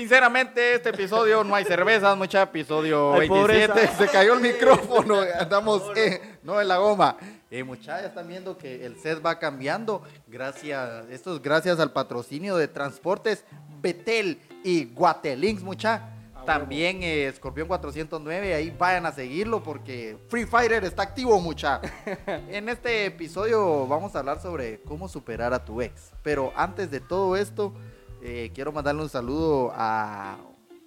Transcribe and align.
Sinceramente, 0.00 0.76
este 0.76 0.88
episodio 0.88 1.44
no 1.44 1.54
hay 1.54 1.66
cervezas, 1.66 2.16
mucha 2.16 2.40
episodio 2.40 3.12
Ay, 3.12 3.28
27. 3.28 3.68
pobreza. 3.68 3.98
Se 3.98 4.08
cayó 4.08 4.32
el 4.32 4.40
micrófono, 4.40 5.20
andamos 5.38 5.82
eh, 5.94 6.38
no 6.42 6.58
en 6.58 6.68
la 6.68 6.78
goma. 6.78 7.18
Eh, 7.50 7.62
muchachos, 7.62 8.06
están 8.06 8.26
viendo 8.26 8.56
que 8.56 8.86
el 8.86 8.98
set 8.98 9.20
va 9.24 9.38
cambiando. 9.38 10.02
Gracias, 10.26 11.04
esto 11.10 11.34
es 11.34 11.42
gracias 11.42 11.78
al 11.80 11.92
patrocinio 11.92 12.56
de 12.56 12.66
transportes 12.66 13.44
Betel 13.82 14.40
y 14.64 14.86
Guatelinks, 14.86 15.62
mucha. 15.62 16.14
También 16.46 17.02
eh, 17.02 17.26
Escorpión 17.26 17.68
409, 17.68 18.54
ahí 18.54 18.70
vayan 18.70 19.04
a 19.04 19.12
seguirlo 19.12 19.62
porque 19.62 20.16
Free 20.28 20.46
Fighter 20.46 20.82
está 20.82 21.02
activo, 21.02 21.38
mucha. 21.42 21.78
En 22.48 22.70
este 22.70 23.04
episodio 23.04 23.86
vamos 23.86 24.16
a 24.16 24.20
hablar 24.20 24.40
sobre 24.40 24.80
cómo 24.80 25.08
superar 25.08 25.52
a 25.52 25.62
tu 25.62 25.82
ex. 25.82 26.12
Pero 26.22 26.54
antes 26.56 26.90
de 26.90 27.00
todo 27.00 27.36
esto, 27.36 27.74
eh, 28.22 28.50
quiero 28.54 28.72
mandarle 28.72 29.02
un 29.02 29.08
saludo 29.08 29.72
a 29.74 30.36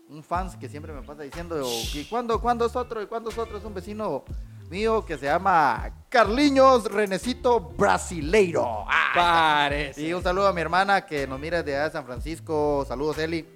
un 0.09 0.23
fans 0.23 0.55
que 0.55 0.69
siempre 0.69 0.93
me 0.93 1.01
pasa 1.01 1.23
diciendo, 1.23 1.61
¿y 1.93 2.03
cuándo, 2.05 2.39
cuándo 2.39 2.65
es 2.65 2.75
otro? 2.75 3.01
¿Y 3.01 3.07
cuándo 3.07 3.29
es 3.29 3.37
otro? 3.37 3.57
Es 3.57 3.63
un 3.65 3.73
vecino 3.73 4.23
mío 4.69 5.03
que 5.05 5.17
se 5.17 5.25
llama 5.25 5.91
Carliños 6.09 6.85
Renecito 6.85 7.59
Brasileiro. 7.59 8.85
Ah, 8.87 9.11
Parece. 9.15 10.01
y 10.01 10.13
un 10.13 10.21
saludo 10.23 10.47
a 10.47 10.53
mi 10.53 10.61
hermana 10.61 11.05
que 11.05 11.27
nos 11.27 11.39
mira 11.39 11.57
desde 11.63 11.75
allá 11.75 11.85
de 11.85 11.91
San 11.91 12.05
Francisco. 12.05 12.85
Saludos, 12.87 13.17
Eli. 13.17 13.47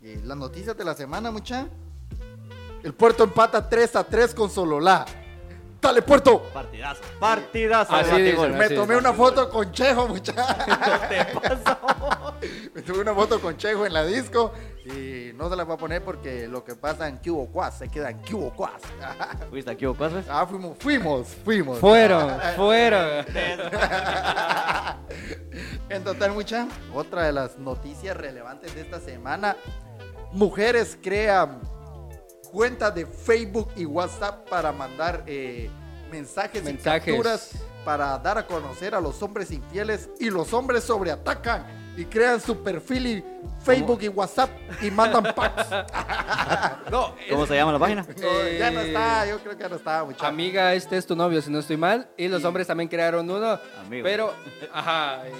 Y 0.00 0.16
las 0.16 0.36
noticias 0.36 0.76
de 0.76 0.84
la 0.84 0.94
semana, 0.94 1.30
mucha. 1.30 1.66
El 2.82 2.94
puerto 2.94 3.24
empata 3.24 3.68
3 3.68 3.96
a 3.96 4.04
3 4.04 4.34
con 4.34 4.50
Sololá. 4.50 5.04
¡Dale, 5.80 6.02
puerto! 6.02 6.42
Partidazo. 6.52 7.00
Partidazo. 7.20 7.94
Así 7.94 8.10
de 8.10 8.22
dicen, 8.22 8.36
batigol. 8.36 8.58
Me 8.58 8.64
Así 8.64 8.74
tomé 8.74 8.94
es. 8.94 9.00
una 9.00 9.12
foto 9.12 9.50
con 9.50 9.70
Chejo, 9.72 10.08
mucha. 10.08 10.32
¿Qué 11.08 11.26
pasó? 11.40 12.34
Me 12.74 12.82
tomé 12.82 13.00
una 13.00 13.14
foto 13.14 13.40
con 13.40 13.56
Chejo 13.56 13.86
en 13.86 13.92
la 13.92 14.04
disco. 14.04 14.52
Y 14.84 15.32
no 15.34 15.50
se 15.50 15.56
la 15.56 15.64
voy 15.64 15.74
a 15.74 15.78
poner 15.78 16.04
porque 16.04 16.46
lo 16.46 16.62
que 16.64 16.76
pasa 16.76 17.08
en 17.08 17.16
Cubo 17.16 17.46
Cuas 17.48 17.76
se 17.78 17.88
queda 17.88 18.10
en 18.10 18.18
Cubo 18.18 18.52
Cuas. 18.54 18.80
¿Fuiste 19.50 19.70
aquí 19.70 19.84
o 19.84 19.94
cosas? 19.94 20.24
Ah, 20.28 20.46
fuimos, 20.46 20.76
fuimos, 20.78 21.26
fuimos. 21.44 21.78
Fueron, 21.78 22.30
fueron. 22.56 23.26
En 25.88 26.04
total, 26.04 26.32
mucha, 26.32 26.68
otra 26.94 27.24
de 27.24 27.32
las 27.32 27.58
noticias 27.58 28.16
relevantes 28.16 28.74
de 28.74 28.82
esta 28.82 29.00
semana, 29.00 29.56
mujeres 30.32 30.96
crean 31.02 31.60
cuentas 32.56 32.94
de 32.94 33.04
Facebook 33.04 33.68
y 33.76 33.84
WhatsApp 33.84 34.48
para 34.48 34.72
mandar 34.72 35.22
eh, 35.26 35.68
mensajes, 36.10 36.64
Mensajes. 36.64 37.06
y 37.06 37.10
capturas 37.10 37.50
para 37.84 38.16
dar 38.18 38.38
a 38.38 38.46
conocer 38.46 38.94
a 38.94 39.00
los 39.00 39.22
hombres 39.22 39.50
infieles 39.50 40.08
y 40.18 40.30
los 40.30 40.54
hombres 40.54 40.82
sobreatacan 40.84 41.66
y 41.98 42.06
crean 42.06 42.40
su 42.40 42.62
perfil 42.62 43.06
y 43.06 43.24
Facebook 43.62 43.98
y 44.02 44.08
WhatsApp 44.08 44.48
y 44.80 44.90
mandan 44.90 45.22
packs. 45.36 45.66
No, 46.90 47.14
¿Cómo 47.30 47.46
se 47.46 47.56
llama 47.56 47.72
la 47.72 47.78
página? 47.78 48.06
Ya 48.58 48.70
no 48.70 48.80
está, 48.80 49.26
yo 49.26 49.38
creo 49.40 49.56
que 49.56 49.62
ya 49.62 49.68
no 49.68 49.76
está, 49.76 50.04
mucha. 50.04 50.26
Amiga, 50.26 50.72
este 50.72 50.96
es 50.96 51.06
tu 51.06 51.14
novio, 51.14 51.42
si 51.42 51.50
no 51.50 51.58
estoy 51.58 51.76
mal. 51.76 52.08
Y 52.16 52.28
los 52.28 52.42
hombres 52.44 52.66
también 52.66 52.88
crearon 52.88 53.28
uno. 53.30 53.58
Amigo. 53.84 54.02
Pero, 54.04 54.32
ajá, 54.72 55.26
eh, 55.26 55.32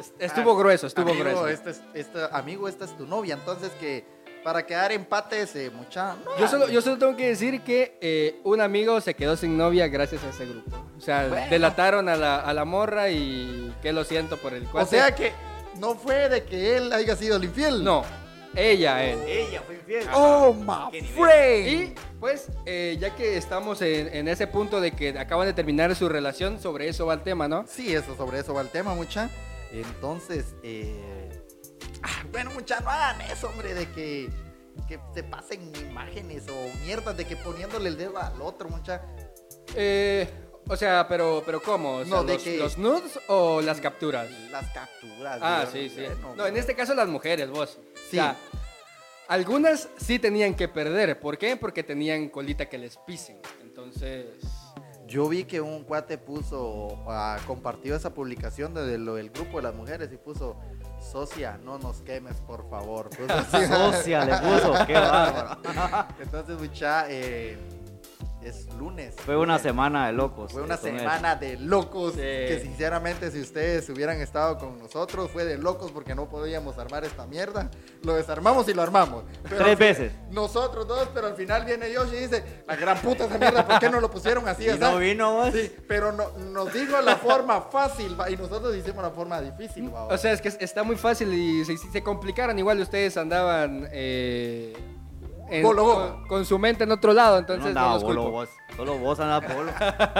est- 0.00 0.14
estuvo 0.18 0.54
grueso, 0.56 0.86
estuvo 0.86 1.08
amigo, 1.10 1.24
grueso. 1.24 1.48
Este 1.48 1.70
es, 1.70 1.80
este, 1.94 2.20
amigo, 2.32 2.68
esta 2.68 2.84
es 2.84 2.96
tu 2.96 3.06
novia, 3.06 3.34
entonces 3.34 3.70
que 3.80 4.06
para 4.44 4.64
quedar 4.64 4.92
empates, 4.92 5.54
eh, 5.56 5.70
mucha. 5.70 6.14
no, 6.24 6.38
Yo 6.38 6.48
solo, 6.48 6.68
yo 6.68 6.80
solo 6.80 6.98
tengo 6.98 7.16
que 7.16 7.28
decir 7.28 7.62
que 7.62 7.98
eh, 8.00 8.40
un 8.44 8.60
amigo 8.60 9.00
se 9.00 9.14
quedó 9.14 9.36
sin 9.36 9.56
novia 9.58 9.88
gracias 9.88 10.22
a 10.24 10.30
ese 10.30 10.46
grupo. 10.46 10.76
O 10.96 11.00
sea, 11.00 11.26
Bueno. 11.28 11.46
delataron 11.50 12.08
a 12.08 12.16
la, 12.16 12.36
a 12.40 12.52
la 12.54 12.64
morra 12.64 13.10
y 13.10 13.74
que 13.82 13.92
lo 13.92 14.04
siento 14.04 14.36
por 14.36 14.54
el 14.54 14.66
O 14.66 14.70
cuate. 14.70 14.90
sea 14.90 15.14
que 15.14 15.32
no 15.78 15.94
fue 15.94 16.28
de 16.28 16.44
que 16.44 16.76
él 16.76 16.92
haya 16.92 17.14
sido 17.16 17.36
el 17.36 17.44
infiel. 17.44 17.84
No, 17.84 18.04
ella, 18.56 19.04
él. 19.04 19.18
Ella 19.26 19.62
fue 19.66 19.74
infiel. 19.76 20.06
Oh, 20.14 20.52
my 20.54 21.00
friend. 21.02 21.68
Y 21.68 21.94
pues, 22.18 22.48
eh, 22.66 22.96
ya 22.98 23.14
que 23.14 23.36
estamos 23.36 23.80
en, 23.82 24.08
en 24.14 24.26
ese 24.28 24.46
punto 24.46 24.80
de 24.80 24.92
que 24.92 25.10
acaban 25.18 25.46
de 25.46 25.52
terminar 25.52 25.94
su 25.94 26.08
relación, 26.08 26.60
sobre 26.60 26.88
eso 26.88 27.06
va 27.06 27.14
el 27.14 27.22
tema, 27.22 27.46
¿no? 27.48 27.64
Sí, 27.68 27.94
eso, 27.94 28.16
sobre 28.16 28.40
eso 28.40 28.54
va 28.54 28.62
el 28.62 28.68
tema, 28.68 28.94
mucha. 28.94 29.28
Entonces, 29.72 30.54
eh... 30.62 31.17
ah, 32.02 32.24
bueno, 32.30 32.50
mucha, 32.52 32.80
no 32.80 32.90
hagan 32.90 33.20
eso, 33.22 33.48
hombre, 33.48 33.74
de 33.74 33.90
que, 33.92 34.30
que 34.86 34.98
se 35.14 35.22
pasen 35.22 35.72
imágenes 35.76 36.44
o 36.48 36.78
mierdas 36.84 37.16
de 37.16 37.24
que 37.24 37.36
poniéndole 37.36 37.88
el 37.88 37.96
dedo 37.96 38.18
al 38.18 38.40
otro, 38.40 38.68
mucha. 38.68 39.02
Eh, 39.74 40.28
o 40.68 40.76
sea, 40.76 41.06
pero, 41.08 41.42
pero 41.46 41.62
¿cómo? 41.62 41.96
O 41.96 42.04
sea, 42.04 42.16
No, 42.16 42.24
de 42.24 42.34
los, 42.34 42.42
que- 42.42 42.58
¿Los 42.58 42.78
nudes 42.78 43.18
o 43.28 43.60
las 43.60 43.80
capturas? 43.80 44.30
Las 44.50 44.68
capturas. 44.72 45.38
Ah, 45.42 45.66
Dios, 45.70 45.72
sí, 45.72 45.88
sí. 45.94 46.02
bueno, 46.04 46.34
No, 46.36 46.46
en 46.46 46.56
este 46.56 46.74
caso 46.74 46.94
las 46.94 47.08
mujeres, 47.08 47.48
vos. 47.50 47.78
Sí. 48.10 48.18
O 48.18 48.22
sea, 48.22 48.36
algunas 49.28 49.88
sí 49.98 50.18
tenían 50.18 50.54
que 50.54 50.68
perder. 50.68 51.18
¿Por 51.20 51.38
qué? 51.38 51.56
Porque 51.56 51.82
tenían 51.82 52.28
colita 52.28 52.68
que 52.68 52.78
les 52.78 52.96
pisen. 52.98 53.40
Entonces... 53.62 54.26
Yo 55.06 55.26
vi 55.26 55.44
que 55.44 55.58
un 55.62 55.84
cuate 55.84 56.18
puso, 56.18 57.02
ah, 57.08 57.38
compartió 57.46 57.96
esa 57.96 58.12
publicación 58.12 58.74
de 58.74 58.98
lo 58.98 59.14
del 59.14 59.30
grupo 59.30 59.56
de 59.56 59.62
las 59.62 59.74
mujeres 59.74 60.10
y 60.12 60.18
puso, 60.18 60.60
socia, 61.00 61.58
no 61.64 61.78
nos 61.78 62.02
quemes, 62.02 62.36
por 62.40 62.68
favor. 62.68 63.10
Puso 63.16 63.32
así. 63.32 63.66
Socia 63.66 64.24
le 64.24 64.36
puso. 64.36 64.74
Qué 64.86 64.94
bárbaro. 64.94 65.58
Entonces, 66.20 66.58
mucha, 66.58 67.06
eh, 67.08 67.58
es 68.42 68.72
lunes. 68.74 69.14
Fue 69.24 69.36
una 69.36 69.54
Lunes. 69.54 69.62
semana 69.62 70.06
de 70.06 70.12
locos. 70.12 70.52
Fue 70.52 70.62
una 70.62 70.76
semana 70.76 71.36
de 71.36 71.56
locos. 71.58 72.14
Sí. 72.14 72.20
Que 72.20 72.60
sinceramente, 72.62 73.30
si 73.30 73.40
ustedes 73.40 73.88
hubieran 73.88 74.20
estado 74.20 74.58
con 74.58 74.78
nosotros, 74.78 75.30
fue 75.30 75.44
de 75.44 75.58
locos 75.58 75.90
porque 75.90 76.14
no 76.14 76.28
podíamos 76.28 76.78
armar 76.78 77.04
esta 77.04 77.26
mierda. 77.26 77.70
Lo 78.02 78.14
desarmamos 78.14 78.68
y 78.68 78.74
lo 78.74 78.82
armamos. 78.82 79.24
Pero 79.42 79.56
Tres 79.56 79.78
veces. 79.78 80.12
Nosotros 80.30 80.86
dos, 80.86 81.08
pero 81.12 81.26
al 81.26 81.34
final 81.34 81.64
viene 81.64 81.92
Yoshi 81.92 82.16
y 82.16 82.20
dice: 82.20 82.62
La 82.66 82.76
gran 82.76 82.98
puta 82.98 83.24
esa 83.24 83.38
mierda, 83.38 83.66
¿por 83.66 83.78
qué 83.78 83.90
no 83.90 84.00
lo 84.00 84.10
pusieron 84.10 84.46
así? 84.48 84.64
Y 84.66 84.68
así?" 84.70 84.80
no 84.80 84.98
vino 84.98 85.32
vos. 85.34 85.52
Sí, 85.52 85.72
pero 85.86 86.12
no, 86.12 86.30
nos 86.52 86.72
dijo 86.72 87.00
la 87.00 87.16
forma 87.16 87.62
fácil 87.62 88.18
va, 88.18 88.30
y 88.30 88.36
nosotros 88.36 88.74
hicimos 88.76 89.02
la 89.02 89.10
forma 89.10 89.40
difícil. 89.40 89.92
va, 89.92 90.06
va. 90.06 90.14
O 90.14 90.18
sea, 90.18 90.32
es 90.32 90.40
que 90.40 90.48
está 90.60 90.82
muy 90.82 90.96
fácil 90.96 91.32
y 91.32 91.64
si 91.64 91.76
si 91.76 91.88
se 91.88 92.02
complicaran, 92.02 92.58
igual 92.58 92.80
ustedes 92.80 93.16
andaban 93.16 93.88
eh, 93.92 94.74
en- 95.50 95.62
Bolo, 95.62 95.84
bolo. 95.84 96.12
con, 96.20 96.26
con 96.28 96.44
su 96.44 96.58
mente 96.58 96.84
en 96.84 96.92
otro 96.92 97.12
lado, 97.12 97.34
No 97.34 97.38
entonces 97.40 97.62
no, 97.64 97.68
andaba 97.68 97.94
los 97.94 98.02
bolo 98.02 98.30
vos. 98.30 98.48
Solo 98.76 98.98
vos 98.98 99.18
andabas 99.20 99.54
bolo. 99.54 99.72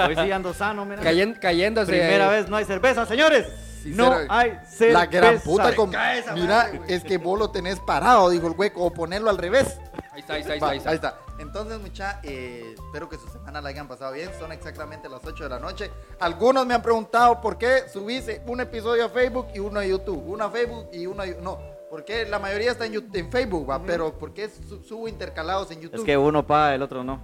Hoy 0.09 0.17
sí 0.17 0.33
ando 0.33 0.53
sano, 0.55 0.85
mira. 0.85 1.03
Cayen- 1.03 1.39
cayéndose. 1.39 1.93
Primera 1.93 2.29
vez 2.29 2.49
no 2.49 2.57
hay 2.57 2.65
cerveza, 2.65 3.07
señores. 3.07 3.47
No 3.85 4.05
Sincera- 4.13 4.27
hay 4.29 4.59
cerveza. 4.69 4.99
La 4.99 5.07
gran 5.07 5.39
puta. 5.41 5.75
con- 5.77 5.95
esa 5.95 6.35
Mira, 6.35 6.47
madre, 6.73 6.81
es 6.89 7.05
que 7.05 7.17
vos 7.19 7.39
lo 7.39 7.51
tenés 7.51 7.79
parado, 7.81 8.29
dijo 8.31 8.47
el 8.49 8.55
hueco, 8.57 8.83
o 8.85 8.93
ponerlo 8.93 9.31
al 9.31 9.39
revés. 9.39 9.79
Ahí 10.13 10.21
está, 10.21 10.35
ahí 10.35 10.41
está, 10.41 10.53
ahí 10.55 10.59
Va, 10.61 10.75
está. 10.75 10.91
ahí 10.91 10.97
está. 10.97 11.19
Entonces, 11.39 11.79
mucha, 11.79 12.19
eh, 12.25 12.75
espero 12.75 13.09
que 13.09 13.17
su 13.17 13.29
semana 13.29 13.61
la 13.61 13.69
hayan 13.69 13.87
pasado 13.87 14.13
bien. 14.13 14.29
Son 14.41 14.51
exactamente 14.51 15.09
las 15.09 15.25
8 15.25 15.45
de 15.45 15.51
la 15.51 15.61
noche. 15.61 15.93
Algunos 16.19 16.67
me 16.67 16.75
han 16.75 16.83
preguntado 16.83 17.41
por 17.41 17.57
qué 17.57 17.85
subís 17.93 18.25
un 18.47 18.61
episodio 18.61 19.05
a 19.05 19.09
Facebook 19.09 19.47
y 19.55 19.61
uno 19.61 19.79
a 19.79 19.85
YouTube. 19.87 20.21
Uno 20.27 20.45
a 20.47 20.51
Facebook 20.51 20.89
y 20.93 21.07
uno 21.07 21.23
a 21.23 21.27
YouTube. 21.27 21.43
No, 21.45 21.59
porque 21.91 22.27
la 22.27 22.39
mayoría 22.39 22.71
está 22.73 22.87
en, 22.87 22.93
Yu- 22.95 23.11
en 23.17 23.31
Facebook, 23.31 23.69
va, 23.69 23.83
pero 23.83 24.19
¿por 24.19 24.33
qué 24.35 24.49
su- 24.49 24.83
subo 24.83 25.09
intercalados 25.09 25.71
en 25.71 25.81
YouTube? 25.81 25.99
Es 26.01 26.05
que 26.05 26.17
uno 26.17 26.47
paga, 26.47 26.75
el 26.75 26.83
otro 26.83 27.03
no. 27.05 27.21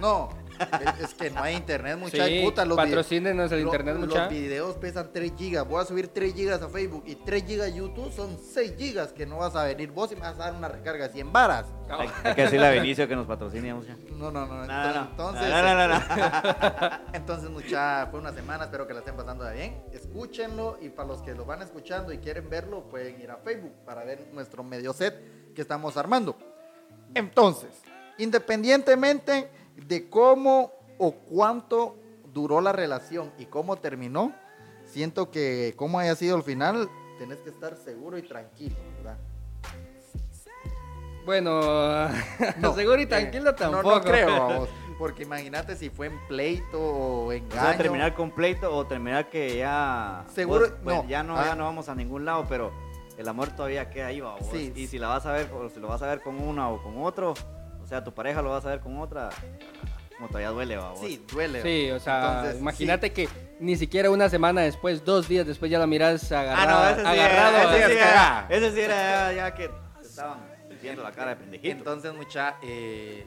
No, 0.00 0.28
es, 1.00 1.14
que 1.14 1.30
no 1.30 1.42
hay 1.42 1.54
internet, 1.56 1.96
mucha 1.98 2.26
Sí, 2.26 2.40
puta. 2.44 2.64
Los 2.64 2.76
vide- 2.76 2.84
patrocínenos 2.86 3.52
el 3.52 3.60
lo- 3.60 3.66
internet, 3.66 3.96
mucha. 3.96 4.20
Los 4.24 4.30
videos 4.30 4.76
pesan 4.76 5.10
3 5.12 5.32
gigas. 5.36 5.66
Voy 5.66 5.80
a 5.82 5.84
subir 5.84 6.08
3 6.08 6.34
gigas 6.34 6.62
a 6.62 6.68
Facebook 6.68 7.04
y 7.06 7.14
3 7.16 7.44
gigas 7.44 7.66
a 7.66 7.70
YouTube 7.70 8.12
son 8.12 8.38
6 8.38 8.74
gigas 8.76 9.12
que 9.12 9.26
no 9.26 9.38
vas 9.38 9.54
a 9.56 9.64
venir 9.64 9.90
vos 9.90 10.10
y 10.12 10.14
me 10.16 10.22
vas 10.22 10.34
a 10.34 10.44
dar 10.44 10.54
una 10.54 10.68
recarga 10.68 11.06
de 11.08 11.12
100 11.14 11.32
varas. 11.32 11.66
Hay, 11.90 12.08
hay 12.24 12.34
que 12.34 12.42
decirle 12.42 12.66
a 12.66 12.70
Vinicio 12.72 13.08
que 13.08 13.16
nos 13.16 13.26
patrocine. 13.26 13.72
mucha. 13.74 13.96
No, 14.16 14.30
no, 14.30 14.46
no. 14.46 14.64
Entonces, 14.64 15.48
No, 15.48 15.62
no, 15.62 15.74
no, 15.74 15.88
no. 15.88 16.00
entonces 17.12 17.48
mucha, 17.50 18.06
fue 18.10 18.20
una 18.20 18.32
semana, 18.32 18.64
espero 18.64 18.86
que 18.86 18.92
la 18.94 18.98
estén 19.00 19.16
pasando 19.16 19.50
bien. 19.52 19.82
Escúchenlo 19.92 20.78
y 20.80 20.88
para 20.90 21.08
los 21.08 21.22
que 21.22 21.34
lo 21.34 21.44
van 21.44 21.62
escuchando 21.62 22.12
y 22.12 22.18
quieren 22.18 22.50
verlo, 22.50 22.82
pueden 22.88 23.20
ir 23.20 23.30
a 23.30 23.36
Facebook 23.36 23.72
para 23.86 24.04
ver 24.04 24.28
nuestro 24.32 24.62
medio 24.62 24.92
set 24.92 25.54
que 25.54 25.62
estamos 25.62 25.96
armando. 25.96 26.36
Entonces, 27.14 27.70
independientemente 28.18 29.48
de 29.86 30.08
cómo 30.08 30.72
o 30.98 31.12
cuánto 31.12 31.96
duró 32.32 32.60
la 32.60 32.72
relación 32.72 33.32
y 33.38 33.46
cómo 33.46 33.76
terminó, 33.76 34.32
siento 34.84 35.30
que 35.30 35.74
como 35.76 35.98
haya 35.98 36.14
sido 36.14 36.36
el 36.36 36.42
final, 36.42 36.88
tenés 37.18 37.38
que 37.38 37.50
estar 37.50 37.76
seguro 37.76 38.18
y 38.18 38.22
tranquilo, 38.22 38.76
¿verdad? 38.98 39.18
Bueno, 41.24 41.60
No, 42.58 42.74
seguro 42.74 42.98
y 43.00 43.02
eh, 43.02 43.06
tranquilo 43.06 43.50
no, 43.50 43.54
tampoco. 43.54 43.94
No, 43.96 44.00
creo, 44.02 44.26
vamos, 44.48 44.68
porque 44.98 45.24
imagínate 45.24 45.76
si 45.76 45.90
fue 45.90 46.06
en 46.06 46.18
pleito 46.26 46.80
o 46.80 47.26
O 47.26 47.32
engaño. 47.32 47.60
sea, 47.62 47.76
terminar 47.76 48.14
con 48.14 48.30
pleito 48.30 48.74
o 48.74 48.86
terminar 48.86 49.28
que 49.28 49.58
ya. 49.58 50.24
Seguro- 50.34 50.74
pues, 50.82 50.96
no. 50.96 51.06
Ya 51.06 51.22
no, 51.22 51.36
Ah. 51.38 51.44
ya 51.46 51.54
no 51.54 51.64
vamos 51.64 51.88
a 51.88 51.94
ningún 51.94 52.24
lado, 52.24 52.46
pero 52.48 52.72
el 53.18 53.28
amor 53.28 53.50
todavía 53.50 53.90
queda 53.90 54.06
ahí, 54.06 54.20
va, 54.20 54.36
vos. 54.36 54.48
Sí. 54.50 54.72
Y 54.74 54.86
si 54.86 54.98
la 54.98 55.08
vas 55.08 55.26
a 55.26 55.32
ver, 55.32 55.50
o 55.52 55.68
si 55.68 55.80
lo 55.80 55.88
vas 55.88 56.00
a 56.02 56.06
ver 56.06 56.22
con 56.22 56.40
una 56.40 56.70
o 56.70 56.82
con 56.82 57.02
otro, 57.04 57.32
o 57.32 57.34
sea, 57.88 58.04
tu 58.04 58.12
pareja 58.12 58.42
lo 58.42 58.50
vas 58.50 58.64
a 58.66 58.70
ver 58.70 58.80
con 58.80 58.98
otra, 58.98 59.30
como 60.16 60.28
todavía 60.28 60.50
duele, 60.50 60.76
va, 60.76 60.90
vos. 60.90 61.00
Sí, 61.00 61.24
duele. 61.32 61.62
Sí, 61.62 61.90
o 61.90 62.00
sea, 62.00 62.36
Entonces, 62.36 62.60
imagínate 62.60 63.12
que 63.12 63.28
ni 63.60 63.76
siquiera 63.76 64.10
una 64.10 64.28
semana 64.28 64.60
después, 64.62 65.04
dos 65.04 65.28
días 65.28 65.46
después 65.46 65.70
ya 65.70 65.78
la 65.78 65.86
miras 65.86 66.30
Ah, 66.32 66.40
agarrado, 66.40 66.84
no, 66.84 66.90
ese 66.90 67.00
sí 67.00 67.06
agarrado 67.06 67.56
era, 67.56 67.76
ese 67.76 67.88
sí 67.88 67.98
era, 67.98 68.46
ese 68.48 68.72
sí 68.72 68.80
era 68.80 69.32
ya, 69.32 69.36
ya 69.36 69.54
que 69.54 69.70
estaban. 70.02 70.58
Viendo 70.80 71.02
la 71.02 71.10
cara 71.10 71.30
de 71.30 71.36
pendejito. 71.36 71.76
Entonces, 71.76 72.14
mucha, 72.14 72.54
eh, 72.62 73.26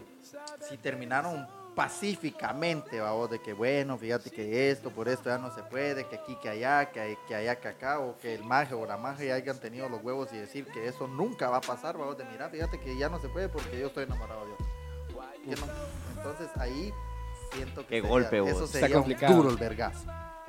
si 0.70 0.78
terminaron 0.78 1.46
pacíficamente, 1.76 3.00
vamos, 3.00 3.30
de 3.30 3.40
que 3.40 3.54
bueno, 3.54 3.98
fíjate 3.98 4.30
que 4.30 4.70
esto, 4.72 4.90
por 4.90 5.08
esto 5.08 5.30
ya 5.30 5.38
no 5.38 5.54
se 5.54 5.64
puede, 5.64 6.06
que 6.08 6.16
aquí, 6.16 6.36
que 6.42 6.50
allá, 6.50 6.92
que, 6.92 7.00
hay- 7.00 7.18
que 7.28 7.36
allá, 7.36 7.60
que 7.60 7.68
acá, 7.68 8.00
o 8.00 8.18
que 8.18 8.34
el 8.36 8.44
maje 8.44 8.74
o 8.74 8.86
la 8.86 8.98
maje 8.98 9.28
ya 9.28 9.36
hayan 9.36 9.60
tenido 9.60 9.88
los 9.90 10.04
huevos 10.04 10.32
y 10.34 10.38
decir 10.38 10.66
que 10.68 10.88
eso 10.88 11.08
nunca 11.08 11.50
va 11.50 11.58
a 11.58 11.62
pasar, 11.62 11.98
vamos, 11.98 12.18
de 12.18 12.26
mira, 12.26 12.50
fíjate 12.50 12.80
que 12.80 12.98
ya 12.98 13.10
no 13.10 13.20
se 13.20 13.30
puede 13.30 13.50
porque 13.50 13.80
yo 13.80 13.88
estoy 13.88 14.04
enamorado 14.06 14.46
de 14.46 14.54
otro. 14.54 14.66
Que 15.46 15.56
no. 15.56 15.66
Entonces 16.18 16.50
ahí 16.58 16.94
siento 17.54 17.82
que 17.82 17.88
Qué 17.88 17.96
sería- 18.02 18.10
golpe, 18.10 18.38
eso 18.50 18.66
Está 18.66 18.80
sería 18.80 18.98
un 18.98 19.04
complicado. 19.04 19.34
duro 19.36 19.50
el 19.50 19.58
vergazo. 19.58 20.06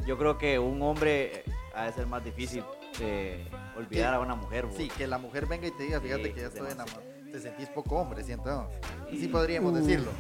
Yo 0.07 0.19
creo 0.19 0.37
que 0.39 0.59
un 0.59 0.83
hombre 0.83 1.37
eh, 1.37 1.45
ha 1.75 1.85
de 1.87 1.93
ser 1.93 2.07
más 2.07 2.23
difícil 2.25 2.65
de 2.99 3.47
olvidar 3.77 4.15
a 4.15 4.21
una 4.21 4.35
mujer. 4.35 4.67
vos. 4.67 4.77
Sí, 4.77 4.89
que 4.89 5.07
la 5.07 5.17
mujer 5.19 5.47
venga 5.47 5.67
y 5.67 5.71
te 5.71 5.85
diga, 5.85 6.01
fíjate 6.01 6.25
Sí, 6.25 6.33
que 6.35 6.41
ya 6.43 6.47
estoy 6.49 6.71
enamorado. 6.73 7.03
Te 7.33 7.41
sentís 7.41 7.69
poco 7.71 7.97
hombre, 7.97 8.23
siento. 8.23 8.69
Sí 9.11 9.29
podríamos 9.29 9.73
decirlo. 9.75 10.11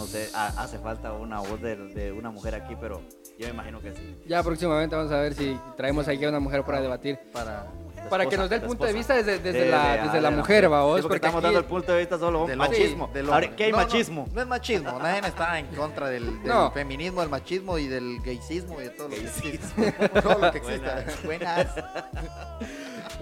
No 0.00 0.06
sé, 0.06 0.30
ha- 0.34 0.54
hace 0.62 0.78
falta 0.78 1.12
una 1.12 1.40
voz 1.40 1.60
de, 1.60 1.76
de 1.76 2.10
una 2.10 2.30
mujer 2.30 2.54
aquí, 2.54 2.74
pero 2.80 3.02
yo 3.38 3.46
me 3.48 3.52
imagino 3.52 3.82
que 3.82 3.92
sí. 3.92 4.16
Ya 4.26 4.42
próximamente 4.42 4.96
vamos 4.96 5.12
a 5.12 5.20
ver 5.20 5.34
si 5.34 5.54
traemos 5.76 6.08
aquí 6.08 6.24
a 6.24 6.30
una 6.30 6.40
mujer 6.40 6.64
para 6.64 6.80
debatir. 6.80 7.18
Para 7.34 7.66
Para 8.08 8.24
que 8.24 8.38
nos 8.38 8.48
dé 8.48 8.56
el 8.56 8.62
punto 8.62 8.86
de 8.86 8.94
vista 8.94 9.14
desde, 9.14 9.38
desde 9.40 9.64
De- 9.66 9.70
la, 9.70 9.96
de- 9.96 10.02
desde 10.04 10.18
ah, 10.18 10.20
la 10.22 10.30
de 10.30 10.36
mujer, 10.38 10.68
vamos. 10.70 10.96
Sí, 10.96 11.02
porque 11.02 11.16
estamos 11.16 11.36
aquí- 11.36 11.44
dando 11.44 11.58
el 11.58 11.66
punto 11.66 11.92
de 11.92 11.98
vista 11.98 12.18
solo 12.18 12.46
Del 12.46 12.56
machismo. 12.56 13.10
del 13.12 13.28
Ahora. 13.30 13.54
¿Qué 13.54 13.64
hay 13.64 13.72
No, 13.72 13.76
no, 13.76 13.82
machismo? 13.84 14.26
No, 14.32 14.40
es 14.40 14.46
machismo, 14.46 14.98
nadie 14.98 15.28
está 15.28 15.58
en 15.58 15.66
contra 15.66 16.08
del, 16.08 16.24
del 16.42 16.46
No. 16.46 16.70
feminismo, 16.72 17.20
del 17.20 17.28
machismo 17.28 17.76
y 17.76 17.86
del 17.86 18.22
gaycismo 18.24 18.80
y 18.80 18.84
de 18.84 18.90
todo 18.90 19.08
lo 19.10 19.14
que 19.16 19.20
existe. 19.20 19.92
todo 20.22 20.38
lo 20.38 20.50
que 20.50 20.58
exista. 20.58 21.04
Buenas. 21.26 21.66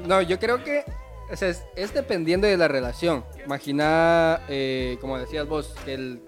No, 0.07 0.23
yo 0.23 0.39
creo 0.39 0.63
que 0.63 0.85
o 1.31 1.37
sea, 1.37 1.49
es, 1.49 1.63
es 1.75 1.93
dependiendo 1.93 2.47
de 2.47 2.57
la 2.57 2.69
relación. 2.69 3.25
Imagina, 3.45 4.41
eh, 4.49 4.97
como 5.01 5.19
decías 5.19 5.47
vos, 5.49 5.75
que 5.85 5.95
el- 5.95 6.23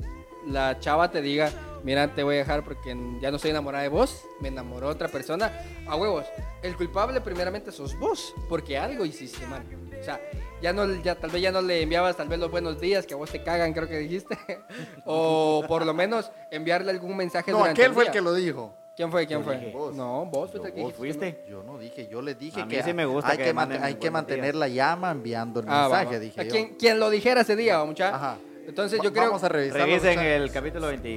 la 0.47 0.79
chava 0.81 1.11
te 1.11 1.21
diga, 1.23 1.51
mira, 1.83 2.15
te 2.15 2.23
voy 2.23 2.37
a 2.37 2.39
dejar 2.39 2.65
porque 2.65 2.97
ya 3.21 3.31
no 3.31 3.37
estoy 3.37 3.51
enamorada 3.51 3.83
de 3.83 3.89
vos, 3.91 4.25
me 4.41 4.49
enamoró 4.49 4.89
otra 4.89 5.09
persona. 5.09 5.53
A 5.87 5.97
huevos, 5.97 6.25
el 6.63 6.77
culpable 6.77 7.21
primeramente 7.21 7.73
sos 7.73 7.99
vos, 7.99 8.35
porque 8.49 8.79
algo 8.79 9.05
hiciste 9.05 9.47
mal. 9.47 9.63
O 10.01 10.03
sea, 10.03 10.21
ya 10.63 10.73
no, 10.73 10.87
ya, 11.03 11.15
tal 11.15 11.31
vez 11.31 11.43
ya 11.43 11.53
no 11.53 11.61
le 11.61 11.83
enviabas 11.83 12.17
tal 12.17 12.29
vez 12.29 12.39
los 12.39 12.51
buenos 12.51 12.81
días, 12.81 13.07
que 13.07 13.15
a 13.15 13.17
vos 13.17 13.31
te 13.31 13.43
cagan, 13.43 13.73
creo 13.73 13.87
que 13.89 13.99
dijiste. 13.99 14.37
o 15.05 15.65
por 15.69 15.85
lo 15.85 15.95
menos 15.95 16.31
enviarle 16.51 16.91
algún 16.91 17.17
mensaje 17.17 17.51
No, 17.51 17.59
durante 17.59 17.83
aquel 17.83 17.95
fue 17.95 18.05
el 18.05 18.07
día. 18.09 18.13
que 18.13 18.21
lo 18.21 18.35
dijo. 18.35 18.75
¿Quién 18.97 19.11
fue? 19.11 19.27
¿Quién 19.27 19.39
Yo 19.41 19.45
fue? 19.47 19.59
dije. 19.59 19.73
Vos. 19.73 19.95
No, 19.95 20.27
vos 20.27 20.51
fuiste 20.51 20.69
el 20.69 20.75
que 20.75 20.83
¿Vos 20.83 20.93
dijiste. 21.01 21.33
fuiste? 21.33 21.51
Yo 21.51 21.63
no 21.63 21.79
dije, 21.79 22.07
yo 22.09 22.21
le 22.21 22.35
dije 22.35 22.61
A 22.61 22.67
mí 22.67 22.75
que 22.75 22.83
sí 22.83 22.93
me 22.93 23.07
gusta 23.07 23.31
hay 23.31 23.39
que 23.39 23.45
hay 23.45 24.11
mantener 24.11 24.55
la 24.55 24.69
llama 24.69 25.11
enviando 25.11 25.61
el 25.61 25.67
Ah, 25.69 25.89
va, 25.89 25.99
mensaje, 26.01 26.17
va. 26.17 26.19
dije 26.21 26.41
¿A 26.41 26.45
yo. 26.45 26.51
quién, 26.51 26.75
quién 26.79 27.01
lo 27.01 27.09
dijera 27.09 27.41
ese 27.43 27.57
día, 27.57 27.83
muchacha? 27.85 28.15
Ajá. 28.17 28.39
Entonces 28.71 28.99
Va- 29.01 29.05
yo 29.05 29.13
creo 29.13 29.25
Vamos 29.27 29.45
a 29.45 29.49
revisar. 29.49 29.81
Revisen 29.83 30.19
el 30.19 30.51
capítulo 30.51 30.87
20. 30.87 31.11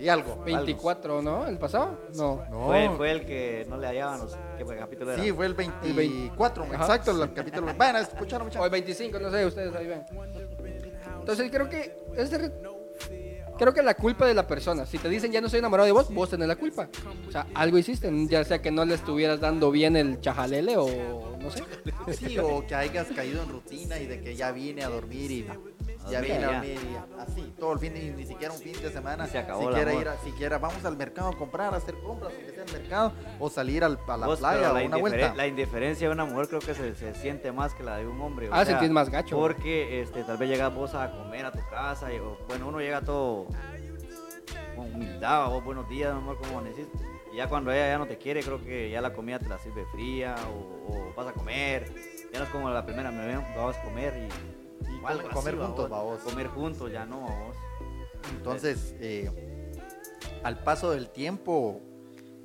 Y 0.00 0.08
algo. 0.08 0.42
24, 0.44 1.22
¿no? 1.22 1.46
¿El 1.46 1.58
pasado? 1.58 1.98
No. 2.14 2.42
No. 2.50 2.66
Fue, 2.66 2.90
fue 2.96 3.10
el 3.12 3.24
que 3.24 3.64
no 3.68 3.76
le 3.78 3.86
hallaban 3.86 4.18
los 4.20 4.36
¿qué 4.58 4.64
fue, 4.64 4.76
capítulo 4.76 5.12
era? 5.12 5.22
Sí, 5.22 5.30
fue 5.32 5.46
el 5.46 5.54
24, 5.54 6.64
Ajá. 6.64 6.74
exacto, 6.76 7.22
el 7.22 7.32
capítulo. 7.32 7.72
Bueno, 7.74 7.98
escucharon 7.98 8.42
O 8.42 8.44
muchachos. 8.46 8.64
el 8.66 8.70
25, 8.72 9.18
no 9.20 9.30
sé, 9.30 9.46
ustedes 9.46 9.74
ahí 9.74 9.86
ven. 9.86 10.02
Entonces 11.20 11.50
creo 11.50 11.68
que 11.68 11.96
es 12.16 12.30
de- 12.30 12.52
creo 13.58 13.72
que 13.74 13.82
la 13.82 13.94
culpa 13.94 14.26
de 14.26 14.34
la 14.34 14.46
persona. 14.46 14.86
Si 14.86 14.98
te 14.98 15.08
dicen 15.08 15.32
ya 15.32 15.40
no 15.40 15.46
estoy 15.46 15.58
enamorado 15.58 15.86
de 15.86 15.92
vos, 15.92 16.12
vos 16.12 16.30
tenés 16.30 16.48
la 16.48 16.56
culpa. 16.56 16.88
O 17.28 17.32
sea, 17.32 17.46
algo 17.54 17.78
hiciste, 17.78 18.10
ya 18.28 18.44
sea 18.44 18.60
que 18.62 18.70
no 18.70 18.84
le 18.84 18.94
estuvieras 18.94 19.40
dando 19.40 19.70
bien 19.70 19.96
el 19.96 20.20
chajalele 20.20 20.76
o 20.76 21.36
no 21.40 21.50
sé. 21.50 21.62
Sí, 22.16 22.38
o 22.38 22.64
que 22.66 22.74
hayas 22.74 23.08
caído 23.08 23.42
en 23.42 23.48
rutina 23.48 23.98
y 23.98 24.06
de 24.06 24.20
que 24.20 24.34
ya 24.36 24.52
vine 24.52 24.82
a 24.84 24.88
dormir 24.88 25.30
y 25.30 25.46
ya 26.10 26.20
vine 26.20 26.44
a 26.44 26.64
y 26.64 26.78
así, 27.18 27.54
todo 27.58 27.72
el 27.72 27.78
fin 27.78 27.94
de, 27.94 28.12
ni 28.12 28.26
siquiera 28.26 28.52
un 28.52 28.60
fin 28.60 28.80
de 28.80 28.90
semana, 28.90 29.26
Y 29.26 29.30
se 29.30 29.38
acabó 29.38 29.68
siquiera 29.68 29.94
ir 29.94 30.08
a, 30.08 30.16
siquiera 30.18 30.58
vamos 30.58 30.84
al 30.84 30.96
mercado 30.96 31.28
a 31.30 31.36
comprar, 31.36 31.74
a 31.74 31.78
hacer 31.78 31.94
compras, 31.96 32.32
aunque 32.34 32.52
sea 32.52 32.64
al 32.64 32.72
mercado, 32.72 33.12
o 33.38 33.50
salir 33.50 33.84
al, 33.84 33.98
a 34.06 34.16
la 34.16 34.26
Vos, 34.26 34.38
playa 34.38 34.72
la, 34.72 34.84
una 34.84 34.96
vuelta. 34.96 35.34
la 35.34 35.46
indiferencia 35.46 36.08
de 36.08 36.14
una 36.14 36.24
mujer 36.24 36.48
creo 36.48 36.60
que 36.60 36.74
se, 36.74 36.94
se 36.94 37.14
siente 37.14 37.52
más 37.52 37.74
que 37.74 37.82
la 37.82 37.96
de 37.96 38.06
un 38.06 38.20
hombre. 38.20 38.48
o 38.48 38.54
Ah, 38.54 38.64
sentís 38.64 38.90
más 38.90 39.10
gacho. 39.10 39.36
Porque 39.36 40.00
este, 40.02 40.22
tal 40.24 40.36
vez 40.36 40.48
llegas 40.48 40.74
vos 40.74 40.94
a 40.94 41.10
comer 41.10 41.46
a 41.46 41.52
tu 41.52 41.60
casa, 41.70 42.12
y, 42.12 42.18
o, 42.18 42.38
bueno, 42.48 42.68
uno 42.68 42.80
llega 42.80 43.00
todo 43.00 43.46
con 44.76 44.94
humildad, 44.94 45.48
vos 45.48 45.64
buenos 45.64 45.88
días, 45.88 46.12
mi 46.14 46.20
amor, 46.20 46.38
¿cómo 46.38 46.60
necesitas? 46.60 47.00
Y 47.32 47.36
ya 47.36 47.48
cuando 47.48 47.72
ella 47.72 47.88
ya 47.88 47.98
no 47.98 48.06
te 48.06 48.16
quiere, 48.18 48.42
creo 48.42 48.62
que 48.62 48.90
ya 48.90 49.00
la 49.00 49.12
comida 49.12 49.38
te 49.38 49.48
la 49.48 49.58
sirve 49.58 49.84
fría, 49.92 50.34
o, 50.48 50.92
o 50.92 51.14
vas 51.14 51.26
a 51.28 51.32
comer, 51.32 51.90
ya 52.32 52.38
no 52.38 52.44
es 52.44 52.50
como 52.50 52.70
la 52.70 52.84
primera, 52.84 53.10
me 53.10 53.26
ven, 53.26 53.42
vamos 53.56 53.76
a 53.76 53.82
comer 53.82 54.28
y... 54.28 54.55
Y 54.82 55.02
o 55.02 55.06
algo 55.06 55.28
comer- 55.30 55.54
así, 55.54 55.62
juntos, 55.64 55.90
babos. 55.90 56.18
babos. 56.18 56.22
Comer 56.22 56.46
juntos, 56.48 56.92
ya 56.92 57.04
no, 57.06 57.20
vos. 57.20 57.56
Entonces, 58.30 58.94
eh, 59.00 59.30
al 60.42 60.58
paso 60.62 60.90
del 60.90 61.10
tiempo, 61.10 61.80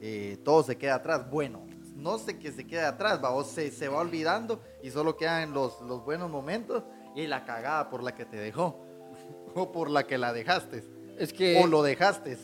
eh, 0.02 0.38
todo 0.44 0.64
se 0.64 0.78
queda 0.78 0.96
atrás. 0.96 1.30
Bueno, 1.30 1.66
no 1.96 2.18
sé 2.18 2.38
que 2.40 2.52
se 2.52 2.66
quede 2.66 2.82
atrás, 2.86 3.20
se, 3.48 3.72
se 3.72 3.88
va 3.88 4.00
olvidando 4.00 4.62
y 4.82 4.90
solo 4.92 5.18
quedan 5.18 5.54
los, 5.54 5.82
los 5.82 6.04
buenos 6.04 6.30
momentos 6.30 6.84
y 7.16 7.28
la 7.28 7.46
cagada 7.46 7.90
por 7.90 8.02
la 8.04 8.16
que 8.16 8.26
te 8.26 8.38
dejó 8.38 8.80
o 9.56 9.72
por 9.72 9.90
la 9.90 10.08
que 10.08 10.18
la 10.18 10.32
dejaste 10.34 10.84
Es 11.20 11.34
que 11.34 11.62
o 11.62 11.68
lo 11.68 11.84
dejaste. 11.84 12.38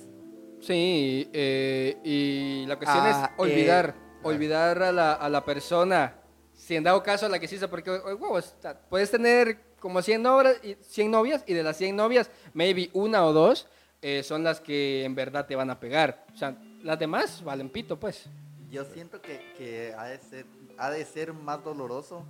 sí, 0.62 1.30
eh, 1.34 1.98
y 2.04 2.66
la 2.68 2.76
cuestión 2.78 3.04
Ah, 3.06 3.32
es 3.34 3.40
olvidar, 3.42 3.96
eh, 3.98 4.18
olvidar 4.24 4.84
a 4.84 4.92
la, 4.92 5.14
a 5.14 5.30
la 5.30 5.44
persona. 5.46 6.16
Si 6.54 6.76
en 6.76 6.84
dado 6.84 7.02
caso 7.04 7.28
a 7.28 7.30
la 7.30 7.40
que 7.40 7.46
hiciste, 7.46 7.68
porque 7.68 7.92
huevos, 7.92 8.56
puedes 8.90 9.10
tener 9.12 9.60
como 9.80 10.02
100, 10.02 10.26
obras 10.26 10.58
y 10.64 10.76
100 10.82 11.12
novias 11.12 11.44
y 11.48 11.54
de 11.54 11.64
las 11.64 11.78
100 11.78 11.96
novias, 11.96 12.30
maybe 12.54 12.90
una 12.94 13.26
o 13.26 13.34
dos 13.34 13.68
eh, 14.02 14.24
son 14.24 14.44
las 14.44 14.60
que 14.60 15.04
en 15.06 15.16
verdad 15.16 15.46
te 15.46 15.56
van 15.56 15.70
a 15.70 15.80
pegar. 15.80 16.26
O 16.34 16.38
sea, 16.38 16.56
las 16.84 17.00
demás 17.00 17.44
valen 17.44 17.70
pito, 17.70 18.00
pues. 18.00 18.26
Yo 18.70 18.84
siento 18.86 19.22
que, 19.22 19.54
que 19.58 19.94
ha, 19.98 20.06
de 20.06 20.18
ser, 20.20 20.46
ha 20.78 20.90
de 20.90 21.06
ser 21.06 21.34
más 21.34 21.64
doloroso 21.64 22.24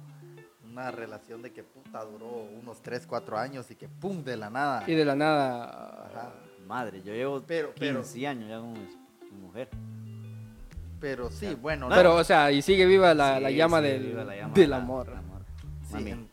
una 0.69 0.91
relación 0.91 1.41
de 1.41 1.51
que 1.51 1.63
puta 1.63 2.03
duró 2.05 2.27
unos 2.61 2.81
3, 2.83 3.07
4 3.07 3.37
años 3.37 3.69
y 3.71 3.75
que 3.75 3.87
pum, 3.89 4.23
de 4.23 4.37
la 4.37 4.49
nada. 4.49 4.83
Y 4.85 4.93
de 4.93 5.05
la 5.05 5.15
nada. 5.15 6.07
Ajá. 6.09 6.33
Madre, 6.67 7.01
yo 7.01 7.13
llevo 7.13 7.41
Pero- 7.41 7.73
15 7.73 7.79
pero- 7.79 8.29
años 8.29 8.49
ya 8.49 8.59
con 8.59 9.41
mujer. 9.41 9.69
Pero 10.99 11.29
sí, 11.29 11.55
bueno. 11.55 11.89
Pero, 11.89 12.15
o 12.15 12.23
sea, 12.23 12.51
y 12.51 12.61
sigue 12.61 12.85
viva 12.85 13.13
la, 13.13 13.37
Sí, 13.37 13.43
la 13.43 13.51
llama, 13.51 13.81
del, 13.81 14.03
viva 14.07 14.23
la 14.23 14.35
llama 14.35 14.53
del 14.53 14.73
amor. 14.73 15.07
Sí, 15.87 15.93
Mami, 15.93 16.11
en- 16.11 16.29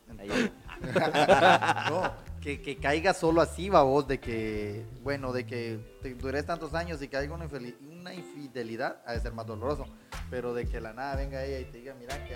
no, 1.89 2.11
que, 2.41 2.61
que 2.61 2.77
caiga 2.77 3.13
solo 3.13 3.41
así, 3.41 3.69
vos, 3.69 4.07
de 4.07 4.19
que, 4.19 4.85
bueno, 5.03 5.33
de 5.33 5.45
que 5.45 5.79
te 6.01 6.13
dures 6.13 6.45
tantos 6.45 6.73
años 6.73 7.01
y 7.01 7.07
caiga 7.07 7.33
una, 7.33 8.13
infidelidad, 8.13 9.01
ha 9.05 9.13
de 9.13 9.19
ser 9.19 9.33
más 9.33 9.45
doloroso. 9.45 9.85
Pero 10.29 10.53
de 10.53 10.67
que 10.67 10.79
la 10.79 10.93
nada 10.93 11.15
venga 11.15 11.43
ella 11.43 11.59
y 11.59 11.65
te 11.65 11.79
diga, 11.79 11.95
mira, 11.99 12.23
que 12.25 12.35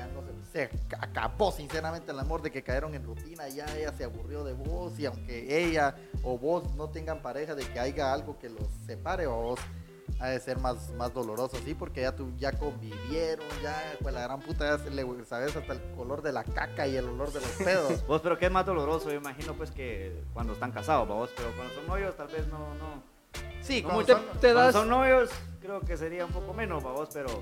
se, 0.52 0.70
acabó 1.00 1.52
sinceramente 1.52 2.12
el 2.12 2.20
amor, 2.20 2.42
de 2.42 2.52
que 2.52 2.64
cayeron 2.64 2.96
en 2.96 3.04
rutina, 3.04 3.48
ya 3.50 3.66
ella 3.78 3.94
se 3.98 4.04
aburrió 4.04 4.44
de 4.44 4.54
vos 4.54 4.98
y 5.00 5.06
aunque 5.06 5.64
ella 5.64 5.96
o 6.24 6.38
vos 6.38 6.76
no 6.76 6.90
tengan 6.90 7.22
pareja, 7.22 7.56
de 7.56 7.66
que 7.66 7.80
haya 7.80 8.14
algo 8.14 8.38
que 8.40 8.50
los 8.50 8.68
separe 8.86 9.28
vos. 9.28 9.60
Ha 10.20 10.28
de 10.28 10.40
ser 10.42 10.58
más, 10.60 10.90
más 10.98 11.14
doloroso, 11.14 11.58
sí, 11.64 11.74
porque 11.74 12.02
ya 12.02 12.14
tú 12.14 12.30
ya 12.38 12.52
convivieron, 12.52 13.46
ya, 13.64 13.96
pues 14.02 14.14
la 14.14 14.22
gran 14.22 14.42
puta, 14.42 14.66
ya 14.78 14.84
se 14.84 14.90
le, 14.92 15.06
sabes 15.26 15.56
hasta 15.56 15.72
el 15.74 15.82
color 15.96 16.22
de 16.22 16.34
la 16.34 16.44
caca 16.44 16.86
y 16.88 16.98
el 16.98 17.06
olor 17.08 17.32
de 17.32 17.40
los 17.40 17.50
pedos. 17.52 18.04
Vos, 18.08 18.20
pero 18.22 18.38
¿qué 18.38 18.48
es 18.48 18.52
más 18.52 18.66
doloroso? 18.66 19.10
Yo 19.10 19.16
imagino 19.18 19.54
pues 19.54 19.72
que 19.72 20.22
cuando 20.34 20.54
están 20.54 20.72
casados, 20.74 21.08
vos, 21.08 21.30
pero 21.38 21.50
cuando 21.56 21.74
son 21.74 21.88
novios 21.88 22.18
tal 22.18 22.28
vez 22.28 22.46
no, 22.48 22.58
no. 22.76 23.02
Sí, 23.62 23.82
no 23.82 23.90
cuando 23.90 24.02
mucho. 24.02 24.14
son- 24.18 24.26
te 24.40 24.48
Cuando 24.54 24.60
das- 24.62 24.74
son 24.74 24.90
novios 24.90 25.30
creo 25.62 25.80
que 25.82 25.96
sería 25.96 26.26
un 26.26 26.32
poco 26.34 26.54
menos, 26.54 26.84
vos, 26.84 27.08
pero 27.14 27.42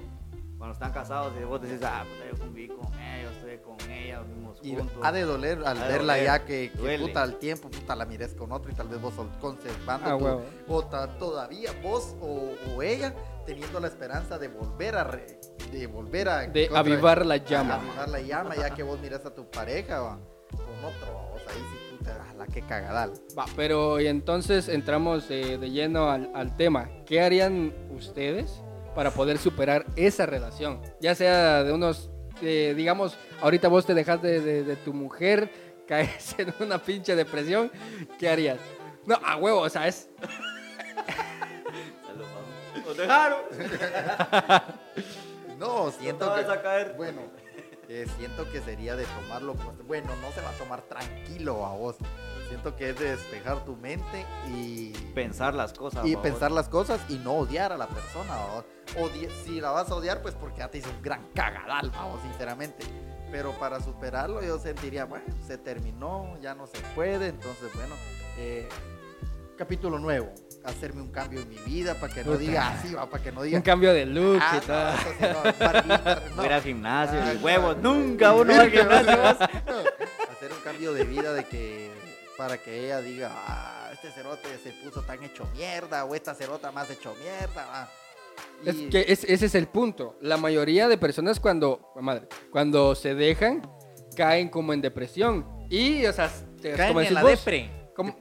cuando 0.57 0.73
están 0.73 0.91
casados 0.91 1.33
y 1.39 1.43
vos 1.43 1.61
decís, 1.61 1.79
ah, 1.83 2.03
puta, 2.09 2.29
yo 2.31 2.37
conviví 2.43 2.67
con 2.69 2.91
ella, 2.95 3.21
yo 3.23 3.29
estoy 3.29 3.57
con 3.59 3.91
ella, 3.91 4.17
dormimos 4.19 4.59
Y 4.63 4.75
juntos. 4.75 4.97
ha 5.03 5.11
de 5.11 5.21
doler 5.21 5.59
al 5.65 5.79
de 5.79 5.87
verla 5.87 6.13
doler, 6.13 6.25
ya 6.25 6.45
que, 6.45 6.71
puta 6.99 7.21
al 7.21 7.35
tiempo, 7.37 7.69
puta 7.69 7.95
la 7.95 8.05
mires 8.05 8.33
con 8.33 8.51
otro 8.51 8.71
y 8.71 8.73
tal 8.73 8.87
vez 8.87 8.99
vos 8.99 9.13
conservando 9.39 10.09
Ah, 10.09 10.17
tu- 10.17 10.25
huevo. 10.25 10.43
o 10.67 10.83
ta- 10.85 11.17
todavía 11.19 11.71
vos 11.83 12.15
o, 12.21 12.53
o 12.75 12.81
ella 12.81 13.13
teniendo 13.45 13.79
la 13.79 13.87
esperanza 13.87 14.37
de 14.39 14.47
volver 14.47 14.95
a 14.95 15.03
re- 15.03 15.39
de 15.71 15.85
volver 15.87 16.27
a 16.29 16.39
De 16.47 16.67
contra- 16.67 16.79
avivar 16.79 17.25
la 17.25 17.35
a 17.35 17.37
llama. 17.37 17.75
avivar 17.75 18.09
la 18.09 18.19
llama 18.21 18.55
ya 18.55 18.71
que 18.71 18.81
vos 18.83 18.99
miras 18.99 19.25
a 19.25 19.33
tu 19.33 19.49
pareja 19.51 19.99
va, 20.01 20.17
con 20.51 20.85
otro 20.85 21.29
vos 21.31 21.41
ahí 21.49 21.55
sí 21.57 21.95
puta 21.97 22.17
ah, 22.29 22.33
la 22.35 22.47
que 22.47 22.61
cagadal 22.63 23.13
Va, 23.37 23.45
pero 23.55 23.99
y 24.01 24.07
entonces 24.07 24.69
entramos 24.69 25.29
eh, 25.29 25.57
de 25.59 25.69
lleno 25.69 26.09
al, 26.09 26.31
al 26.33 26.55
tema. 26.57 26.89
¿Qué 27.05 27.21
harían 27.21 27.73
ustedes 27.91 28.61
para 28.97 29.11
poder 29.11 29.37
superar 29.37 29.85
esa 29.95 30.25
relación? 30.25 30.81
Ya 30.99 31.13
sea 31.13 31.63
de 31.63 31.71
unos, 31.71 32.09
eh, 32.41 32.73
digamos, 32.75 33.15
ahorita 33.41 33.67
vos 33.67 33.85
te 33.85 33.93
dejas 33.93 34.19
de, 34.23 34.41
de- 34.41 34.63
de 34.63 34.75
tu 34.75 34.91
mujer, 34.91 35.51
caes 35.87 36.33
en 36.39 36.51
una 36.59 36.79
pinche 36.79 37.15
depresión, 37.15 37.71
¿qué 38.17 38.27
harías? 38.27 38.57
No, 39.05 39.13
a 39.23 39.35
huevo, 39.37 39.59
o 39.61 39.69
sea, 39.69 39.87
es... 39.87 40.09
Dejaron. 42.97 43.37
no 45.59 45.91
siento 45.91 46.33
que 46.33 46.41
vas 46.41 46.49
a 46.49 46.61
caer. 46.63 46.95
bueno 46.97 47.21
eh, 47.89 48.07
siento 48.17 48.49
que 48.51 48.61
sería 48.61 48.95
de 48.95 49.05
tomarlo 49.05 49.53
como, 49.53 49.73
bueno, 49.83 50.09
no 50.23 50.31
se 50.31 50.41
va 50.41 50.49
a 50.49 50.53
tomar 50.53 50.81
tranquilo 50.81 51.63
a 51.67 51.75
vos. 51.75 51.97
Siento 52.47 52.75
que 52.75 52.89
es 52.91 52.99
de 52.99 53.11
despejar 53.11 53.65
tu 53.65 53.75
mente 53.75 54.25
y 54.49 54.91
Pensar 55.13 55.53
las 55.53 55.73
cosas. 55.73 56.05
y 56.05 56.15
pensar 56.15 56.51
las 56.51 56.69
cosas 56.69 56.99
y 57.09 57.15
no 57.17 57.33
odiar 57.33 57.71
a 57.73 57.77
la 57.77 57.87
persona. 57.87 58.33
si 59.45 59.59
la 59.59 59.71
vas 59.71 59.89
a 59.91 59.95
odiar, 59.95 60.21
pues 60.21 60.33
porque 60.35 60.59
ya 60.59 60.69
te 60.69 60.77
hizo 60.77 60.89
un 60.89 61.01
gran 61.01 61.27
cagadal, 61.33 61.89
vamos, 61.91 62.21
sinceramente. 62.21 62.85
Pero 63.31 63.51
para 63.59 63.81
superarlo 63.81 64.41
yo 64.41 64.57
sentiría, 64.59 65.03
bueno, 65.05 65.25
se 65.45 65.57
terminó, 65.57 66.37
ya 66.41 66.55
no 66.55 66.65
se 66.67 66.79
puede, 66.95 67.27
entonces 67.27 67.69
bueno, 67.73 67.93
eh, 68.37 68.69
capítulo 69.57 69.99
nuevo, 69.99 70.31
hacerme 70.63 71.01
un 71.01 71.11
cambio 71.11 71.41
en 71.41 71.49
mi 71.49 71.57
vida 71.57 71.95
para 71.95 72.13
que 72.13 72.21
no 72.23 72.27
Puta. 72.31 72.37
diga 72.39 72.67
así, 72.69 72.93
va, 72.93 73.09
para 73.09 73.21
que 73.21 73.31
no 73.33 73.41
diga... 73.41 73.57
Un 73.57 73.63
cambio 73.63 73.91
de 73.93 74.05
look 74.05 74.39
"Ah, 74.41 74.61
y 74.63 74.65
todo. 74.65 74.91
no, 75.33 75.43
no, 75.43 75.53
barbita, 75.59 76.21
no". 76.29 76.35
Voy 76.37 76.43
a 76.43 76.47
ir 76.47 76.53
al 76.53 76.61
gimnasio, 76.61 77.19
Ah, 77.21 77.33
y 77.33 77.37
huevos. 77.43 77.77
Nunca 77.79 78.33
uno 78.33 78.53
va 78.53 78.61
al 78.61 78.71
gimnasio. 78.71 79.11
hacer 79.21 80.51
un 80.53 80.59
cambio 80.63 80.93
de 80.93 81.03
vida 81.03 81.33
de 81.33 81.43
que 81.43 81.91
para 82.37 82.57
que 82.57 82.85
ella 82.85 83.01
diga, 83.01 83.31
ah, 83.33 83.89
este 83.93 84.11
cerote 84.11 84.47
se 84.63 84.71
puso 84.83 85.01
tan 85.01 85.23
hecho 85.23 85.45
mierda 85.55 86.05
o 86.05 86.13
esta 86.15 86.33
cerota 86.35 86.71
más 86.71 86.89
hecho 86.89 87.15
mierda. 87.19 87.65
va". 87.65 87.89
Es 88.65 88.75
que 88.91 89.05
es- 89.07 89.23
ese 89.23 89.45
es 89.47 89.55
el 89.55 89.67
punto. 89.67 90.15
La 90.21 90.37
mayoría 90.37 90.87
de 90.87 90.97
personas 90.97 91.39
cuando, 91.39 91.91
madre, 91.99 92.27
cuando 92.51 92.93
se 92.95 93.15
dejan, 93.15 93.67
caen 94.15 94.49
como 94.49 94.73
en 94.73 94.81
depresión. 94.81 95.45
Y, 95.69 96.05
o 96.05 96.13
sea, 96.13 96.31
te- 96.61 96.73
Caen 96.73 96.89
como 96.89 96.99
en 97.01 97.05
decís 97.05 97.13
la 97.15 97.21
vos, 97.23 97.31
depre. 97.31 97.71
como- 97.95 98.11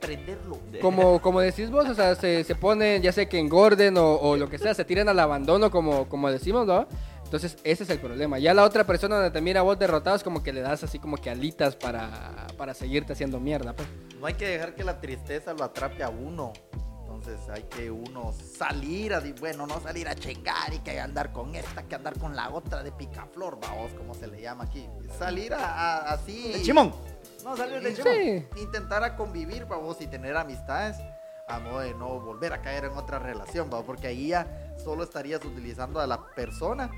como, 0.81 1.21
como 1.21 1.39
decís 1.39 1.69
vos, 1.69 1.87
o 1.87 1.93
sea, 1.93 2.15
se, 2.15 2.43
se 2.43 2.55
ponen, 2.55 3.01
ya 3.03 3.11
sea 3.11 3.29
que 3.29 3.37
engorden 3.39 3.97
o, 3.97 4.15
o 4.15 4.35
lo 4.35 4.49
que 4.49 4.57
sea, 4.57 4.73
se 4.73 4.83
tiran 4.85 5.07
al 5.09 5.19
abandono, 5.19 5.69
como, 5.71 6.09
como 6.09 6.31
decimos, 6.31 6.65
¿no? 6.65 6.87
Entonces, 7.27 7.57
ese 7.65 7.83
es 7.83 7.89
el 7.89 7.99
problema. 7.99 8.39
Ya 8.39 8.53
la 8.53 8.63
otra 8.63 8.85
persona 8.85 9.15
donde 9.15 9.31
te 9.31 9.41
mira 9.41 9.59
a 9.59 9.63
vos 9.63 9.77
derrotado 9.77 10.15
es 10.15 10.23
como 10.23 10.41
que 10.41 10.53
le 10.53 10.61
das 10.61 10.81
así 10.85 10.97
como 10.97 11.17
que 11.17 11.29
alitas 11.29 11.75
para, 11.75 12.47
para 12.57 12.73
seguirte 12.73 13.11
haciendo 13.11 13.37
mierda, 13.41 13.73
pues. 13.73 13.85
No 14.17 14.27
hay 14.27 14.35
que 14.35 14.47
dejar 14.47 14.75
que 14.75 14.85
la 14.85 15.01
tristeza 15.01 15.53
lo 15.53 15.65
atrape 15.65 16.03
a 16.03 16.09
uno. 16.09 16.53
Entonces 17.01 17.37
hay 17.49 17.63
que 17.63 17.91
uno 17.91 18.31
salir 18.33 19.13
a, 19.13 19.21
bueno, 19.41 19.67
no 19.67 19.81
salir 19.81 20.07
a 20.07 20.15
chingar 20.15 20.73
y 20.73 20.79
que 20.79 20.99
andar 21.01 21.33
con 21.33 21.53
esta, 21.55 21.83
que 21.83 21.95
andar 21.95 22.17
con 22.17 22.33
la 22.33 22.49
otra 22.49 22.81
de 22.81 22.91
picaflor, 22.93 23.59
vamos, 23.59 23.91
como 23.97 24.13
se 24.13 24.27
le 24.27 24.39
llama 24.41 24.63
aquí. 24.63 24.87
Salir 25.19 25.53
a, 25.53 25.65
a- 25.73 26.13
así. 26.13 26.53
De 26.53 26.61
chimón. 26.61 26.93
No, 27.43 27.57
salir 27.57 27.81
de 27.81 27.93
chimón. 27.93 28.13
Sí. 28.55 28.61
intentar 28.61 29.03
a 29.03 29.17
convivir, 29.17 29.65
vamos, 29.65 29.99
y 29.99 30.07
tener 30.07 30.37
amistades 30.37 30.95
a 31.49 31.59
modo 31.59 31.79
de 31.79 31.93
no 31.93 32.19
volver 32.19 32.53
a 32.53 32.61
caer 32.61 32.85
en 32.85 32.91
otra 32.91 33.19
relación, 33.19 33.69
¿va? 33.73 33.81
porque 33.83 34.07
ahí 34.07 34.27
ya 34.29 34.75
solo 34.83 35.03
estarías 35.03 35.43
utilizando 35.45 35.99
a 35.99 36.07
la 36.07 36.25
persona 36.35 36.89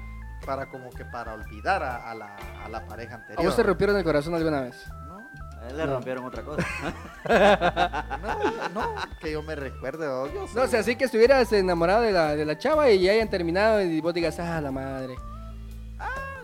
para 0.50 0.66
como 0.68 0.90
que 0.90 1.06
para 1.06 1.34
olvidar 1.36 1.84
a, 1.84 2.10
a 2.10 2.16
la, 2.16 2.36
a 2.66 2.70
la 2.70 2.84
pareja 2.88 3.16
anterior. 3.16 3.40
¿A 3.40 3.44
vos 3.46 3.56
te 3.56 3.62
rompieron 3.62 3.96
el 3.98 4.04
corazón 4.04 4.34
alguna 4.34 4.62
vez? 4.62 4.84
¿No? 5.08 5.20
A 5.62 5.68
él 5.70 5.78
le 5.78 5.86
rompieron 5.86 6.26
otra 6.26 6.42
cosa. 6.44 6.66
No, 8.22 8.70
no, 8.70 8.96
que 9.22 9.32
yo 9.32 9.44
me 9.44 9.56
recuerde, 9.56 10.06
yo 10.06 10.28
No, 10.56 10.62
o 10.64 10.68
sea, 10.68 10.80
así 10.80 10.96
que 10.96 11.06
estuvieras 11.06 11.52
enamorado 11.54 12.02
de 12.02 12.12
la, 12.12 12.36
de 12.36 12.46
la 12.46 12.58
chava 12.58 12.90
y 12.90 13.00
ya 13.02 13.12
hayan 13.12 13.30
terminado 13.30 13.82
y 13.82 14.02
vos 14.02 14.14
digas, 14.14 14.40
ah, 14.40 14.60
la 14.60 14.72
madre. 14.72 15.16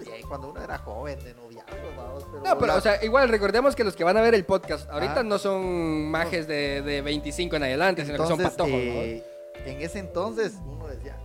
y 0.05 0.09
ahí 0.09 0.21
cuando 0.21 0.51
uno 0.51 0.61
era 0.63 0.77
joven 0.77 1.17
de 1.23 1.33
noviazgo, 1.33 1.75
vamos, 1.97 2.25
pero, 2.31 2.43
No, 2.43 2.57
pero, 2.59 2.67
la- 2.73 2.75
o 2.75 2.81
sea, 2.81 3.03
igual 3.03 3.29
recordemos 3.29 3.75
que 3.75 3.83
los 3.83 3.95
que 3.95 4.03
van 4.03 4.17
a 4.17 4.21
ver 4.21 4.35
el 4.35 4.45
podcast 4.45 4.87
ahorita 4.91 5.21
Ah. 5.21 5.23
no 5.23 5.39
son 5.39 6.11
majes 6.11 6.47
de, 6.47 6.81
de 6.83 7.01
25 7.01 7.55
en 7.55 7.63
adelante, 7.63 8.05
sino 8.05 8.17
que 8.19 8.23
son 8.23 8.33
entonces, 8.33 8.51
patojos, 8.51 8.71
¿no? 8.71 8.77
eh, 8.77 9.23
en 9.65 9.81
ese 9.81 9.97
entonces 9.99 10.53
uno 10.63 10.85
decía, 10.87 11.17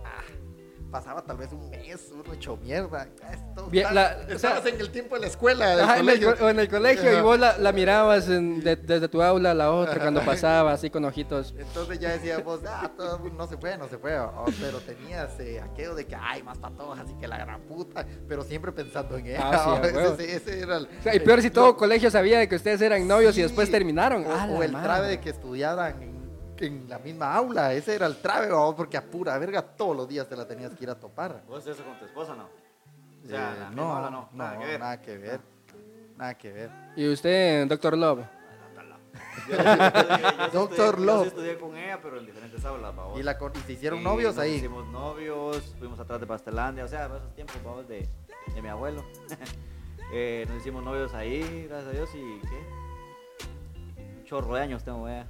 pasaba 0.91 1.21
tal 1.23 1.37
vez 1.37 1.51
un 1.53 1.69
mes, 1.69 2.11
uno 2.13 2.33
hecho 2.33 2.57
mierda. 2.57 3.07
Esto, 3.31 3.67
Bien, 3.67 3.93
la- 3.95 4.17
o 4.21 4.25
sea- 4.27 4.35
estabas 4.35 4.65
en 4.65 4.79
el 4.79 4.91
tiempo 4.91 5.15
de 5.15 5.21
la 5.21 5.27
escuela, 5.27 5.69
del 5.69 5.79
Ajá, 5.81 5.93
en 5.99 6.09
el, 6.09 6.19
colegio. 6.19 6.37
co- 6.37 6.49
en 6.49 6.59
el 6.59 6.67
colegio 6.69 7.11
y 7.11 7.15
Ajá. 7.15 7.21
vos 7.23 7.39
la, 7.39 7.57
la 7.57 7.71
mirabas 7.71 8.27
en- 8.29 8.61
de- 8.63 8.75
desde 8.75 9.07
tu 9.07 9.21
aula 9.23 9.51
a 9.51 9.53
la 9.53 9.71
otra 9.71 9.99
cuando 9.99 10.21
pasaba 10.21 10.73
así 10.73 10.89
con 10.89 11.05
ojitos. 11.05 11.55
Entonces 11.57 11.99
ya 11.99 12.09
decíamos, 12.11 12.59
ah, 12.67 12.91
todo, 12.95 13.19
no 13.29 13.47
se 13.47 13.57
puede, 13.57 13.77
no 13.77 13.87
se 13.87 13.97
puede. 13.97 14.19
oh, 14.19 14.45
pero 14.59 14.79
tenías 14.79 15.39
eh, 15.39 15.61
aquello 15.61 15.95
de 15.95 16.05
que 16.05 16.15
hay 16.15 16.43
más 16.43 16.57
patojas 16.57 17.09
y 17.09 17.13
que 17.15 17.27
la 17.27 17.37
gran 17.37 17.61
puta, 17.61 18.05
pero 18.27 18.43
siempre 18.43 18.71
pensando 18.71 19.17
en 19.17 19.27
ella. 19.27 19.39
Ah, 19.41 19.81
sí, 19.83 19.89
ese, 20.23 20.35
ese 20.35 20.59
era 20.59 20.77
el, 20.77 20.85
O 20.99 21.03
sea, 21.03 21.15
y 21.15 21.19
peor 21.21 21.41
si 21.41 21.49
todo 21.49 21.67
lo- 21.67 21.77
colegio 21.77 22.11
sabía 22.11 22.39
de 22.39 22.49
que 22.49 22.55
ustedes 22.55 22.81
eran 22.81 23.07
novios 23.07 23.31
y 23.31 23.35
sí, 23.37 23.41
después 23.43 23.71
terminaron. 23.71 24.25
O, 24.25 24.31
¡A 24.33 24.45
o 24.45 24.61
el 24.61 24.71
madre! 24.73 24.85
trave 24.87 25.07
de 25.07 25.19
que 25.21 25.29
estudiaran 25.29 26.20
en, 26.57 26.87
la 26.89 26.99
misma 26.99 27.33
aula. 27.35 27.73
Ese 27.73 27.95
era 27.95 28.05
el 28.07 28.17
trave, 28.17 28.51
oh, 28.51 28.75
porque 28.75 28.97
a 28.97 29.03
pura 29.03 29.37
verga 29.37 29.61
todos 29.61 29.95
los 29.95 30.07
días 30.07 30.27
te 30.27 30.35
la 30.35 30.47
tenías 30.47 30.73
que 30.73 30.83
ir 30.83 30.89
a 30.89 30.95
topar. 30.95 31.41
¿Vos 31.47 31.65
eso 31.65 31.83
con 31.83 31.97
tu 31.99 32.05
esposa 32.05 32.35
no? 32.35 32.43
O 32.43 33.25
Eh, 33.25 33.29
sea, 33.29 33.55
la 33.59 33.67
misma 33.69 33.83
no, 33.83 33.97
ola, 33.99 34.09
no, 34.09 34.29
Nada 34.33 34.57
que 34.59 34.65
ver. 34.65 34.79
nada 34.79 35.01
que 35.01 35.17
ver. 35.17 35.39
Nada 36.17 36.33
que 36.37 36.51
ver. 36.51 36.69
Y 36.95 37.07
usted, 37.09 37.67
Doctor 37.67 37.97
Love. 37.97 38.19
Yo- 39.47 39.55
yo- 39.57 39.63
yo- 39.63 39.63
yo 39.63 40.45
sí 40.45 40.51
Doctor 40.53 40.95
estudié- 40.95 41.05
Love. 41.05 41.21
Yo 41.23 41.27
estudié 41.27 41.57
con 41.57 41.75
ella, 41.77 41.99
pero 42.01 42.19
en 42.19 42.25
diferentes 42.25 42.63
aulas. 42.65 42.93
Y, 43.17 43.23
la, 43.23 43.37
con- 43.37 43.51
y 43.55 43.59
se 43.59 43.73
hicieron 43.73 43.99
Y 43.99 44.03
novios 44.03 44.35
nos 44.35 44.43
ahí. 44.43 44.55
Hicimos 44.55 44.85
novios, 44.87 45.75
fuimos 45.79 45.99
atrás 45.99 46.19
de 46.19 46.27
Pastelandia, 46.27 46.85
o 46.85 46.87
sea, 46.87 47.05
esos 47.07 47.33
tiempos, 47.35 47.55
babos, 47.63 47.87
de, 47.87 48.07
de 48.53 48.61
mi 48.61 48.67
abuelo. 48.69 49.03
Eh, 50.13 50.45
nos 50.49 50.57
hicimos 50.57 50.83
novios 50.83 51.13
ahí, 51.13 51.67
gracias 51.69 51.87
a 51.87 51.91
Dios, 51.95 52.09
y 52.15 52.41
¿qué? 52.41 52.65
Un 54.19 54.25
chorro 54.25 54.55
de 54.55 54.61
años 54.61 54.83
tengo, 54.83 55.03
vea. 55.03 55.25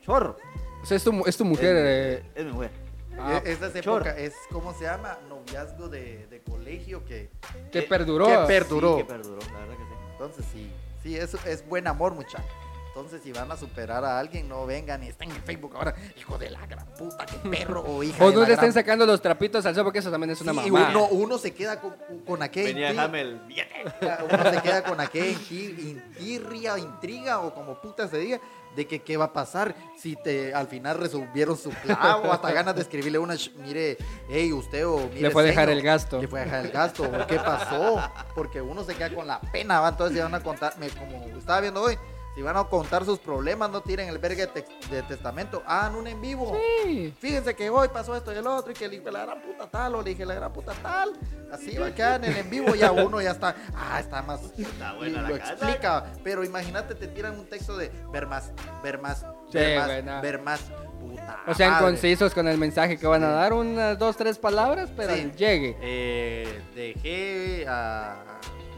Chorro. 0.00 0.36
O 0.82 0.86
sea, 0.86 0.96
es 0.96 1.04
tu, 1.04 1.22
es 1.26 1.36
tu 1.36 1.44
mujer. 1.44 1.74
eh, 1.78 2.22
Es 2.34 2.44
mi 2.44 2.52
mujer. 2.52 2.70
ah, 3.18 3.40
E- 3.44 3.52
Esa 3.52 3.66
es 3.68 3.76
época, 3.76 4.16
es 4.18 4.34
como 4.50 4.74
se 4.74 4.84
llama, 4.84 5.18
noviazgo 5.28 5.88
de, 5.88 6.26
de 6.26 6.40
colegio 6.42 7.04
que 7.04 7.30
que 7.70 7.80
eh, 7.80 7.82
perduró. 7.82 8.26
que 8.26 8.36
perduró. 8.46 8.96
Sí, 8.96 9.02
que 9.02 9.08
perduró, 9.08 9.38
la 9.52 9.58
verdad 9.60 9.76
que 9.76 9.84
sí. 9.84 9.90
entonces 10.12 10.44
sí, 10.52 10.70
sí, 11.02 11.16
eso 11.16 11.38
es 11.46 11.66
buen 11.68 11.86
amor, 11.86 12.14
muchachos. 12.14 12.46
Entonces, 12.94 13.22
si 13.22 13.32
van 13.32 13.50
a 13.50 13.56
superar 13.56 14.04
a 14.04 14.18
alguien, 14.18 14.46
no 14.50 14.66
vengan 14.66 15.02
y 15.02 15.08
estén 15.08 15.30
en 15.30 15.42
Facebook 15.44 15.74
ahora, 15.76 15.94
hijo 16.18 16.36
de 16.36 16.50
la 16.50 16.66
gran 16.66 16.84
puta, 16.92 17.24
qué 17.24 17.36
perro 17.48 17.80
o 17.80 18.02
hija 18.02 18.22
o 18.22 18.28
de 18.28 18.34
no 18.34 18.40
le 18.42 18.52
estén 18.52 18.58
gran- 18.70 18.72
sacando 18.74 19.06
los 19.06 19.22
trapitos 19.22 19.64
al 19.64 19.74
sol 19.74 19.84
porque 19.84 20.00
eso 20.00 20.10
también 20.10 20.28
es 20.32 20.40
una 20.42 20.52
Sí, 20.62 20.70
mamá. 20.70 20.90
uno, 20.90 21.06
uno 21.06 21.38
se 21.38 21.54
queda 21.54 21.80
con, 21.80 21.94
con 22.26 22.42
aquel 22.42 22.66
Venía 22.66 22.90
el 22.90 23.38
billete. 23.48 23.84
uno 24.30 24.50
se 24.50 24.60
queda 24.60 24.82
con 24.84 24.98
inti- 24.98 26.02
intirria, 26.18 26.76
intriga 26.78 27.40
o 27.40 27.54
como 27.54 27.80
puta 27.80 28.06
se 28.08 28.18
diga 28.18 28.40
de 28.76 28.86
que 28.86 29.00
qué 29.02 29.16
va 29.16 29.26
a 29.26 29.32
pasar 29.32 29.74
si 29.98 30.16
te 30.16 30.54
al 30.54 30.66
final 30.68 30.98
resolvieron 30.98 31.56
su 31.56 31.70
clavo 31.70 32.32
hasta 32.32 32.52
ganas 32.52 32.74
de 32.74 32.82
escribirle 32.82 33.18
una 33.18 33.34
mire 33.58 33.96
hey 34.28 34.52
usted 34.52 34.86
o 34.86 34.98
mire 35.08 35.20
Le 35.22 35.30
a 35.42 35.44
dejar 35.44 35.68
el 35.70 35.82
gasto. 35.82 36.20
le 36.20 36.26
a 36.40 36.44
dejar 36.44 36.64
el 36.66 36.72
gasto 36.72 37.10
qué 37.28 37.36
pasó 37.36 38.00
porque 38.34 38.60
uno 38.60 38.82
se 38.84 38.94
queda 38.94 39.14
con 39.14 39.26
la 39.26 39.40
pena 39.40 39.80
va 39.80 39.90
entonces 39.90 40.16
si 40.16 40.22
van 40.22 40.34
a 40.34 40.40
contar 40.42 40.76
me- 40.78 40.88
como 40.90 41.24
estaba 41.38 41.60
viendo 41.60 41.82
hoy 41.82 41.98
si 42.34 42.42
van 42.42 42.56
a 42.56 42.64
contar 42.64 43.04
sus 43.04 43.18
problemas 43.18 43.70
no 43.70 43.82
tiren 43.82 44.08
el 44.08 44.18
verga 44.18 44.46
de, 44.46 44.64
de 44.90 45.02
testamento 45.02 45.62
hagan 45.66 45.94
un 45.96 46.06
en 46.06 46.20
vivo 46.20 46.56
Sí. 46.84 47.12
Fíjense 47.18 47.54
que 47.54 47.68
hoy 47.70 47.88
pasó 47.92 48.16
esto 48.16 48.32
y 48.32 48.36
el 48.36 48.46
otro 48.46 48.72
y 48.72 48.74
que 48.74 48.88
le 48.88 48.98
dije 48.98 49.10
la 49.10 49.24
gran 49.24 49.42
puta 49.42 49.66
tal 49.70 49.94
o 49.96 50.02
le 50.02 50.10
dije 50.10 50.24
la 50.24 50.34
gran 50.34 50.52
puta 50.52 50.72
tal. 50.82 51.12
Así 51.52 51.76
va 51.76 51.86
a 51.88 51.94
quedar 51.94 52.24
en 52.24 52.30
el 52.32 52.36
en 52.38 52.50
vivo 52.50 52.74
ya 52.74 52.90
uno 52.92 53.20
ya 53.20 53.32
está, 53.32 53.54
ah, 53.76 54.00
está 54.00 54.22
más, 54.22 54.40
Está 54.58 54.94
buena 54.94 55.18
y 55.18 55.22
la 55.22 55.28
lo 55.28 55.38
casa. 55.38 55.52
explica. 55.52 56.04
Pero 56.24 56.44
imagínate 56.44 56.94
te 56.94 57.06
tiran 57.08 57.38
un 57.38 57.46
texto 57.46 57.76
de 57.76 57.90
ver 58.12 58.26
más, 58.26 58.50
ver 58.82 58.98
más, 59.00 59.20
Sí, 59.50 59.58
ver 59.58 60.02
más, 60.04 60.22
ver 60.22 60.40
más, 60.42 60.60
puta 60.98 61.40
O 61.46 61.54
sean 61.54 61.72
madre. 61.72 61.86
concisos 61.86 62.32
con 62.32 62.48
el 62.48 62.56
mensaje 62.56 62.96
que 62.98 63.06
van 63.06 63.22
a 63.24 63.28
dar, 63.28 63.52
unas 63.52 63.98
dos, 63.98 64.16
tres 64.16 64.38
palabras, 64.38 64.90
pero 64.96 65.14
Sí. 65.14 65.30
llegue. 65.36 65.76
Eh, 65.82 66.62
dejé 66.74 67.66
a 67.68 68.16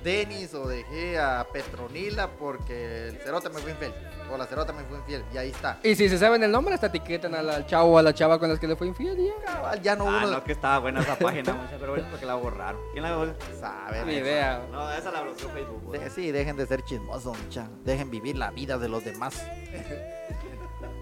Denis 0.05 0.53
o 0.55 0.69
dejé 0.69 1.19
a 1.19 1.45
Petronila 1.53 2.29
porque 2.39 3.09
el 3.09 3.17
cerote 3.19 3.49
me 3.49 3.59
fue 3.61 3.71
infiel 3.73 3.93
o 4.33 4.37
la 4.37 4.47
cerota 4.47 4.73
me 4.73 4.85
fue 4.85 4.99
infiel 4.99 5.25
y 5.33 5.37
ahí 5.39 5.51
está. 5.51 5.79
Y 5.83 5.95
si 5.97 6.09
se 6.09 6.19
saben 6.19 6.43
el 6.43 6.51
nombre, 6.53 6.75
hasta 6.75 6.87
etiquetan 6.89 7.35
al, 7.35 7.49
al 7.51 7.67
chavo 7.67 7.93
o 7.95 7.99
a 7.99 8.03
la 8.03 8.13
chava 8.15 8.39
con 8.39 8.49
las 8.49 8.59
que 8.61 8.67
le 8.69 8.77
fue 8.77 8.87
infiel. 8.87 9.17
ya. 9.17 9.45
Cabal, 9.53 9.83
Ya 9.83 9.97
no 9.97 10.05
Ah, 10.09 10.19
uno 10.25 10.31
no, 10.33 10.45
que 10.45 10.53
estaba 10.53 10.79
buena 10.79 11.01
esa 11.01 11.17
página, 11.19 11.53
mucha, 11.55 11.77
pero 11.79 11.93
bueno, 11.93 12.07
porque 12.11 12.27
la 12.27 12.35
borraron. 12.35 12.81
¿Quién 12.93 13.03
la 13.05 13.17
borró? 13.17 13.35
sabe. 13.59 14.05
Ni 14.05 14.15
idea. 14.15 14.63
No, 14.71 14.93
esa 14.93 15.11
la 15.11 15.23
bloqueó 15.23 15.49
Facebook. 15.49 15.83
güey. 15.85 16.01
De- 16.01 16.11
sí, 16.11 16.31
dejen 16.31 16.57
de 16.57 16.67
ser 16.67 16.83
chismosos, 16.85 17.37
mucha. 17.43 17.69
Dejen 17.85 18.11
vivir 18.11 18.37
la 18.37 18.51
vida 18.51 18.79
de 18.79 18.89
los 18.89 19.05
demás. 19.05 19.43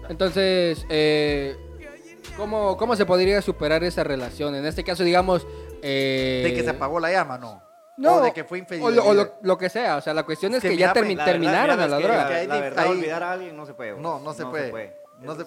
Entonces, 0.09 0.85
eh, 0.89 1.55
¿cómo, 2.37 2.75
¿cómo 2.77 2.95
se 2.95 3.05
podría 3.05 3.41
superar 3.41 3.83
esa 3.83 4.03
relación? 4.03 4.53
En 4.55 4.65
este 4.65 4.83
caso, 4.83 5.03
digamos... 5.03 5.47
eh, 5.81 6.41
De 6.45 6.53
que 6.53 6.63
se 6.63 6.69
apagó 6.71 6.99
la 6.99 7.11
llama, 7.11 7.37
no. 7.37 7.61
No, 7.97 8.15
O 8.15 8.21
de 8.21 8.33
que 8.33 8.43
fue 8.43 8.57
infeliz. 8.59 8.83
o, 8.83 8.89
lo, 8.89 9.05
o 9.05 9.13
lo- 9.13 9.33
lo 9.41 9.57
que 9.57 9.69
sea. 9.69 9.97
O 9.97 10.01
sea, 10.01 10.13
la 10.13 10.23
cuestión 10.23 10.53
es 10.55 10.61
que 10.61 10.69
que, 10.69 10.77
ya 10.77 10.93
termi- 10.93 11.15
La 11.15 11.25
terminaron 11.25 11.79
a 11.79 11.87
la 11.87 11.97
es 11.97 12.01
que 12.01 12.07
droga. 12.07 12.29
La, 12.47 12.59
verdad, 12.59 12.89
olvidar 12.89 13.23
a 13.23 13.31
alguien 13.33 13.55
no 13.55 13.65
se 13.65 13.73
puede. 13.73 13.95
No, 13.99 14.19
no 14.19 14.33
se 14.33 14.45
puede. 14.45 14.97
No 15.19 15.35
se- 15.35 15.45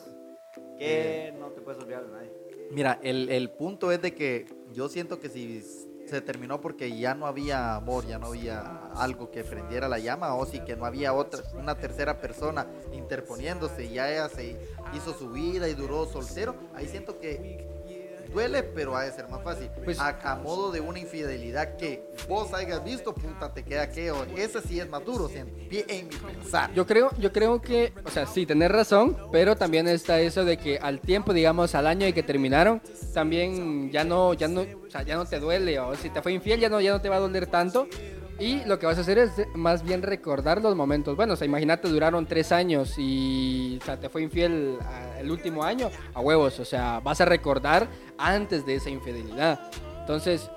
Que 0.78 1.34
no 1.38 1.48
te 1.48 1.60
puedes 1.60 1.82
olvidar 1.82 2.04
de 2.06 2.12
nadie. 2.12 2.32
Mira, 2.70 2.98
el, 3.02 3.28
el 3.30 3.50
punto 3.50 3.90
es 3.92 4.00
de 4.02 4.14
que 4.14 4.46
yo 4.72 4.88
siento 4.88 5.18
que 5.20 5.28
si 5.28 5.62
se 6.06 6.20
terminó 6.20 6.60
porque 6.60 6.96
ya 6.96 7.14
no 7.14 7.26
había 7.26 7.74
amor, 7.74 8.06
ya 8.06 8.18
no 8.18 8.26
había 8.28 8.90
algo 8.94 9.30
que 9.30 9.42
prendiera 9.42 9.88
la 9.88 9.98
llama, 9.98 10.34
o 10.34 10.46
si 10.46 10.60
que 10.60 10.76
no 10.76 10.84
había 10.86 11.12
otra, 11.12 11.42
una 11.54 11.76
tercera 11.76 12.20
persona 12.20 12.66
interponiéndose 12.92 13.84
y 13.86 13.94
ya 13.94 14.10
ella 14.10 14.28
se 14.28 14.56
hizo 14.94 15.12
su 15.14 15.30
vida 15.30 15.68
y 15.68 15.74
duró 15.74 16.06
soltero, 16.06 16.54
ahí 16.74 16.86
siento 16.86 17.18
que 17.18 17.66
duele, 18.36 18.62
pero 18.62 18.94
ha 18.94 19.04
de 19.04 19.12
ser 19.12 19.26
más 19.28 19.42
fácil. 19.42 19.70
Pues- 19.82 19.98
a, 19.98 20.08
a 20.22 20.36
modo 20.36 20.70
de 20.70 20.80
una 20.80 20.98
infidelidad 20.98 21.76
que 21.78 22.02
vos 22.28 22.52
hayas 22.52 22.84
visto, 22.84 23.14
puta, 23.14 23.52
te 23.52 23.64
queda 23.64 23.90
que 23.90 24.12
ese 24.36 24.60
sí 24.60 24.78
es 24.78 24.88
más 24.88 25.02
duro, 25.04 25.30
en, 25.30 25.48
en 25.70 26.08
mi 26.08 26.14
pensar. 26.16 26.70
Yo 26.74 26.86
creo, 26.86 27.10
yo 27.18 27.32
creo 27.32 27.62
que, 27.62 27.94
o 28.04 28.10
sea, 28.10 28.26
sí, 28.26 28.44
tenés 28.44 28.70
razón, 28.70 29.16
pero 29.32 29.56
también 29.56 29.88
está 29.88 30.20
eso 30.20 30.44
de 30.44 30.58
que 30.58 30.78
al 30.78 31.00
tiempo, 31.00 31.32
digamos, 31.32 31.74
al 31.74 31.86
año 31.86 32.04
de 32.04 32.12
que 32.12 32.22
terminaron, 32.22 32.82
también 33.14 33.90
ya 33.90 34.04
no, 34.04 34.34
ya 34.34 34.48
no, 34.48 34.60
o 34.60 34.90
sea, 34.90 35.02
ya 35.02 35.16
no 35.16 35.24
te 35.24 35.40
duele, 35.40 35.78
o 35.80 35.94
si 35.94 36.10
te 36.10 36.20
fue 36.20 36.32
infiel 36.34 36.60
ya 36.60 36.68
no, 36.68 36.78
ya 36.80 36.92
no 36.92 37.00
te 37.00 37.08
va 37.08 37.16
a 37.16 37.20
doler 37.20 37.46
tanto. 37.46 37.88
Y 38.38 38.64
lo 38.66 38.78
que 38.78 38.84
vas 38.84 38.98
a 38.98 39.00
hacer 39.00 39.16
es 39.18 39.30
más 39.54 39.82
bien 39.82 40.02
recordar 40.02 40.60
los 40.60 40.76
momentos. 40.76 41.16
Bueno, 41.16 41.32
o 41.32 41.36
sea, 41.36 41.46
imagínate, 41.46 41.88
duraron 41.88 42.26
tres 42.26 42.52
años 42.52 42.94
y, 42.98 43.78
o 43.80 43.84
sea, 43.84 43.98
te 43.98 44.10
fue 44.10 44.22
infiel 44.22 44.76
ah, 44.82 45.18
el 45.18 45.30
último 45.30 45.64
año, 45.64 45.90
a 46.12 46.20
huevos, 46.20 46.60
o 46.60 46.64
sea, 46.66 47.00
vas 47.00 47.20
a 47.22 47.24
recordar 47.24 47.88
antes 48.18 48.66
de 48.66 48.74
esa 48.74 48.90
infidelidad. 48.90 49.70
Entonces, 50.00 50.50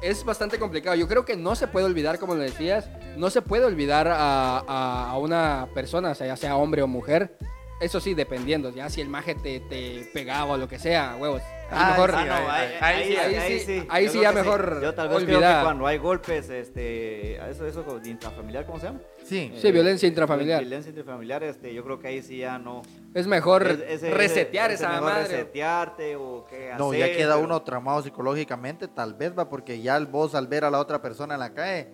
es 0.00 0.24
bastante 0.24 0.60
complicado. 0.60 0.94
Yo 0.94 1.08
creo 1.08 1.24
que 1.24 1.36
no 1.36 1.56
se 1.56 1.66
puede 1.66 1.86
olvidar, 1.86 2.20
como 2.20 2.36
lo 2.36 2.40
decías, 2.40 2.88
no 3.16 3.30
se 3.30 3.42
puede 3.42 3.64
olvidar 3.64 4.06
a, 4.06 4.58
a- 4.60 5.10
a 5.10 5.18
una 5.18 5.66
persona, 5.74 6.12
o 6.12 6.14
sea, 6.14 6.28
ya 6.28 6.36
sea 6.36 6.54
hombre 6.56 6.82
o 6.82 6.86
mujer. 6.86 7.36
Eso 7.80 8.00
sí, 8.00 8.12
dependiendo, 8.14 8.70
ya 8.70 8.90
si 8.90 9.00
el 9.00 9.08
maje 9.08 9.36
te, 9.36 9.60
te 9.60 10.10
pegaba 10.12 10.54
o 10.54 10.56
lo 10.56 10.66
que 10.66 10.80
sea, 10.80 11.14
huevos. 11.16 11.40
Ahí 11.70 11.78
Ah, 11.80 11.90
mejor, 11.90 12.10
Ah, 12.12 12.24
no, 12.24 12.50
ahí, 12.50 12.72
ahí 12.80 13.04
sí, 13.08 13.16
ahí 13.16 13.60
sí, 13.60 13.86
ahí 13.88 14.04
sí 14.06 14.10
creo 14.18 14.22
ya 14.22 14.32
mejor 14.32 14.80
Yo 14.82 14.94
tal 14.94 15.08
vez 15.10 15.18
creo 15.22 15.36
olvidar. 15.36 15.58
que 15.60 15.64
cuando 15.64 15.86
hay 15.86 15.98
golpes, 15.98 16.50
este, 16.50 17.36
eso, 17.50 17.66
eso 17.66 17.84
de 18.00 18.08
intrafamiliar, 18.10 18.66
¿cómo 18.66 18.80
se 18.80 18.86
llama? 18.86 19.00
Sí. 19.22 19.52
Sí, 19.60 19.70
violencia 19.70 20.08
intrafamiliar. 20.08 20.60
Violencia 20.60 20.88
intrafamiliar, 20.88 21.44
este, 21.44 21.72
yo 21.72 21.84
creo 21.84 22.00
que 22.00 22.08
ahí 22.08 22.22
sí 22.22 22.38
ya 22.38 22.58
no. 22.58 22.82
es 23.14 23.26
mejor 23.28 23.64
Es- 23.68 23.80
ese- 24.02 24.10
resetear 24.10 24.72
ese- 24.72 24.82
esa 24.82 24.92
mejor 24.94 25.12
madre. 25.12 25.22
Resetearte 25.28 26.16
o 26.16 26.46
qué 26.50 26.72
No, 26.78 26.88
hacer, 26.90 26.98
ya 27.10 27.16
queda 27.16 27.34
pero- 27.34 27.44
uno 27.44 27.62
traumado 27.62 28.02
psicológicamente, 28.02 28.88
tal 28.88 29.14
vez 29.14 29.38
va, 29.38 29.48
porque 29.48 29.80
ya 29.80 29.96
el 29.96 30.06
vos 30.06 30.34
al 30.34 30.48
ver 30.48 30.64
a 30.64 30.70
la 30.70 30.80
otra 30.80 31.00
persona 31.00 31.34
en 31.34 31.40
la 31.40 31.54
calle, 31.54 31.88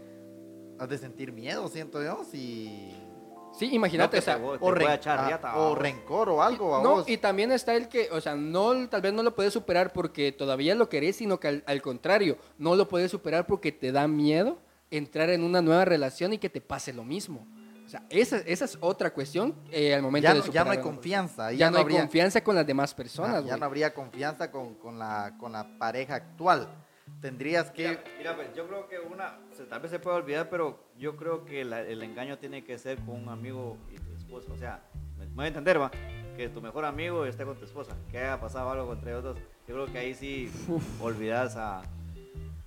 has 0.79 0.89
de 0.89 0.97
sentir 0.99 1.31
miedo, 1.33 1.69
siento 1.69 2.03
yo, 2.03 2.25
si... 2.25 2.95
Sí, 3.57 3.69
imagínate, 3.73 4.19
o 4.19 4.23
sea, 4.23 4.35
te, 4.37 4.41
te 4.41 4.47
O, 4.61 4.71
ren- 4.73 5.01
ah, 5.07 5.75
rencor 5.77 6.29
o 6.29 6.43
algo 6.43 6.77
a 6.77 6.83
No, 6.83 6.91
vos. 6.97 7.09
y 7.09 7.17
también 7.19 7.53
está 7.53 7.75
el 7.75 7.89
que, 7.89 8.09
o 8.11 8.21
sea, 8.21 8.35
no, 8.35 8.89
tal 8.89 9.01
vez 9.01 9.13
no 9.13 9.23
lo 9.23 9.35
puedes 9.35 9.53
superar 9.53 9.93
porque 9.93 10.33
todavía 10.33 10.75
lo 10.75 10.89
querés, 10.89 11.17
sino 11.17 11.39
que 11.39 11.49
al, 11.49 11.65
al 11.67 11.81
contrario, 11.81 12.37
no 12.59 12.75
lo 12.75 12.89
puedes 12.89 13.11
superar 13.11 13.47
porque 13.47 13.71
te 13.71 13.93
da 13.93 14.09
miedo 14.09 14.59
entrar 14.91 15.31
en 15.31 15.43
una 15.45 15.63
nueva 15.63 15.85
relación 15.85 16.33
y 16.33 16.39
que 16.39 16.51
te 16.51 16.61
pase 16.61 16.93
lo 16.93 17.05
mismo. 17.05 17.47
O 17.85 17.89
sea, 17.89 18.03
esa, 18.09 18.39
esa 18.39 18.65
es 18.65 18.79
otra 18.81 19.13
cuestión 19.13 19.55
eh, 19.71 19.95
al 19.95 20.03
momento 20.03 20.25
ya, 20.25 20.35
de 20.35 20.41
no, 20.41 20.47
ya 20.47 20.65
no 20.65 20.71
hay 20.71 20.77
superar. 20.79 20.95
confianza. 20.95 21.53
Ya, 21.53 21.71
no, 21.71 21.79
habría, 21.79 22.01
confianza 22.01 22.43
con 22.43 22.57
las 22.57 22.67
demás 22.67 22.93
ah, 22.93 22.97
personas, 22.97 23.35
ya 23.37 23.41
güey. 23.51 23.61
no 23.61 23.67
habría 23.67 23.93
confianza 23.95 24.51
con, 24.51 24.75
con 24.77 24.99
la, 24.99 25.35
con 25.39 25.53
la 25.53 25.79
pareja 25.79 26.15
actual. 26.17 26.69
Tendrías 27.21 27.71
que... 27.71 27.89
Mira, 27.89 28.03
mira, 28.19 28.37
pues, 28.37 28.55
yo 28.55 28.67
creo 28.67 28.89
que 28.89 28.99
una, 28.99 29.39
tal 29.69 29.81
vez 29.81 29.91
se 29.91 29.99
puede 29.99 30.17
olvidar, 30.17 30.49
pero 30.51 30.79
yo 30.99 31.17
creo 31.17 31.45
que 31.45 31.65
la- 31.65 31.81
el 31.81 32.03
engaño 32.03 32.39
tiene 32.39 32.65
que 32.65 32.79
ser 32.79 32.99
con 32.99 33.11
un 33.23 33.29
amigo 33.29 33.77
y 33.91 33.97
tu 33.97 34.15
esposa. 34.15 34.53
O 34.53 34.57
sea, 34.59 34.83
me, 35.19 35.27
me 35.27 35.35
voy 35.35 35.45
a 35.47 35.49
entender, 35.49 35.81
va, 35.81 35.91
que 36.37 36.49
tu 36.49 36.61
mejor 36.61 36.85
amigo 36.85 37.25
esté 37.25 37.45
con 37.45 37.57
tu 37.57 37.65
esposa, 37.65 37.93
que 38.11 38.19
haya 38.19 38.41
pasado 38.41 38.71
algo 38.71 38.93
entre 38.93 39.11
ellos 39.13 39.25
dos. 39.25 39.39
Yo 39.67 39.75
creo 39.75 39.87
que 39.87 39.99
ahí 39.99 40.15
sí 40.15 40.51
olvidas 41.01 41.57
a, 41.57 41.81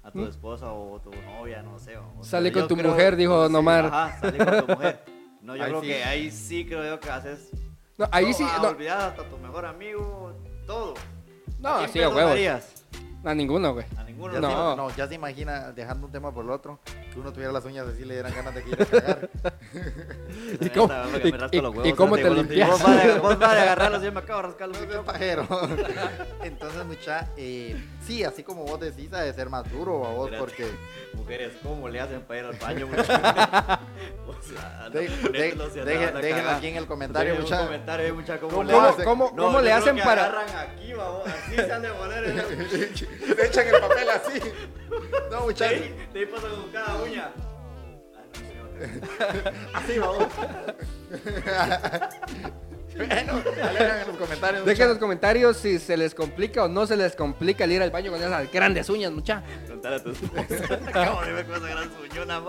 a 0.03 0.11
tu 0.11 0.19
¿Mm? 0.19 0.27
esposa 0.29 0.71
o 0.71 0.99
tu 1.01 1.11
novia, 1.11 1.61
no 1.61 1.77
sé. 1.77 1.97
o- 1.97 2.03
o 2.19 2.23
sea, 2.23 2.31
Sale 2.39 2.51
con 2.51 2.67
tu 2.67 2.75
creo- 2.75 2.89
mujer, 2.91 3.15
dijo 3.15 3.47
sí, 3.47 3.53
Nomar. 3.53 3.85
Ajá, 3.85 4.19
sale 4.19 4.37
con 4.37 4.59
tu 4.65 4.67
mujer. 4.73 5.03
No, 5.41 5.55
yo 5.55 5.63
Ahí 5.63 5.69
creo 5.69 5.81
sí. 5.81 5.87
que 5.87 6.03
ahí 6.03 6.31
sí 6.31 6.65
creo 6.65 6.83
yo 6.83 6.99
que 6.99 7.09
haces. 7.09 7.51
No, 7.97 8.07
ahí 8.11 8.27
no, 8.27 8.33
sí, 8.33 8.43
ah, 8.47 8.59
no, 8.61 8.67
olvidas 8.69 9.03
hasta 9.03 9.23
tu 9.29 9.37
mejor 9.37 9.65
amigo, 9.65 10.33
todo. 10.65 10.93
no, 11.59 11.77
quién 11.79 11.89
sí, 11.89 12.01
a 12.01 12.09
huevos. 12.09 12.73
A 13.29 13.33
ninguno, 13.35 13.73
güey. 13.73 13.85
A 13.97 14.03
ninguno. 14.03 14.33
Ya 14.33 14.39
No. 14.39 14.71
Se, 14.71 14.77
no, 14.77 14.95
ya 14.95 15.07
se 15.07 15.15
imagina, 15.15 15.71
dejando 15.73 16.05
un 16.07 16.11
tema 16.11 16.33
por 16.33 16.45
el 16.45 16.51
otro, 16.51 16.79
que 17.13 17.19
uno 17.19 17.31
tuviera 17.33 17.51
las 17.51 17.65
uñas 17.65 17.85
así, 17.87 18.05
le 18.05 18.13
dieran 18.13 18.33
ganas 18.33 18.55
de 18.55 18.63
que 18.63 18.69
ir 18.69 18.81
a 18.81 18.85
cagar. 18.85 19.29
¿Y 20.61 20.69
cómo- 20.69 20.93
y- 21.23 21.31
y- 21.87 21.91
y 22.19 22.21
te 22.23 22.29
vos- 22.29 22.37
limpias? 22.37 22.69
Vos 23.21 23.39
vas 23.39 23.49
a- 23.49 23.61
agarrarlos 23.63 24.01
y 24.01 24.05
yo 24.05 24.11
me 24.11 24.19
acabo 24.19 24.41
de 24.41 24.47
rascar 24.47 24.69
los 24.69 24.87
No 24.87 25.03
pajero. 25.03 25.47
Entonces, 26.43 26.85
mucha, 26.85 27.27
eh, 27.37 27.75
sí, 28.07 28.23
así 28.23 28.41
como 28.43 28.63
vos 28.63 28.79
decís, 28.79 29.11
ha 29.13 29.21
de 29.21 29.33
ser 29.33 29.49
más 29.49 29.69
duro 29.71 30.05
a 30.05 30.09
vos, 30.13 30.31
porque 30.39 30.65
Mujeres, 31.13 31.51
¿cómo 31.61 31.89
le 31.89 31.99
hacen 31.99 32.21
para 32.21 32.39
ir 32.39 32.45
al 32.45 32.55
baño? 32.55 32.87
muchachos? 32.87 33.19
o 34.27 34.41
sea, 34.41 34.89
de- 34.89 35.01
de- 35.09 35.55
dejen- 35.55 36.13
cagar. 36.35 36.55
aquí 36.55 36.67
en 36.67 36.77
el 36.77 36.85
comentario, 36.87 37.33
Dejen 37.33 37.45
un 37.45 37.51
mucha. 37.51 37.65
comentario 37.65 38.05
ahí, 38.05 38.11
mucha, 38.13 38.39
¿cómo, 38.39 38.51
¿Cómo- 38.51 38.63
le 38.63 38.73
¿Cómo, 38.73 38.87
hacen? 38.87 39.05
cómo- 39.05 39.31
No, 39.35 39.43
cómo 39.43 39.51
yo 39.57 39.61
le 39.61 39.69
creo 39.71 39.77
hacen 39.77 39.95
que 39.97 40.01
para...? 40.03 40.25
agarran 40.25 40.49
aquí, 40.69 40.93
va, 40.93 41.23
así 41.25 41.55
se 41.55 41.71
han 41.71 41.81
de 41.81 41.89
poner. 41.89 42.23
en 42.23 42.39
el- 42.39 43.39
echan 43.45 43.67
el 43.67 43.79
papel 43.81 44.09
así. 44.09 44.41
No, 45.31 45.41
muchachos. 45.41 45.81
pasan 46.33 46.51
con 46.51 46.71
cada 46.71 46.95
uña. 47.03 47.29
Ah, 48.15 48.21
no, 48.33 48.39
sí, 48.39 48.45
no, 48.55 49.79
Así 49.79 49.99
vamos. 49.99 50.27
Bueno, 52.97 53.41
en 54.01 54.07
los 54.07 54.17
comentarios. 54.17 54.65
Dejen 54.65 54.83
en 54.83 54.89
los 54.89 54.97
comentarios 54.97 55.57
si 55.57 55.79
se 55.79 55.97
les 55.97 56.15
complica 56.15 56.63
o 56.63 56.67
no 56.67 56.85
se 56.87 56.97
les 56.97 57.15
complica 57.15 57.63
el 57.63 57.71
ir 57.71 57.81
al 57.81 57.91
baño 57.91 58.11
con 58.11 58.21
esas 58.21 58.51
grandes 58.51 58.89
uñas, 58.89 59.11
mucha. 59.11 59.43
Contar 59.67 59.93
a 59.93 60.03
tu 60.03 60.11
esposa. 60.11 60.79
Acabo 60.87 61.21
de 61.21 61.33
ver 61.33 61.45
con 61.45 61.55
esa 61.57 61.67
gran 61.67 61.89
suñona, 61.95 62.41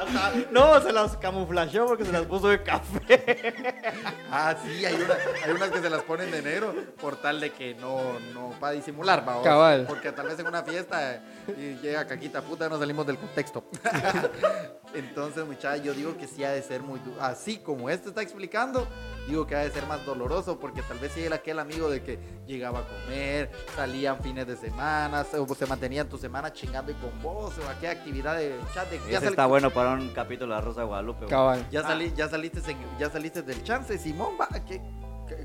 No, 0.50 0.80
se 0.80 0.92
las 0.92 1.16
camuflajeó 1.16 1.86
porque 1.86 2.04
se 2.04 2.12
las 2.12 2.22
puso 2.22 2.48
de 2.48 2.62
café. 2.62 3.64
Ah, 4.32 4.54
sí, 4.64 4.84
hay, 4.84 4.94
una- 4.94 5.16
hay 5.44 5.50
unas 5.50 5.70
que 5.70 5.80
se 5.80 5.90
las 5.90 6.02
ponen 6.02 6.30
de 6.30 6.40
negro 6.40 6.72
por 7.00 7.16
tal 7.16 7.40
de 7.40 7.50
que 7.50 7.74
no, 7.74 8.18
no 8.32 8.50
para 8.60 8.74
disimular, 8.74 9.28
va. 9.28 9.42
Cabal. 9.42 9.86
Porque 9.88 10.12
tal 10.12 10.28
vez 10.28 10.38
en 10.38 10.46
una 10.46 10.62
fiesta 10.62 11.14
eh, 11.16 11.20
y 11.48 11.82
llega 11.84 12.06
caquita 12.06 12.40
puta, 12.40 12.68
no 12.68 12.78
salimos 12.78 13.04
del 13.08 13.18
contexto. 13.18 13.64
Entonces, 14.94 15.44
muchachos, 15.44 15.84
yo 15.84 15.94
digo 15.94 16.16
que 16.16 16.26
sí 16.28 16.44
ha 16.44 16.50
de 16.50 16.62
ser 16.62 16.82
muy 16.82 17.00
duro. 17.00 17.20
Así 17.20 17.58
como 17.58 17.90
este 17.90 18.08
está 18.10 18.22
explicando, 18.22 18.86
digo 19.30 19.46
que 19.46 19.56
ha 19.56 19.60
de 19.60 19.70
ser 19.70 19.86
más 19.86 20.04
doloroso 20.04 20.58
porque 20.58 20.82
tal 20.82 20.98
vez 20.98 21.12
si 21.12 21.22
era 21.24 21.36
aquel 21.36 21.58
amigo 21.58 21.88
de 21.88 22.02
que 22.02 22.18
llegaba 22.46 22.80
a 22.80 22.82
comer, 22.82 23.50
salían 23.74 24.20
fines 24.20 24.46
de 24.46 24.56
semana, 24.56 25.24
se, 25.24 25.38
o 25.38 25.46
se 25.54 25.66
mantenían 25.66 26.08
tu 26.08 26.18
semana 26.18 26.52
chingando 26.52 26.92
y 26.92 26.94
con 26.96 27.10
vos, 27.22 27.54
o 27.58 27.68
aquella 27.70 27.92
actividad 27.92 28.36
de 28.36 28.54
chat 28.74 28.88
de 28.90 28.98
ya, 28.98 29.04
Ese 29.04 29.20
sal- 29.20 29.28
está 29.30 29.46
bueno 29.46 29.70
para 29.70 29.90
un 29.92 30.10
capítulo 30.10 30.54
de 30.54 30.60
Rosa 30.60 30.80
de 30.82 30.86
Guadalupe. 30.86 31.26
Cabal. 31.26 31.66
ya, 31.70 31.82
salí- 31.82 32.12
ya 32.14 32.28
saliste 32.28 32.60
en- 32.70 32.98
ya 32.98 33.08
saliste 33.10 33.42
del 33.42 33.62
chance, 33.64 33.96
Simón, 33.98 34.34
va, 34.40 34.48
que, 34.64 34.80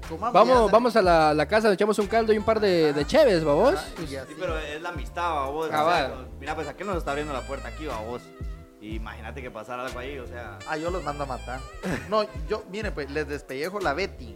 comamos, 0.10 0.34
Vamos, 0.34 0.72
vamos 0.72 0.96
a 0.96 1.02
la, 1.02 1.34
la 1.34 1.46
casa, 1.48 1.68
le 1.68 1.76
echamos 1.76 1.98
un 2.00 2.08
caldo 2.08 2.34
y 2.34 2.38
un 2.40 2.44
par 2.44 2.60
de, 2.60 2.92
de 2.92 3.06
cheves, 3.06 3.44
babos. 3.44 3.76
Ah. 3.78 3.84
Sí, 4.08 4.18
pero 4.40 4.58
es 4.58 4.82
la 4.82 4.90
amistad, 4.90 5.32
va, 5.32 5.50
vos. 5.50 5.68
o 5.68 5.70
sea, 5.70 6.16
mira, 6.40 6.56
pues 6.56 6.68
aquí 6.68 6.84
nos 6.84 6.98
está 6.98 7.12
abriendo 7.12 7.34
la 7.34 7.42
puerta 7.42 7.68
aquí, 7.68 7.86
va, 7.86 8.00
vos. 8.00 8.22
Y 8.24 8.55
Imagínate 8.94 9.42
que 9.42 9.50
pasara 9.50 9.86
algo 9.86 10.00
ahí, 10.00 10.18
o 10.20 10.28
sea. 10.28 10.60
Ah, 10.68 10.78
yo 10.78 10.92
los 10.92 11.04
mando 11.04 11.24
a 11.24 11.28
matar. 11.28 11.60
No, 12.10 12.26
yo, 12.48 12.64
miren, 12.70 12.94
pues 12.94 13.10
les 13.10 13.28
despellejo 13.28 13.80
la 13.80 13.94
Betty. 13.94 14.36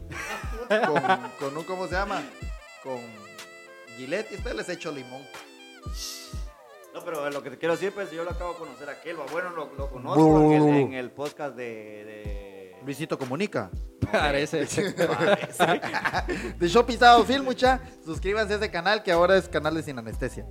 Con, 0.68 1.02
con 1.40 1.58
un, 1.58 1.64
¿cómo 1.64 1.88
se 1.88 1.94
llama? 1.94 2.22
Con 2.84 3.00
Gillette 3.98 4.32
y 4.32 4.36
después 4.36 4.56
les 4.56 4.70
echo 4.70 4.92
limón. 4.92 5.22
No, 6.94 7.02
pero 7.06 7.30
lo 7.30 7.44
que 7.44 7.52
te 7.52 7.58
quiero 7.58 7.76
decir, 7.76 7.94
pues 7.94 8.12
yo 8.12 8.24
lo 8.24 8.32
acabo 8.32 8.54
de 8.54 8.60
conocer 8.60 8.90
a 8.90 8.94
aquel. 8.94 9.18
Bueno, 9.32 9.52
lo, 9.52 9.72
lo 9.76 9.90
conozco 9.90 10.42
en 10.42 10.52
el, 10.54 10.68
en 10.78 10.94
el 10.94 11.12
podcast 11.12 11.56
de. 11.56 11.64
de... 11.66 12.76
Luisito 12.84 13.18
Comunica. 13.18 13.70
Parece. 14.12 14.66
De 16.58 16.68
Show 16.68 16.86
Pisado 16.86 17.24
Film, 17.26 17.44
mucha. 17.46 17.80
Suscríbanse 18.04 18.54
a 18.54 18.58
ese 18.58 18.72
canal 18.72 19.04
que 19.04 19.12
ahora 19.12 19.38
es 19.38 19.48
canal 19.48 19.76
de 19.76 19.84
Sin 19.84 20.00
Anestesia. 20.00 20.46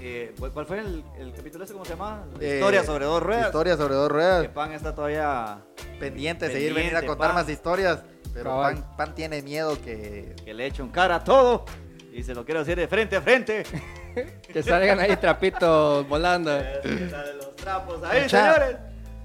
Eh, 0.00 0.32
¿cuál- 0.38 0.52
¿Cuál 0.52 0.66
fue 0.66 0.78
el, 0.78 1.04
el 1.18 1.32
capítulo 1.34 1.64
ese? 1.64 1.72
¿Cómo 1.72 1.84
se 1.84 1.90
llama? 1.92 2.24
Eh, 2.40 2.54
Historia 2.54 2.84
sobre 2.84 3.04
dos 3.04 3.22
ruedas. 3.22 3.46
Historia 3.46 3.76
sobre 3.76 3.94
dos 3.94 4.08
Que 4.08 4.12
ruedas. 4.14 4.48
Pan 4.48 4.72
está 4.72 4.94
todavía. 4.94 5.58
Pendiente 5.98 6.46
de 6.46 6.52
seguir 6.54 6.74
venir 6.74 6.94
a 6.96 7.00
contar 7.04 7.28
Pan. 7.28 7.34
más 7.34 7.48
historias. 7.48 8.00
Pero. 8.32 8.60
Pan, 8.60 8.84
Pan 8.96 9.14
tiene 9.14 9.42
miedo 9.42 9.80
que. 9.82 10.36
Que 10.44 10.54
le 10.54 10.66
echo 10.66 10.84
un 10.84 10.90
cara 10.90 11.16
a 11.16 11.24
todo. 11.24 11.64
Y 12.12 12.22
se 12.22 12.34
lo 12.34 12.44
quiero 12.44 12.60
decir 12.60 12.76
de 12.76 12.86
frente 12.86 13.16
a 13.16 13.20
frente. 13.22 13.64
que 14.52 14.62
salgan 14.62 15.00
ahí 15.00 15.16
trapitos 15.16 16.08
volando. 16.08 16.56
Es 16.56 16.78
que 16.82 17.08
salen 17.10 17.36
los 17.38 17.56
trapos 17.56 18.02
ahí, 18.04 18.22
Mucha. 18.22 18.54
señores. 18.54 18.76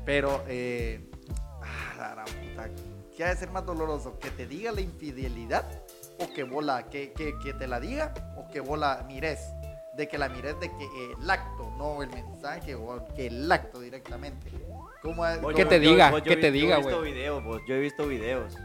Pero, 0.05 0.43
eh. 0.47 1.07
Ah, 1.62 1.93
la 1.97 2.09
gran 2.09 2.25
puta. 2.25 2.69
¿Qué 3.15 3.23
ha 3.23 3.29
de 3.29 3.36
ser 3.36 3.51
más 3.51 3.63
doloroso? 3.65 4.17
¿Que 4.19 4.31
te 4.31 4.47
diga 4.47 4.71
la 4.71 4.81
infidelidad? 4.81 5.63
¿O 6.19 6.33
que 6.33 6.43
vos 6.43 6.63
la, 6.63 6.89
que, 6.89 7.13
que, 7.13 7.33
que 7.43 7.53
te 7.53 7.67
la 7.67 7.79
diga? 7.79 8.13
¿O 8.38 8.49
que 8.51 8.59
vos 8.59 8.77
la 8.79 9.03
mires? 9.07 9.39
De 9.95 10.08
que 10.08 10.17
la 10.17 10.27
mires 10.29 10.60
de 10.60 10.69
que 10.69 11.13
el 11.19 11.29
acto, 11.29 11.71
no 11.77 12.01
el 12.01 12.10
mensaje, 12.10 12.73
o 12.75 13.06
que 13.15 13.27
el 13.27 13.51
acto 13.51 13.79
directamente. 13.79 14.49
¿Cómo 15.01 15.25
es- 15.25 15.38
Que 15.38 15.62
yo- 15.62 15.67
te 15.67 15.82
yo- 15.82 15.89
diga, 15.91 16.10
vos, 16.12 16.19
yo 16.21 16.29
que 16.29 16.36
vi- 16.36 16.41
te 16.41 16.47
yo 16.47 16.53
diga, 16.53 16.75
he 16.75 16.79
visto 16.79 16.99
güey. 16.99 17.13
videos, 17.13 17.43
vos, 17.43 17.62
yo 17.67 17.75
he 17.75 17.79
visto 17.79 18.08
videos 18.08 18.56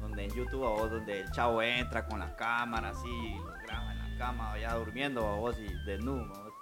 donde 0.00 0.24
en 0.24 0.30
YouTube 0.30 0.64
a 0.64 0.70
vos, 0.70 0.90
donde 0.90 1.20
el 1.20 1.30
chavo 1.32 1.60
entra 1.62 2.06
con 2.06 2.20
la 2.20 2.34
cámara 2.36 2.90
así, 2.90 3.34
lo 3.36 3.52
graba 3.66 3.92
en 3.92 3.98
la 4.12 4.18
cama, 4.18 4.58
ya 4.58 4.74
durmiendo 4.74 5.26
a 5.26 5.36
vos 5.36 5.56
y 5.58 5.72
desnudo. 5.84 6.26
vos. 6.28 6.52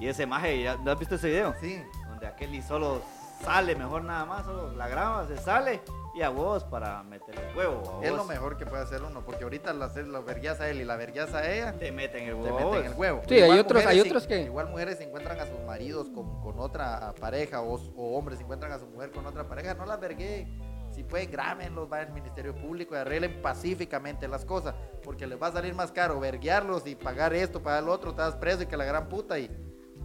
Y 0.00 0.06
ese 0.08 0.26
maje, 0.26 0.62
¿ya- 0.62 0.76
¿no 0.78 0.90
has 0.90 0.98
visto 0.98 1.14
ese 1.16 1.28
video? 1.28 1.54
Sí. 1.60 1.82
Donde 2.08 2.26
aquel 2.26 2.54
y 2.54 2.62
solo 2.62 3.02
sale 3.44 3.74
mejor 3.76 4.04
nada 4.04 4.24
más, 4.24 4.44
solo 4.44 4.72
la 4.72 4.88
graba, 4.88 5.26
se 5.26 5.36
sale 5.36 5.80
y 6.14 6.22
a 6.22 6.28
vos 6.28 6.64
para 6.64 7.02
meter 7.02 7.34
el 7.38 7.56
huevo. 7.56 8.00
a 8.02 8.04
Es 8.06 8.12
lo 8.12 8.24
mejor 8.24 8.56
que 8.56 8.66
puede 8.66 8.82
hacer 8.82 9.02
uno, 9.02 9.24
porque 9.24 9.44
ahorita 9.44 9.72
la, 9.72 9.86
la 9.88 10.20
verguías 10.20 10.60
a 10.60 10.68
él 10.68 10.80
y 10.80 10.84
la 10.84 10.96
verguías 10.96 11.32
a 11.34 11.50
ella, 11.50 11.72
Te 11.78 11.90
meten 11.90 12.24
el 12.28 12.34
te 12.36 12.40
huevo. 12.52 12.58
a 12.58 12.64
meten 12.76 12.92
el 12.92 12.98
huevo. 12.98 13.22
Sí, 13.28 13.40
hay 13.40 13.58
otros- 13.58 13.86
hay 13.86 14.00
otros 14.00 14.22
se- 14.24 14.28
que- 14.28 14.42
Igual 14.42 14.68
mujeres 14.68 14.98
se 14.98 15.04
encuentran 15.04 15.40
a 15.40 15.46
sus 15.46 15.58
maridos 15.66 16.08
con, 16.14 16.40
con 16.42 16.58
otra 16.60 17.14
pareja 17.20 17.62
o, 17.62 17.74
o 17.96 18.18
hombres 18.18 18.38
se 18.38 18.44
encuentran 18.44 18.72
a 18.72 18.78
su 18.78 18.86
mujer 18.86 19.10
con 19.10 19.26
otra 19.26 19.44
pareja, 19.48 19.74
no 19.74 19.86
las 19.86 19.98
verguen. 20.00 20.60
Si 20.92 21.02
pueden, 21.02 21.30
grábenlos, 21.30 21.88
vayan 21.88 22.08
al 22.08 22.12
Ministerio 22.12 22.54
Público 22.54 22.94
y 22.94 22.98
arreglen 22.98 23.40
pacíficamente 23.40 24.28
las 24.28 24.44
cosas, 24.44 24.74
porque 25.02 25.26
les 25.26 25.40
va 25.40 25.46
a 25.46 25.52
salir 25.52 25.74
más 25.74 25.90
caro 25.90 26.20
verguearlos 26.20 26.86
y 26.86 26.94
pagar 26.94 27.32
esto, 27.32 27.62
pagar 27.62 27.82
lo 27.84 27.92
otro, 27.92 28.10
estás 28.10 28.36
preso 28.36 28.64
y 28.64 28.66
que 28.66 28.76
la 28.76 28.84
gran 28.84 29.08
puta 29.08 29.38
y 29.38 29.50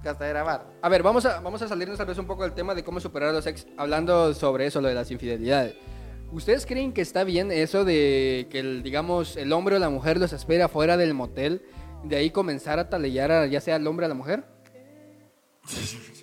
gastadera 0.04 0.44
bar. 0.44 0.66
A 0.82 0.90
ver, 0.90 1.04
vamos 1.04 1.26
a, 1.26 1.40
vamos 1.42 1.62
a 1.62 1.68
salirnos 1.68 1.98
tal 1.98 2.08
vez 2.08 2.18
un 2.18 2.28
poco 2.28 2.44
del 2.44 2.54
tema 2.54 2.74
de 2.76 2.84
cómo 2.84 3.00
superar 3.00 3.30
a 3.30 3.34
los 3.34 3.46
ex, 3.48 3.68
hablando 3.78 4.34
sobre 4.34 4.66
eso, 4.66 4.82
lo 4.82 4.88
de 4.88 4.94
las 4.96 5.12
infidelidades. 5.12 5.76
¿Ustedes 6.32 6.66
creen 6.66 6.92
que 6.94 7.02
está 7.02 7.24
bien 7.24 7.52
eso 7.52 7.86
de 7.86 8.48
que, 8.50 8.60
el, 8.60 8.84
digamos, 8.84 9.38
el 9.38 9.54
hombre 9.54 9.78
o 9.78 9.80
la 9.80 9.90
mujer 9.90 10.18
los 10.20 10.34
espera 10.34 10.68
fuera 10.68 10.98
del 10.98 11.14
motel, 11.14 11.62
de 12.04 12.18
ahí 12.18 12.30
comenzar 12.32 12.80
a 12.80 12.90
talellar 12.90 13.32
a, 13.32 13.46
ya 13.48 13.62
sea 13.62 13.78
el 13.78 13.88
hombre 13.88 14.06
o 14.06 14.10
la 14.10 14.16
mujer? 14.16 14.44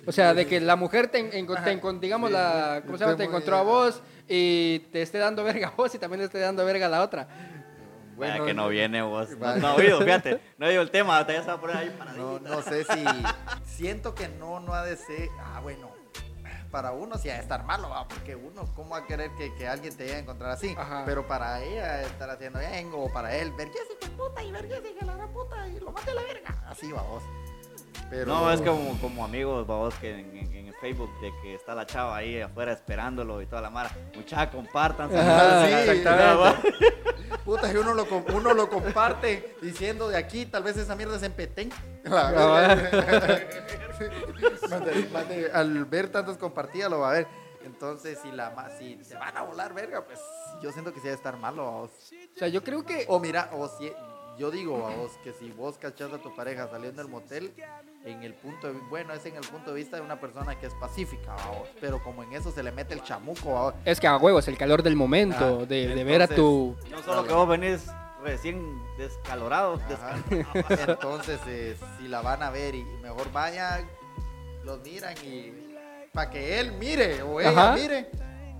O 0.07 0.11
sea, 0.11 0.33
de 0.33 0.45
que 0.47 0.59
la 0.59 0.75
mujer 0.75 1.07
te, 1.07 1.19
enco- 1.19 1.55
te 1.63 1.79
encon- 1.81 1.99
digamos, 1.99 2.31
la, 2.31 2.81
¿cómo 2.85 2.97
se 2.97 3.03
llama? 3.03 3.17
Te 3.17 3.23
encontró 3.23 3.57
a 3.57 3.61
vos 3.63 4.01
y 4.27 4.79
te 4.91 5.01
esté 5.01 5.17
dando 5.17 5.43
verga 5.43 5.67
a 5.69 5.71
vos 5.75 5.93
y 5.93 5.99
también 5.99 6.21
esté 6.21 6.39
dando 6.39 6.63
verga 6.65 6.85
a 6.85 6.89
la 6.89 7.01
otra. 7.01 7.27
Vaya 8.17 8.43
que 8.45 8.53
no 8.53 8.67
viene 8.69 9.01
vos. 9.01 9.29
No, 9.31 9.37
Vaya. 9.39 9.61
no 9.61 9.67
ha 9.69 9.75
oído, 9.75 9.99
fíjate. 10.01 10.39
No 10.57 10.65
ha 10.65 10.69
oído 10.69 10.81
el 10.81 10.91
tema, 10.91 11.17
hasta 11.19 11.33
ya 11.33 11.41
se 11.41 11.47
va 11.47 11.53
a 11.53 11.61
poner 11.61 11.77
ahí 11.77 11.95
para 11.97 12.13
No, 12.13 12.39
no 12.39 12.61
sé 12.61 12.83
si. 12.83 13.03
Siento 13.65 14.15
que 14.15 14.27
no, 14.27 14.59
no 14.59 14.73
ha 14.73 14.83
de 14.85 14.95
ser. 14.97 15.29
Ah, 15.39 15.59
bueno. 15.61 15.89
Para 16.71 16.91
uno 16.91 17.17
sí 17.17 17.29
ha 17.29 17.35
de 17.35 17.39
estar 17.39 17.63
malo, 17.63 17.89
¿va? 17.89 18.05
porque 18.05 18.35
uno, 18.35 18.67
¿cómo 18.75 18.89
va 18.89 18.97
a 18.97 19.05
querer 19.07 19.31
que, 19.37 19.53
que 19.55 19.65
alguien 19.65 19.95
te 19.95 20.03
llegue 20.03 20.15
a 20.17 20.19
encontrar 20.19 20.51
así? 20.51 20.75
Ajá. 20.77 21.03
Pero 21.05 21.25
para 21.25 21.63
ella 21.63 22.01
estar 22.01 22.29
haciendo 22.29 22.59
bien, 22.59 22.91
o 22.93 23.07
para 23.13 23.33
él, 23.33 23.51
vergüenza 23.51 23.93
que 24.01 24.07
puta 24.09 24.43
y 24.43 24.51
vergüenza 24.51 24.89
que 24.99 25.05
la 25.05 25.15
gran 25.15 25.29
puta 25.31 25.67
y 25.69 25.79
lo 25.79 25.91
mate 25.91 26.11
a 26.11 26.13
la 26.15 26.21
verga. 26.23 26.63
Así 26.67 26.91
va 26.91 27.01
vos. 27.03 27.23
Pero, 28.09 28.25
No, 28.25 28.51
es 28.51 28.59
como, 28.61 28.99
como 28.99 29.23
amigos, 29.23 29.65
vos 29.65 29.93
que 29.95 30.19
en, 30.19 30.35
en- 30.37 30.64
Facebook, 30.79 31.09
de 31.21 31.31
que 31.41 31.55
está 31.55 31.75
la 31.75 31.85
chava 31.85 32.17
ahí 32.17 32.41
afuera 32.41 32.71
esperándolo 32.71 33.41
y 33.41 33.45
toda 33.45 33.61
la 33.61 33.69
mara. 33.69 33.91
Mucha, 34.15 34.49
compartan. 34.49 35.09
Sí. 35.09 36.03
Puta, 37.43 37.71
y 37.71 37.77
uno 37.77 37.93
lo, 37.93 38.07
uno 38.33 38.53
lo 38.53 38.69
comparte 38.69 39.55
diciendo 39.61 40.07
de 40.07 40.17
aquí, 40.17 40.45
tal 40.45 40.63
vez 40.63 40.77
esa 40.77 40.95
mierda 40.95 41.17
es 41.17 41.23
en 41.23 41.33
Petén. 41.33 41.69
Ah, 42.07 42.77
al 45.53 45.85
ver 45.85 46.11
tantas 46.11 46.37
compartidas 46.37 46.91
lo 46.91 46.99
va 46.99 47.09
a 47.09 47.13
ver. 47.13 47.27
Entonces, 47.63 48.19
si 48.21 48.31
la 48.31 48.53
si 48.77 49.03
se 49.03 49.15
van 49.15 49.35
a 49.35 49.41
volar 49.41 49.73
verga, 49.73 50.05
pues 50.05 50.19
yo 50.61 50.71
siento 50.71 50.93
que 50.93 50.99
sí 50.99 51.05
debe 51.05 51.15
estar 51.15 51.35
malo. 51.37 51.71
vos. 51.71 51.89
O 52.35 52.37
sea, 52.37 52.47
yo 52.47 52.63
creo 52.63 52.85
que... 52.85 53.05
O 53.07 53.19
mira, 53.19 53.49
o 53.53 53.67
si 53.67 53.91
yo 54.37 54.51
digo 54.51 54.85
a 54.85 54.95
vos 54.95 55.11
que 55.23 55.33
si 55.33 55.49
vos 55.51 55.77
cachás 55.77 56.13
a 56.13 56.19
tu 56.19 56.35
pareja 56.35 56.67
saliendo 56.67 57.01
del 57.01 57.09
motel, 57.09 57.53
en 58.05 58.21
el 58.23 58.33
punto 58.35 58.71
de, 58.71 58.79
bueno, 58.89 59.13
es 59.13 59.25
en 59.25 59.35
el 59.35 59.41
punto 59.41 59.71
de 59.71 59.77
vista 59.77 59.97
de 59.97 60.03
una 60.03 60.19
persona 60.19 60.57
que 60.59 60.67
es 60.67 60.73
pacífica, 60.75 61.35
pero 61.81 62.01
como 62.03 62.21
en 62.23 62.33
eso 62.33 62.51
se 62.51 62.61
le 62.61 62.71
mete 62.71 62.93
el 62.93 63.03
chamuco. 63.03 63.73
Es 63.83 63.99
que 63.99 64.07
a 64.07 64.17
huevos, 64.17 64.47
el 64.47 64.57
calor 64.57 64.83
del 64.83 64.95
momento, 64.95 65.59
Ah, 65.63 65.65
de, 65.65 65.87
de 65.87 66.03
ver 66.03 66.21
a 66.21 66.27
tu... 66.27 66.75
No 66.91 67.01
solo 67.01 67.25
que 67.25 67.33
vos 67.33 67.47
venís 67.47 67.87
recién 68.23 68.79
descalorado. 68.97 69.81
Ajá. 69.91 70.17
descal- 70.29 70.87
Entonces, 70.89 71.39
eh, 71.47 71.75
si 71.99 72.07
la 72.07 72.21
van 72.21 72.43
a 72.43 72.51
ver 72.51 72.75
y 72.75 72.83
mejor 73.01 73.31
vayan, 73.31 73.87
los 74.63 74.81
miran 74.83 75.15
y 75.23 75.51
para 76.13 76.29
que 76.29 76.59
él 76.59 76.71
mire 76.73 77.21
o 77.23 77.39
ella 77.41 77.49
Ajá. 77.49 77.75
mire 77.75 78.09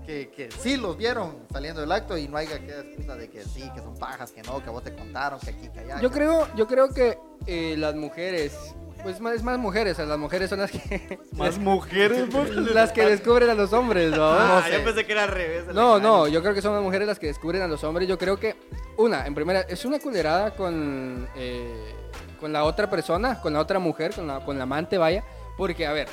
que, 0.04 0.28
que 0.30 0.50
sí 0.50 0.76
los 0.76 0.96
vieron 0.96 1.36
saliendo 1.52 1.80
del 1.80 1.90
acto 1.90 2.16
y 2.18 2.28
no 2.28 2.36
haya 2.36 2.58
que 2.60 2.78
excusa 2.80 3.16
de 3.16 3.28
que 3.30 3.42
sí, 3.44 3.68
que 3.74 3.80
son 3.80 3.96
pajas, 3.96 4.30
que 4.30 4.42
no, 4.42 4.62
que 4.62 4.70
vos 4.70 4.82
te 4.84 4.94
contaron, 4.94 5.40
que 5.40 5.50
aquí, 5.50 5.68
que 5.68 5.80
allá. 5.80 6.00
Yo 6.00 6.10
que- 6.10 6.16
creo, 6.16 6.48
yo 6.54 6.66
creo 6.68 6.92
que 6.92 7.18
eh, 7.46 7.74
las 7.78 7.94
mujeres, 7.96 8.56
pues 9.02 9.20
más, 9.20 9.42
más 9.42 9.58
mujeres, 9.58 9.92
o 9.92 9.96
sea, 9.96 10.06
las 10.06 10.18
mujeres 10.18 10.50
son 10.50 10.60
las 10.60 10.70
que... 10.70 11.18
Más 11.32 11.58
mujeres, 11.58 12.28
las 12.74 12.92
que 12.92 13.04
descubren 13.06 13.50
a 13.50 13.54
los 13.54 13.72
hombres, 13.72 14.10
¿no? 14.16 14.24
Ah, 14.28 14.62
No 14.64 14.70
yo 14.70 14.78
sé. 14.78 14.82
pensé 14.84 15.06
que 15.06 15.12
era 15.12 15.24
al 15.24 15.30
revés. 15.30 15.66
No, 15.74 15.98
no, 15.98 16.26
yo 16.28 16.42
creo 16.42 16.54
que 16.54 16.62
son 16.62 16.74
las 16.74 16.82
mujeres 16.82 17.06
las 17.06 17.18
que 17.18 17.26
descubren 17.28 17.62
a 17.62 17.68
los 17.68 17.82
hombres. 17.84 18.08
Yo 18.08 18.18
creo 18.18 18.38
que, 18.38 18.56
una, 18.96 19.26
en 19.26 19.34
primera, 19.34 19.60
es 19.62 19.84
una 19.84 19.98
culerada 19.98 20.54
con, 20.56 21.28
eh, 21.36 21.94
con 22.40 22.52
la 22.52 22.64
otra 22.64 22.88
persona, 22.90 23.40
con 23.40 23.52
la 23.52 23.60
otra 23.60 23.78
mujer, 23.78 24.12
con 24.14 24.26
la, 24.26 24.44
con 24.44 24.56
la 24.56 24.64
amante, 24.64 24.98
vaya. 24.98 25.22
Porque, 25.56 25.86
a 25.86 25.92
ver, 25.92 26.08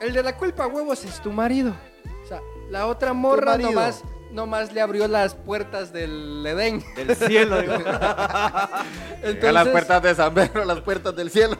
el 0.00 0.12
de 0.12 0.22
la 0.22 0.36
culpa, 0.36 0.66
huevos, 0.66 1.04
es 1.04 1.20
tu 1.20 1.30
marido. 1.32 1.74
O 2.24 2.26
sea, 2.26 2.40
la 2.70 2.86
otra 2.86 3.12
morra 3.12 3.58
nomás, 3.58 4.02
nomás 4.30 4.72
le 4.72 4.80
abrió 4.80 5.08
las 5.08 5.34
puertas 5.34 5.92
del 5.92 6.44
Edén. 6.46 6.84
Del 6.96 7.14
cielo, 7.16 7.60
digo. 7.60 7.74
Entonces, 9.22 9.52
las 9.52 9.68
puertas 9.68 10.02
de 10.02 10.14
San 10.14 10.34
Pedro, 10.34 10.64
las 10.64 10.80
puertas 10.80 11.14
del 11.16 11.30
cielo. 11.30 11.56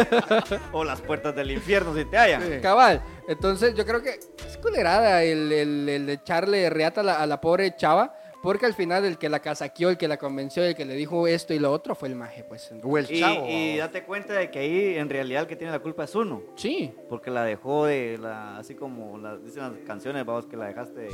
o 0.72 0.84
las 0.84 1.00
puertas 1.00 1.34
del 1.34 1.50
infierno 1.50 1.94
si 1.94 2.04
te 2.04 2.18
hallan. 2.18 2.42
Sí. 2.42 2.60
Cabal. 2.60 3.02
Entonces, 3.28 3.74
yo 3.74 3.84
creo 3.84 4.02
que 4.02 4.20
es 4.46 4.56
culerada 4.58 5.22
el, 5.22 5.52
el, 5.52 5.88
el 5.88 6.08
echarle 6.08 6.70
reata 6.70 7.00
a 7.00 7.04
la, 7.04 7.20
a 7.20 7.26
la 7.26 7.40
pobre 7.40 7.74
chava. 7.76 8.14
Porque 8.46 8.64
al 8.64 8.74
final 8.74 9.04
el 9.04 9.18
que 9.18 9.28
la 9.28 9.40
casaqueó, 9.40 9.90
el 9.90 9.96
que 9.98 10.06
la 10.06 10.18
convenció, 10.18 10.62
el 10.62 10.76
que 10.76 10.84
le 10.84 10.94
dijo 10.94 11.26
esto 11.26 11.52
y 11.52 11.58
lo 11.58 11.72
otro 11.72 11.96
fue 11.96 12.06
el 12.06 12.14
maje, 12.14 12.44
pues. 12.44 12.70
O 12.80 12.96
el 12.96 13.10
Y, 13.10 13.18
chavo. 13.18 13.44
y 13.48 13.76
date 13.76 14.04
cuenta 14.04 14.34
de 14.34 14.52
que 14.52 14.60
ahí 14.60 14.94
en 14.98 15.10
realidad 15.10 15.42
el 15.42 15.48
que 15.48 15.56
tiene 15.56 15.72
la 15.72 15.80
culpa 15.80 16.04
es 16.04 16.14
uno. 16.14 16.40
Sí. 16.54 16.94
Porque 17.08 17.32
la 17.32 17.42
dejó 17.42 17.86
de, 17.86 18.18
la, 18.18 18.56
así 18.58 18.76
como 18.76 19.18
la, 19.18 19.36
dicen 19.36 19.62
las 19.64 19.72
canciones, 19.84 20.24
vamos, 20.24 20.46
que 20.46 20.56
la 20.56 20.66
dejaste 20.66 21.00
de, 21.00 21.10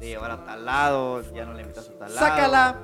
de 0.00 0.06
llevar 0.06 0.30
a 0.30 0.44
tal 0.46 0.64
lado, 0.64 1.22
ya 1.34 1.44
no 1.44 1.52
le 1.52 1.60
invitas 1.60 1.90
a 1.90 1.92
tal 1.98 2.14
lado. 2.14 2.26
Sácala, 2.26 2.80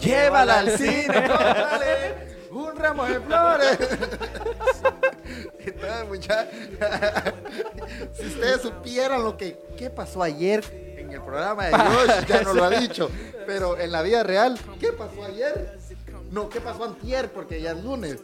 llévala 0.00 0.58
al 0.58 0.70
cine, 0.72 1.06
cómprale 1.14 2.41
un 2.52 2.76
ramo 2.76 3.04
de 3.04 3.20
flores. 3.20 3.78
Entonces, 5.58 6.08
mucha- 6.08 6.48
si 8.14 8.26
ustedes 8.26 8.60
supieran 8.62 9.22
lo 9.22 9.36
que 9.36 9.58
qué 9.76 9.90
pasó 9.90 10.22
ayer 10.22 10.64
en 10.98 11.10
el 11.12 11.22
programa 11.22 11.66
de 11.66 11.72
Josh, 11.76 12.26
ya 12.26 12.42
no 12.42 12.54
lo 12.54 12.64
ha 12.64 12.70
dicho, 12.70 13.10
pero 13.46 13.78
en 13.78 13.92
la 13.92 14.02
vida 14.02 14.22
real, 14.22 14.58
¿qué 14.80 14.92
pasó 14.92 15.24
ayer? 15.24 15.78
No, 16.30 16.48
¿qué 16.48 16.62
pasó 16.62 16.84
antier? 16.84 17.30
Porque 17.30 17.60
ya 17.60 17.72
es 17.72 17.84
lunes. 17.84 18.18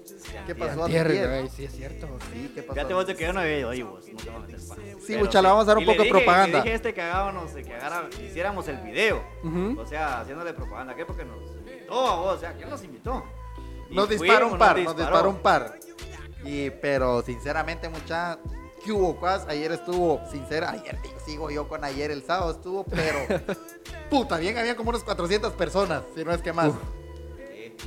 ¿Qué 0.46 0.54
pasó 0.54 0.84
Antier, 0.84 1.06
antier? 1.06 1.28
güey, 1.28 1.48
sí 1.50 1.64
es 1.66 1.72
cierto. 1.72 2.08
Sí, 2.32 2.50
¿qué 2.54 2.62
pasó 2.62 2.72
Fíjate 2.74 2.94
vos 2.94 3.06
de 3.06 3.14
que 3.14 3.24
yo 3.26 3.34
no 3.34 3.40
había 3.40 3.58
ido 3.58 3.68
ahí, 3.68 3.82
vos. 3.82 4.02
No 4.10 4.16
te 4.18 4.30
voy 4.30 4.34
a 4.34 4.38
meter 4.46 4.60
paja. 4.66 4.80
Sí, 5.06 5.16
mucha, 5.18 5.42
le 5.42 5.48
vamos 5.48 5.64
a 5.64 5.66
dar 5.66 5.76
un 5.76 5.82
Y 5.82 5.86
poco 5.86 6.02
de 6.04 6.08
propaganda. 6.08 6.56
Le 6.58 6.62
dije 6.62 6.72
a 6.72 6.76
este 6.76 6.94
que 6.94 7.02
hagábamos, 7.02 7.50
que 7.52 7.74
hagara- 7.74 8.08
hiciéramos 8.26 8.66
el 8.68 8.78
video. 8.78 9.22
Ujú. 9.44 9.78
O 9.78 9.84
sea, 9.86 10.20
haciéndole 10.20 10.54
propaganda. 10.54 10.94
¿Qué? 10.96 11.04
Porque 11.04 11.26
nos 11.26 11.38
invitó 11.54 12.08
a 12.08 12.16
vos. 12.16 12.36
O 12.36 12.40
sea, 12.40 12.54
¿quién 12.54 12.70
nos 12.70 12.82
invitó? 12.82 13.22
Nos 13.90 14.08
disparó 14.08 14.32
fuimos, 14.48 14.52
un 14.52 14.58
par, 14.58 14.78
nos 14.80 14.96
disparó 14.96 15.30
un 15.30 15.36
par. 15.38 15.78
Y, 16.44 16.70
pero 16.70 17.22
sinceramente, 17.22 17.88
mucha, 17.88 18.38
¿qué 18.84 18.92
hubo? 18.92 19.18
Ayer 19.48 19.72
estuvo, 19.72 20.20
sincera, 20.30 20.70
ayer 20.70 20.98
digo, 21.02 21.14
sigo 21.24 21.50
yo 21.50 21.68
con 21.68 21.84
ayer, 21.84 22.10
el 22.10 22.22
sábado 22.22 22.52
estuvo, 22.52 22.84
pero 22.84 23.18
puta, 24.10 24.38
bien, 24.38 24.56
había 24.56 24.76
como 24.76 24.90
unas 24.90 25.02
400 25.04 25.52
personas, 25.54 26.02
si 26.14 26.24
no 26.24 26.32
es 26.32 26.40
que 26.40 26.52
más. 26.52 26.72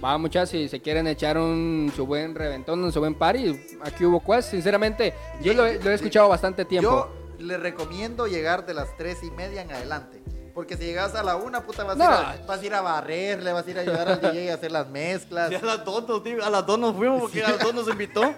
Va, 0.03 0.17
muchachos, 0.17 0.49
si 0.49 0.69
se 0.69 0.79
quieren 0.81 1.05
echar 1.07 1.37
un 1.37 1.91
su 1.95 2.05
buen 2.05 2.33
reventón, 2.33 2.81
un 2.83 2.91
su 2.93 2.99
buen 2.99 3.13
party, 3.13 3.77
aquí 3.83 4.05
hubo 4.05 4.19
cuas. 4.21 4.45
Sinceramente, 4.45 5.13
yo 5.41 5.53
lo, 5.53 5.65
he- 5.65 5.79
lo 5.83 5.91
he 5.91 5.93
escuchado 5.93 6.29
bastante 6.29 6.63
tiempo. 6.65 7.09
Yo 7.37 7.45
le 7.45 7.57
recomiendo 7.57 8.25
llegar 8.27 8.65
de 8.65 8.73
las 8.73 8.95
3 8.95 9.23
y 9.23 9.31
media 9.31 9.61
en 9.61 9.71
adelante. 9.71 10.21
Porque 10.53 10.75
si 10.77 10.85
llegas 10.85 11.15
a 11.15 11.23
la 11.23 11.35
una, 11.37 11.61
puta, 11.63 11.83
vas, 11.83 11.97
No. 11.97 12.03
a, 12.05 12.07
ir 12.35 12.41
a, 12.41 12.45
vas 12.45 12.61
a 12.61 12.65
ir 12.65 12.73
a 12.73 12.81
barrer, 12.81 13.41
le 13.43 13.53
vas 13.53 13.65
a 13.65 13.69
ir 13.71 13.77
a 13.77 13.81
ayudar 13.81 14.07
al 14.09 14.21
DJ 14.33 14.51
a 14.51 14.55
hacer 14.55 14.71
las 14.71 14.87
mezclas. 14.89 15.49
Sí, 15.49 15.55
a 15.55 15.61
las 15.61 15.85
dos, 15.85 16.07
nos- 16.07 16.23
tío, 16.23 16.43
a 16.43 16.49
las 16.49 16.65
dos 16.65 16.77
nos 16.79 16.95
fuimos 16.95 17.21
porque 17.21 17.43
a 17.43 17.49
las 17.51 17.59
dos 17.59 17.73
nos 17.73 17.87
invitó. 17.87 18.21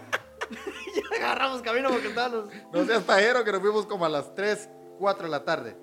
y 0.96 1.16
agarramos 1.16 1.62
camino 1.62 1.90
porque 1.90 2.08
estábamos. 2.10 2.50
No 2.72 2.86
seas 2.86 3.04
pajero 3.04 3.44
que 3.44 3.52
nos 3.52 3.62
fuimos 3.62 3.86
como 3.86 4.06
a 4.06 4.10
las 4.10 4.34
3, 4.36 4.70
4 5.00 5.24
de 5.26 5.30
la 5.32 5.44
tarde. 5.44 5.78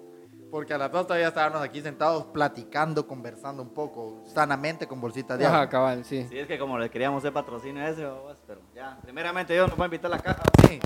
Porque 0.51 0.75
a 0.75 0.79
las 0.79 0.91
2 0.91 1.07
todavía 1.07 1.29
estábamos 1.29 1.63
aquí 1.63 1.81
sentados 1.81 2.25
platicando, 2.27 3.07
conversando 3.07 3.63
un 3.63 3.73
poco, 3.73 4.25
sanamente 4.27 4.87
con 4.89 5.01
bolsita 5.01 5.37
de 5.37 5.47
Ajá, 5.47 5.59
agua. 5.59 5.69
cabal, 5.69 6.05
sí. 6.05 6.27
Sí, 6.29 6.39
es 6.41 6.49
que 6.49 6.59
como 6.59 6.77
le 6.77 6.91
queríamos 6.91 7.19
hacer 7.23 7.33
patrocinio 7.33 7.81
a 7.85 7.89
ese, 7.89 8.05
pero 8.49 8.61
ya. 8.75 8.99
Primeramente 9.01 9.55
yo 9.55 9.69
nos 9.69 9.77
voy 9.77 9.85
a 9.85 9.87
invitar 9.87 10.13
a 10.13 10.17
la 10.17 10.23
caja. 10.23 10.43
Sí. 10.69 10.81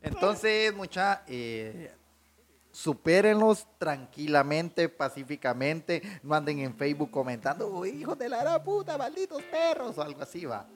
Entonces, 0.00 0.72
mucha, 0.74 1.22
eh, 1.26 1.92
supérenlos 2.76 3.66
tranquilamente, 3.78 4.90
pacíficamente. 4.90 6.02
No 6.22 6.34
anden 6.34 6.58
en 6.58 6.74
Facebook 6.74 7.10
comentando, 7.10 7.68
"Uy, 7.68 7.88
hijos 7.88 8.18
de 8.18 8.28
la 8.28 8.42
gran 8.42 8.62
puta, 8.62 8.98
malditos 8.98 9.42
perros, 9.44 9.96
o 9.96 10.02
algo 10.02 10.20
así, 10.22 10.44
va. 10.44 10.66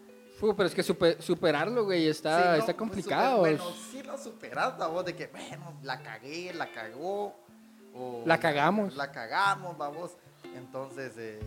Pero 0.40 0.64
es 0.64 0.74
que 0.74 0.82
super- 0.82 1.20
superarlo, 1.20 1.84
güey, 1.84 2.08
está, 2.08 2.38
Sí, 2.38 2.44
no, 2.48 2.54
está 2.54 2.64
pues, 2.68 2.76
complicado. 2.78 3.36
super- 3.36 3.58
bueno, 3.58 3.76
sí 3.92 4.02
lo 4.02 4.16
superas, 4.16 4.78
la 4.78 4.86
voz 4.86 5.04
de 5.04 5.14
que, 5.14 5.26
bueno, 5.26 5.74
la 5.82 6.02
cagué, 6.02 6.54
la 6.54 6.70
cagó. 6.72 7.34
o 7.92 8.22
La 8.24 8.38
cagamos. 8.38 8.94
La 8.96 9.10
cagamos, 9.10 9.76
vamos. 9.76 10.12
Entonces, 10.54 11.12
eh, 11.18 11.40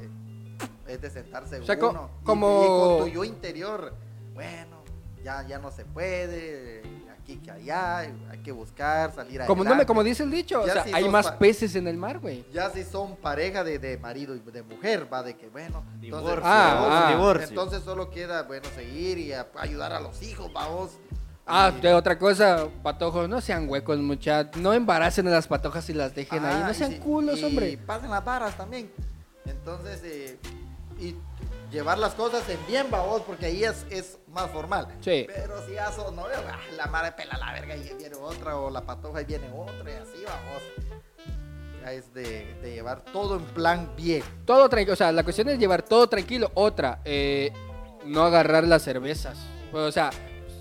es 0.87 1.01
de 1.01 1.09
sentarse 1.09 1.59
O 1.61 1.65
sea, 1.65 1.75
y- 1.75 1.79
como- 1.79 2.09
Y, 2.21 2.25
con 2.25 2.97
tu 2.99 3.07
yo 3.07 3.23
interior, 3.23 3.93
bueno, 4.33 4.83
ya, 5.23 5.47
ya 5.47 5.57
no 5.57 5.71
se 5.71 5.85
puede. 5.85 6.83
Aquí 7.23 7.37
que 7.37 7.51
allá, 7.51 7.99
hay 7.99 8.39
que 8.43 8.51
buscar, 8.51 9.13
salir. 9.13 9.41
Como, 9.47 9.63
no 9.63 9.73
me, 9.75 9.85
como 9.85 10.03
dice 10.03 10.23
el 10.23 10.31
dicho, 10.31 10.61
o 10.61 10.67
Ya 10.67 10.73
sea, 10.73 10.83
si 10.83 10.93
hay 10.93 11.03
sos 11.03 11.11
más 11.11 11.27
pa- 11.27 11.37
peces 11.39 11.75
en 11.75 11.87
el 11.87 11.97
mar, 11.97 12.19
güey. 12.19 12.45
Ya 12.53 12.69
si 12.69 12.83
son 12.83 13.15
pareja 13.15 13.63
de, 13.63 13.79
de 13.79 13.97
marido 13.97 14.35
y 14.35 14.39
de 14.39 14.61
mujer, 14.61 15.07
va 15.11 15.23
de 15.23 15.35
que 15.35 15.47
bueno, 15.49 15.83
Divorcio. 15.99 16.41
Ah, 16.43 17.07
ah. 17.07 17.11
divorcio. 17.15 17.47
entonces 17.47 17.81
solo 17.83 18.09
queda, 18.09 18.43
bueno, 18.43 18.67
seguir 18.75 19.17
y 19.17 19.31
a- 19.33 19.47
ayudar 19.57 19.93
a 19.93 19.99
los 20.01 20.21
hijos, 20.21 20.51
vamos. 20.53 20.91
Ah, 21.45 21.71
Y- 21.77 21.81
de 21.81 21.93
otra 21.93 22.17
cosa, 22.19 22.67
patojos, 22.83 23.27
no 23.29 23.39
sean 23.41 23.67
huecos, 23.69 23.97
muchachos. 23.99 24.61
No 24.61 24.73
embaracen 24.73 25.27
a 25.27 25.31
las 25.31 25.47
patojas 25.47 25.89
y 25.89 25.93
las 25.93 26.13
dejen 26.13 26.43
ahí. 26.43 26.55
Ajá, 26.55 26.65
No 26.65 26.71
y 26.71 26.75
sean 26.75 26.91
sí, 26.91 26.99
culos, 26.99 27.39
y 27.39 27.43
hombre. 27.45 27.77
pasen 27.77 28.09
las 28.11 28.23
varas 28.23 28.55
también. 28.57 28.91
Entonces, 29.45 30.01
eh, 30.03 30.37
y 30.99 31.15
llevar 31.73 31.97
las 31.97 32.13
cosas 32.13 32.47
en 32.49 32.65
bien, 32.67 32.89
vos, 32.89 33.23
porque 33.25 33.47
ahí 33.47 33.63
es, 33.63 33.85
es 33.89 34.19
más 34.27 34.49
formal. 34.51 34.87
Sí. 35.01 35.25
Pero 35.27 35.59
si 35.65 35.73
son 35.95 36.15
novios, 36.15 36.39
ah, 36.47 36.59
la 36.77 36.85
madre 36.85 37.11
pela 37.13 37.37
la 37.37 37.51
verga 37.51 37.75
y 37.75 37.91
viene 37.97 38.15
otra, 38.15 38.57
o 38.57 38.69
la 38.69 38.81
patoja 38.85 39.21
y 39.23 39.25
viene 39.25 39.49
otra, 39.51 39.91
y 39.91 39.95
así 39.95 40.23
vamos. 40.23 40.61
Ya 41.81 41.91
es 41.91 42.13
de, 42.13 42.55
de 42.61 42.73
llevar 42.75 43.01
todo 43.01 43.37
en 43.37 43.45
plan 43.45 43.91
bien. 43.97 44.23
Todo 44.45 44.69
tranquilo, 44.69 44.93
o 44.93 44.95
sea, 44.95 45.11
la 45.11 45.23
cuestión 45.23 45.49
es 45.49 45.59
llevar 45.59 45.81
todo 45.81 46.07
tranquilo. 46.07 46.51
Otra, 46.53 47.01
eh, 47.03 47.51
no 48.05 48.23
agarrar 48.23 48.63
las 48.65 48.83
cervezas. 48.83 49.37
O 49.73 49.91
sea, 49.91 50.11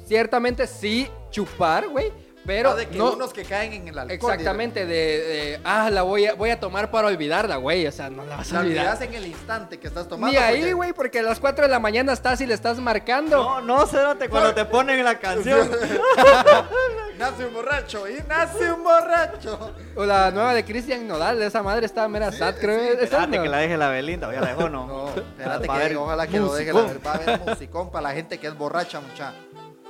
ciertamente 0.07 0.67
sí 0.67 1.09
chupar, 1.31 1.89
güey, 1.89 2.11
pero 2.47 2.71
Ah, 2.71 2.75
de 2.75 2.87
que 2.89 2.99
no... 2.99 3.13
unos 3.13 3.33
que 3.33 3.45
caen 3.45 3.73
en 3.73 3.89
el 3.89 3.99
alcohol. 3.99 4.33
Exactamente, 4.33 4.87
de, 4.87 4.95
de, 4.95 5.61
ah, 5.65 5.91
la 5.91 6.03
voy 6.03 6.27
a, 6.27 6.35
voy 6.35 6.51
a 6.51 6.59
tomar 6.61 6.91
para 6.91 7.09
olvidarla, 7.09 7.57
güey. 7.57 7.87
O 7.87 7.93
sea, 7.93 8.11
no 8.11 8.25
la 8.25 8.37
vas 8.37 8.51
a 8.51 8.55
La 8.57 8.61
olvidar. 8.61 8.87
olvidas 8.87 9.01
en 9.09 9.15
el 9.15 9.27
instante 9.27 9.79
que 9.79 9.87
estás 9.89 10.09
tomando. 10.09 10.37
Ni 10.37 10.43
ahí, 10.43 10.73
güey, 10.73 10.93
porque 10.93 11.21
a 11.21 11.23
las 11.23 11.39
4 11.41 11.65
de 11.65 11.71
la 11.71 11.79
mañana 11.79 12.13
estás 12.13 12.41
y 12.41 12.47
le 12.47 12.55
estás 12.55 12.79
marcando. 12.81 13.37
No, 13.37 13.61
no, 13.61 13.87
cérate 13.87 14.29
cuando 14.29 14.55
te 14.55 14.65
ponen 14.65 15.05
la 15.05 15.19
canción. 15.19 15.71
Nace 17.19 17.45
un 17.47 17.55
borracho 17.55 18.09
y 18.09 18.19
nace 18.27 18.73
un 18.73 18.83
borracho. 18.83 19.73
O 19.95 20.05
la 20.05 20.31
nueva 20.33 20.55
de 20.55 20.65
Cristian 20.65 21.07
Nodal, 21.07 21.41
esa 21.43 21.63
madre 21.63 21.87
estaba 21.87 22.09
mera 22.09 22.33
sad, 22.33 22.57
creo. 22.57 22.79
Espérate 23.01 23.37
no. 23.37 23.43
que 23.45 23.49
la 23.49 23.59
deje 23.59 23.77
la 23.77 23.91
Belinda, 23.91 24.29
o 24.29 24.33
ya 24.33 24.41
la 24.41 24.49
dejó, 24.49 24.69
¿no? 24.69 24.87
No, 24.87 25.09
espérate 25.11 25.69
que 25.91 25.97
ojalá 25.97 26.27
que 26.27 26.41
lo 26.41 26.53
deje 26.55 26.73
la 26.73 26.81
musicón. 26.83 27.01
va 27.07 27.11
a 27.13 27.15
haber 27.15 27.41
musicón 27.41 27.91
para 27.93 28.03
la 28.09 28.15
gente 28.15 28.39
que 28.39 28.49
es 28.49 28.57
borracha, 28.57 28.99
mucha. 29.01 29.35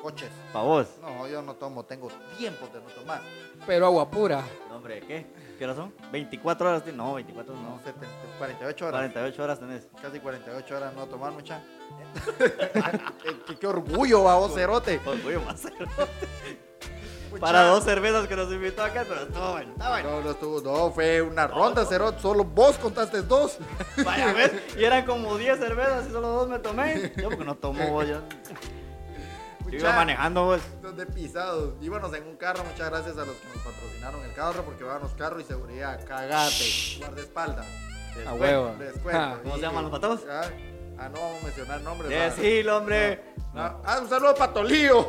Coches. 0.02 0.30
Pa' 0.52 0.62
vos. 0.62 0.88
No, 1.00 1.28
yo 1.28 1.40
no 1.42 1.54
tomo, 1.54 1.84
tengo 1.84 2.08
tiempo 2.36 2.66
de 2.66 2.80
no 2.80 2.86
tomar. 2.88 3.20
Pero 3.64 3.86
agua 3.86 4.10
pura. 4.10 4.42
No, 4.68 4.76
hombre, 4.78 5.00
¿qué? 5.06 5.26
¿Qué 5.56 5.64
horas 5.64 5.76
son? 5.76 5.94
¿24 6.12 6.60
horas? 6.62 6.82
tienes? 6.82 6.98
No, 6.98 7.14
24 7.14 7.54
No, 7.54 7.62
no. 7.62 7.78
70, 7.84 8.08
48 8.36 8.86
horas. 8.86 9.00
48 9.00 9.42
horas 9.44 9.60
tenés. 9.60 9.86
Casi 10.02 10.18
48 10.18 10.76
horas 10.76 10.94
no 10.94 11.06
tomar, 11.06 11.30
mucha. 11.30 11.62
qué, 13.46 13.56
qué 13.56 13.66
orgullo, 13.68 14.22
vos, 14.22 14.52
cerote. 14.54 15.00
Orgullo 15.06 15.40
más 15.42 15.60
cero. 15.62 15.86
Mucha. 17.30 17.40
Para 17.40 17.62
dos 17.64 17.82
cervezas 17.84 18.28
que 18.28 18.36
nos 18.36 18.52
invitó 18.52 18.82
acá, 18.82 19.06
pero 19.08 19.22
estuvo 19.22 19.52
bueno, 19.52 19.72
está 19.72 19.88
bueno. 19.88 20.10
No, 20.10 20.20
no 20.20 20.30
estuvo, 20.32 20.60
no, 20.60 20.90
fue 20.90 21.22
una 21.22 21.46
ronda, 21.46 21.86
cerote. 21.86 22.20
Solo 22.20 22.44
vos 22.44 22.76
contaste 22.76 23.22
dos. 23.22 23.56
Vaya, 24.04 24.32
¿ves? 24.34 24.52
Y 24.76 24.84
eran 24.84 25.06
como 25.06 25.38
10 25.38 25.58
cervezas 25.58 26.08
y 26.10 26.12
solo 26.12 26.28
dos 26.28 26.48
me 26.48 26.58
tomé. 26.58 27.10
Yo 27.16 27.30
porque 27.30 27.44
no 27.46 27.54
tomo, 27.54 27.88
vos, 27.90 28.06
yo. 28.06 28.18
Yo 29.72 29.78
iba 29.78 29.92
manejando, 29.92 30.44
vos. 30.44 30.60
Dos 30.82 30.96
de 30.96 31.06
pisados. 31.06 31.74
Íbamos 31.80 32.12
en 32.14 32.24
un 32.26 32.36
carro, 32.36 32.62
muchas 32.64 32.90
gracias 32.90 33.16
a 33.16 33.24
los 33.24 33.34
que 33.36 33.48
nos 33.48 33.56
patrocinaron 33.64 34.22
el 34.22 34.34
carro, 34.34 34.62
porque 34.64 34.84
los 34.84 35.12
carros 35.14 35.40
y 35.42 35.44
seguridad, 35.46 36.04
cagate, 36.06 36.98
guardaespaldas. 36.98 37.66
A 38.26 38.34
huevo. 38.34 38.74
Ah. 39.12 39.36
¿Cómo 39.42 39.54
se 39.56 39.62
llaman 39.62 39.84
los 39.84 39.90
patos? 39.92 40.20
Ah, 40.30 40.42
ah, 40.98 41.08
no 41.08 41.20
vamos 41.20 41.40
a 41.42 41.44
mencionar 41.46 41.80
nombres. 41.80 42.10
Decilo, 42.10 42.76
hombre. 42.76 43.24
Ah, 43.54 43.76
ah, 43.84 43.98
un 44.02 44.08
saludo 44.10 44.34
para 44.34 44.52
Tolío. 44.52 45.06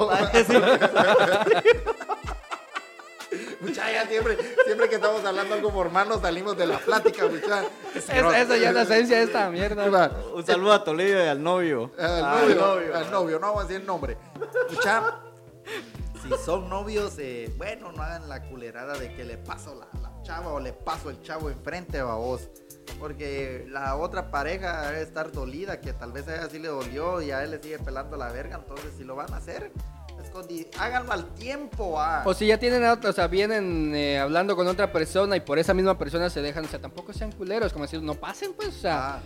Muchachos, 3.62 4.10
siempre, 4.10 4.38
siempre 4.65 4.89
que 4.89 4.95
estamos 4.95 5.23
hablando 5.26 5.56
algo 5.56 5.71
formal 5.71 6.08
nos 6.10 6.21
salimos 6.21 6.56
de 6.58 6.67
la 6.67 6.78
plática, 6.78 7.26
muchachos. 7.28 7.71
Es- 7.95 8.10
esa 8.10 8.58
ya 8.58 8.69
es 8.69 8.76
la 8.76 8.82
esencia 8.84 9.17
de 9.17 9.23
esta 9.23 9.49
mierda. 9.49 10.12
Un 10.34 10.45
saludo 10.45 10.73
a 10.73 10.84
Toledo 10.84 11.23
y 11.23 11.28
al 11.28 11.41
novio. 11.41 11.89
Al 11.97 12.23
Ah, 12.26 12.38
novio, 12.41 12.95
al 12.95 13.10
novio, 13.12 13.39
no 13.39 13.47
vamos 13.47 13.63
a 13.63 13.67
decir 13.67 13.82
el 13.82 13.88
nombre. 13.88 14.17
Mucha, 14.71 15.19
si 16.21 16.30
son 16.45 16.69
novios, 16.69 17.15
eh, 17.19 17.54
bueno, 17.58 17.91
no 17.91 18.02
hagan 18.04 18.28
la 18.30 18.43
culerada 18.49 18.97
de 18.97 19.13
que 19.13 19.23
le 19.23 19.38
paso 19.38 19.76
la, 19.76 19.88
la 20.02 20.21
chava 20.23 20.54
o 20.54 20.60
le 20.60 20.73
paso 20.73 21.10
el 21.10 21.21
chavo 21.21 21.49
enfrente 21.49 21.99
a 21.99 22.06
vos. 22.06 22.49
Porque 22.99 23.65
la 23.69 23.95
otra 23.95 24.30
pareja 24.32 24.89
debe 24.89 25.02
estar 25.02 25.32
dolida, 25.32 25.80
que 25.82 25.93
tal 25.93 26.12
vez 26.12 26.28
a 26.28 26.36
ella 26.36 26.49
sí 26.49 26.60
le 26.60 26.67
dolió 26.69 27.21
y 27.21 27.32
a 27.32 27.43
él 27.43 27.52
le 27.52 27.62
sigue 27.62 27.80
pelando 27.80 28.17
la 28.17 28.32
verga. 28.32 28.58
Entonces, 28.58 28.93
si 28.97 29.04
lo 29.04 29.15
van 29.15 29.34
a 29.34 29.38
hacer, 29.38 29.71
escondi- 30.21 30.67
háganlo 30.78 31.12
al 31.12 31.34
tiempo. 31.34 31.99
ah. 31.99 32.23
O 32.26 32.34
si 32.34 32.47
ya 32.47 32.58
tienen, 32.60 32.84
a 32.86 32.93
otra- 32.93 33.10
o 33.10 33.13
sea, 33.13 33.28
vienen 33.28 33.93
eh, 33.95 34.19
hablando 34.19 34.56
con 34.56 34.67
otra 34.67 34.91
persona 34.91 35.36
y 35.36 35.39
por 35.41 35.60
esa 35.60 35.73
misma 35.73 35.97
persona 35.97 36.30
se 36.30 36.41
dejan, 36.41 36.65
o 36.65 36.67
sea, 36.67 36.80
tampoco 36.80 37.13
sean 37.13 37.32
culeros, 37.32 37.73
como 37.73 37.86
decir, 37.86 38.02
no 38.02 38.15
pasen, 38.15 38.54
pues, 38.54 38.69
o 38.69 38.71
sea, 38.71 39.15
Ah. 39.15 39.19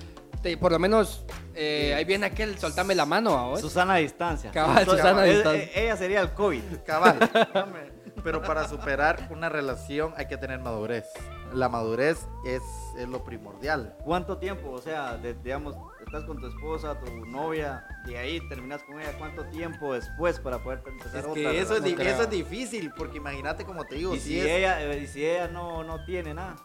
Te- 0.51 0.57
por 0.57 0.71
lo 0.71 0.79
menos 0.79 1.25
eh, 1.55 1.93
ahí 1.95 2.05
viene 2.05 2.25
aquel, 2.27 2.57
soltame 2.57 2.95
la 2.95 3.05
mano 3.05 3.37
a 3.37 3.47
vos. 3.47 3.61
Susana 3.61 3.93
a 3.95 3.97
distancia. 3.97 4.51
Cabal, 4.51 4.85
Su- 4.85 4.91
Susana 4.91 5.21
a 5.21 5.25
distancia. 5.25 5.63
eh, 5.63 5.71
Ella 5.83 5.97
sería 5.97 6.21
el 6.21 6.31
COVID. 6.33 6.61
Cabal. 6.85 7.17
Pero 8.23 8.41
para 8.41 8.67
superar 8.67 9.27
una 9.31 9.47
relación 9.47 10.13
hay 10.17 10.27
que 10.27 10.37
tener 10.37 10.59
madurez. 10.59 11.05
La 11.53 11.69
madurez 11.69 12.27
es, 12.45 12.61
es 12.97 13.07
lo 13.07 13.23
primordial. 13.23 13.95
¿Cuánto 14.03 14.37
tiempo? 14.37 14.71
O 14.71 14.81
sea, 14.81 15.15
de- 15.17 15.33
digamos, 15.35 15.75
estás 16.05 16.25
con 16.25 16.39
tu 16.41 16.47
esposa, 16.47 16.99
tu 16.99 17.25
novia, 17.25 17.85
y 18.05 18.15
ahí 18.15 18.41
terminas 18.49 18.83
con 18.83 18.99
ella. 18.99 19.13
¿Cuánto 19.17 19.45
tiempo 19.45 19.93
después 19.93 20.39
para 20.39 20.59
poder 20.59 20.81
empezar 20.85 21.19
Es 21.19 21.25
otra 21.25 21.33
que 21.35 21.59
eso 21.59 21.77
es, 21.77 21.99
eso 21.99 22.23
es 22.23 22.29
difícil, 22.29 22.91
porque 22.97 23.17
imagínate 23.17 23.63
como 23.63 23.85
te 23.85 23.95
digo, 23.95 24.13
Y 24.15 24.19
si 24.19 24.29
si, 24.29 24.39
es, 24.41 24.45
ella, 24.47 24.81
eh, 24.83 24.99
y 25.03 25.07
si 25.07 25.25
ella 25.25 25.47
no, 25.47 25.83
no 25.83 26.03
tiene 26.05 26.33
nada. 26.33 26.55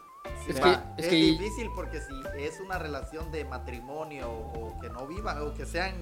Es 0.47 0.59
que- 0.59 0.71
es 0.71 0.79
es 0.97 1.07
que- 1.07 1.15
difícil 1.15 1.69
porque 1.75 2.01
si 2.01 2.13
es 2.37 2.59
una 2.59 2.77
relación 2.77 3.31
de 3.31 3.45
matrimonio 3.45 4.29
o 4.31 4.77
que 4.81 4.89
no 4.89 5.05
vivan 5.07 5.41
o 5.41 5.53
que 5.53 5.65
sean 5.65 5.93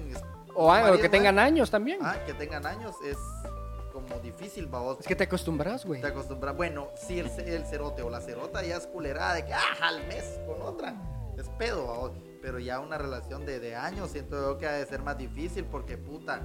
O, 0.54 0.70
ah, 0.72 0.78
o 0.80 0.82
marido, 0.82 0.98
que 1.00 1.08
tengan 1.08 1.38
años 1.38 1.70
también. 1.70 1.98
ah, 2.02 2.16
que 2.26 2.34
tengan 2.34 2.66
años 2.66 2.94
es 3.04 3.16
como 3.92 4.18
difícil, 4.20 4.66
vos. 4.66 4.98
Es 5.00 5.06
que 5.06 5.14
te 5.16 5.24
acostumbras, 5.24 5.84
güey. 5.84 6.00
te 6.00 6.06
acostumbras. 6.08 6.56
Bueno, 6.56 6.88
si 6.96 7.18
el, 7.20 7.26
el 7.40 7.64
cerote 7.66 8.02
o 8.02 8.10
la 8.10 8.20
cerota 8.20 8.62
ya 8.62 8.76
es 8.76 8.86
culerada 8.86 9.34
de 9.34 9.44
que 9.44 9.54
ah, 9.54 9.60
al 9.82 10.06
mes 10.06 10.40
con 10.46 10.60
otra, 10.62 10.94
es 11.38 11.48
pedo, 11.50 11.84
vos. 11.86 12.12
Pero 12.40 12.58
ya 12.58 12.80
una 12.80 12.98
relación 12.98 13.46
de, 13.46 13.60
de 13.60 13.76
años 13.76 14.10
siento 14.10 14.40
yo 14.40 14.58
que 14.58 14.66
ha 14.66 14.72
de 14.72 14.86
ser 14.86 15.02
más 15.02 15.16
difícil 15.16 15.64
porque 15.66 15.96
puta, 15.96 16.42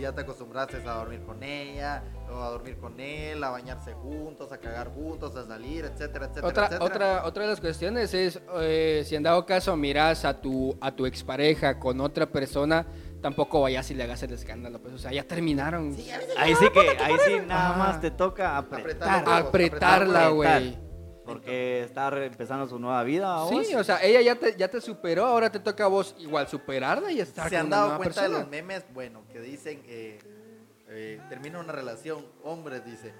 ya 0.00 0.12
te 0.12 0.20
acostumbraste 0.22 0.76
a 0.86 0.94
dormir 0.94 1.22
con 1.24 1.42
ella, 1.42 2.02
o 2.30 2.40
a 2.42 2.50
dormir 2.50 2.76
con 2.78 2.98
él, 3.00 3.42
a 3.44 3.50
bañarse 3.50 3.92
juntos, 3.94 4.50
a 4.52 4.58
cagar 4.58 4.88
juntos, 4.88 5.34
a 5.36 5.46
salir, 5.46 5.84
etcétera, 5.84 6.26
etcétera, 6.26 6.48
Otra, 6.48 6.66
etcétera. 6.66 6.84
otra, 6.84 7.24
otra 7.26 7.42
de 7.44 7.48
las 7.50 7.60
cuestiones 7.60 8.12
es, 8.14 8.40
eh, 8.60 9.02
si 9.06 9.14
en 9.16 9.22
dado 9.22 9.44
caso 9.46 9.76
miras 9.76 10.24
a 10.24 10.40
tu, 10.40 10.76
a 10.80 10.94
tu 10.94 11.06
expareja 11.06 11.78
con 11.78 12.00
otra 12.00 12.26
persona, 12.26 12.86
tampoco 13.22 13.60
vayas 13.62 13.90
y 13.90 13.94
le 13.94 14.04
hagas 14.04 14.22
el 14.22 14.32
escándalo, 14.32 14.80
pues, 14.80 14.94
o 14.94 14.98
sea, 14.98 15.12
ya 15.12 15.24
terminaron. 15.24 15.94
Sí, 15.94 16.08
Ahí 16.38 16.54
sí 16.54 16.66
que, 16.72 16.80
ahí 17.02 17.14
sí 17.26 17.40
nada 17.46 17.76
más 17.76 18.00
te 18.00 18.10
toca 18.10 18.56
apretar. 18.56 19.20
Apretar. 19.20 19.42
Apretarla, 19.46 20.26
Apretar. 20.26 20.32
güey. 20.62 20.85
Porque 21.26 21.82
está 21.82 22.08
empezando 22.24 22.66
su 22.68 22.78
nueva 22.78 23.02
vida. 23.02 23.34
¿a 23.34 23.44
vos? 23.44 23.66
Sí, 23.66 23.74
o 23.74 23.84
sea, 23.84 24.02
ella 24.02 24.20
ya 24.20 24.36
te, 24.36 24.56
ya 24.56 24.68
te 24.68 24.80
superó, 24.80 25.26
ahora 25.26 25.50
te 25.50 25.58
toca 25.58 25.84
a 25.84 25.88
vos 25.88 26.14
igual 26.18 26.48
superarla 26.48 27.10
y 27.12 27.20
estar 27.20 27.48
se 27.48 27.56
con 27.56 27.64
han 27.64 27.70
dado 27.70 27.96
cuenta 27.96 28.22
de 28.22 28.28
persona. 28.28 28.38
los 28.38 28.48
memes, 28.48 28.84
bueno, 28.94 29.22
que 29.32 29.40
dicen, 29.40 29.82
eh, 29.86 30.18
eh, 30.88 31.20
termina 31.28 31.58
una 31.58 31.72
relación, 31.72 32.24
hombres, 32.44 32.84
dice, 32.84 33.12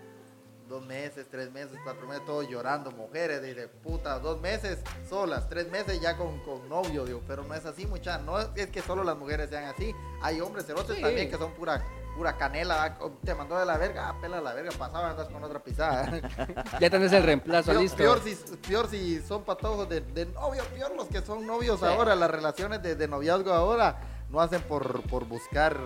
dos 0.69 0.85
meses, 0.85 1.27
tres 1.31 1.51
meses, 1.53 1.79
cuatro 1.85 2.07
meses, 2.07 2.25
todos 2.25 2.49
llorando, 2.49 2.91
mujeres, 2.91 3.43
dice, 3.43 3.69
puta, 3.69 4.19
dos 4.19 4.41
meses 4.41 4.79
solas, 5.09 5.49
tres 5.49 5.69
meses 5.71 6.01
ya 6.01 6.17
con, 6.17 6.41
con 6.41 6.69
novio, 6.69 7.05
digo, 7.05 7.23
pero 7.27 7.45
no 7.45 7.55
es 7.55 7.65
así, 7.67 7.87
mucha, 7.87 8.19
no 8.19 8.39
es, 8.41 8.49
que 8.69 8.83
solo 8.83 9.05
las 9.05 9.17
mujeres 9.17 9.49
sean 9.51 9.65
así, 9.65 9.95
hay 10.23 10.41
hombres 10.41 10.67
cerotes 10.67 10.97
Sí. 10.97 11.03
también 11.03 11.31
que 11.31 11.37
son 11.39 11.53
pura, 11.53 11.85
pura 12.17 12.37
canela, 12.37 12.83
ah, 12.85 12.99
te 13.25 13.35
mandó 13.35 13.59
de 13.59 13.65
la 13.67 13.77
verga, 13.79 14.09
ah, 14.09 14.17
pela 14.21 14.41
la 14.41 14.55
verga, 14.55 14.71
pasaba, 14.77 15.11
andas 15.11 15.29
con 15.29 15.43
otra 15.45 15.59
pisada. 15.63 16.11
Ya 16.81 16.91
tenés 16.91 17.13
el 17.13 17.23
reemplazo 17.23 17.71
Peor, 17.71 17.83
listo. 17.83 17.97
peor 17.99 18.21
si, 18.23 18.35
peor 18.69 18.89
si 18.89 19.21
son 19.23 19.45
patojos 19.45 19.89
de, 19.89 20.01
de 20.01 20.27
novio, 20.27 20.65
peor 20.75 20.95
los 20.97 21.07
que 21.07 21.21
son 21.23 21.47
novios 21.47 21.79
Sí. 21.81 21.87
ahora, 21.87 22.15
las 22.17 22.31
relaciones 22.31 22.83
de, 22.83 22.97
de 22.97 23.07
noviazgo 23.09 23.53
ahora 23.53 24.01
no 24.31 24.41
hacen 24.41 24.63
por, 24.63 25.03
por 25.09 25.25
buscar 25.27 25.77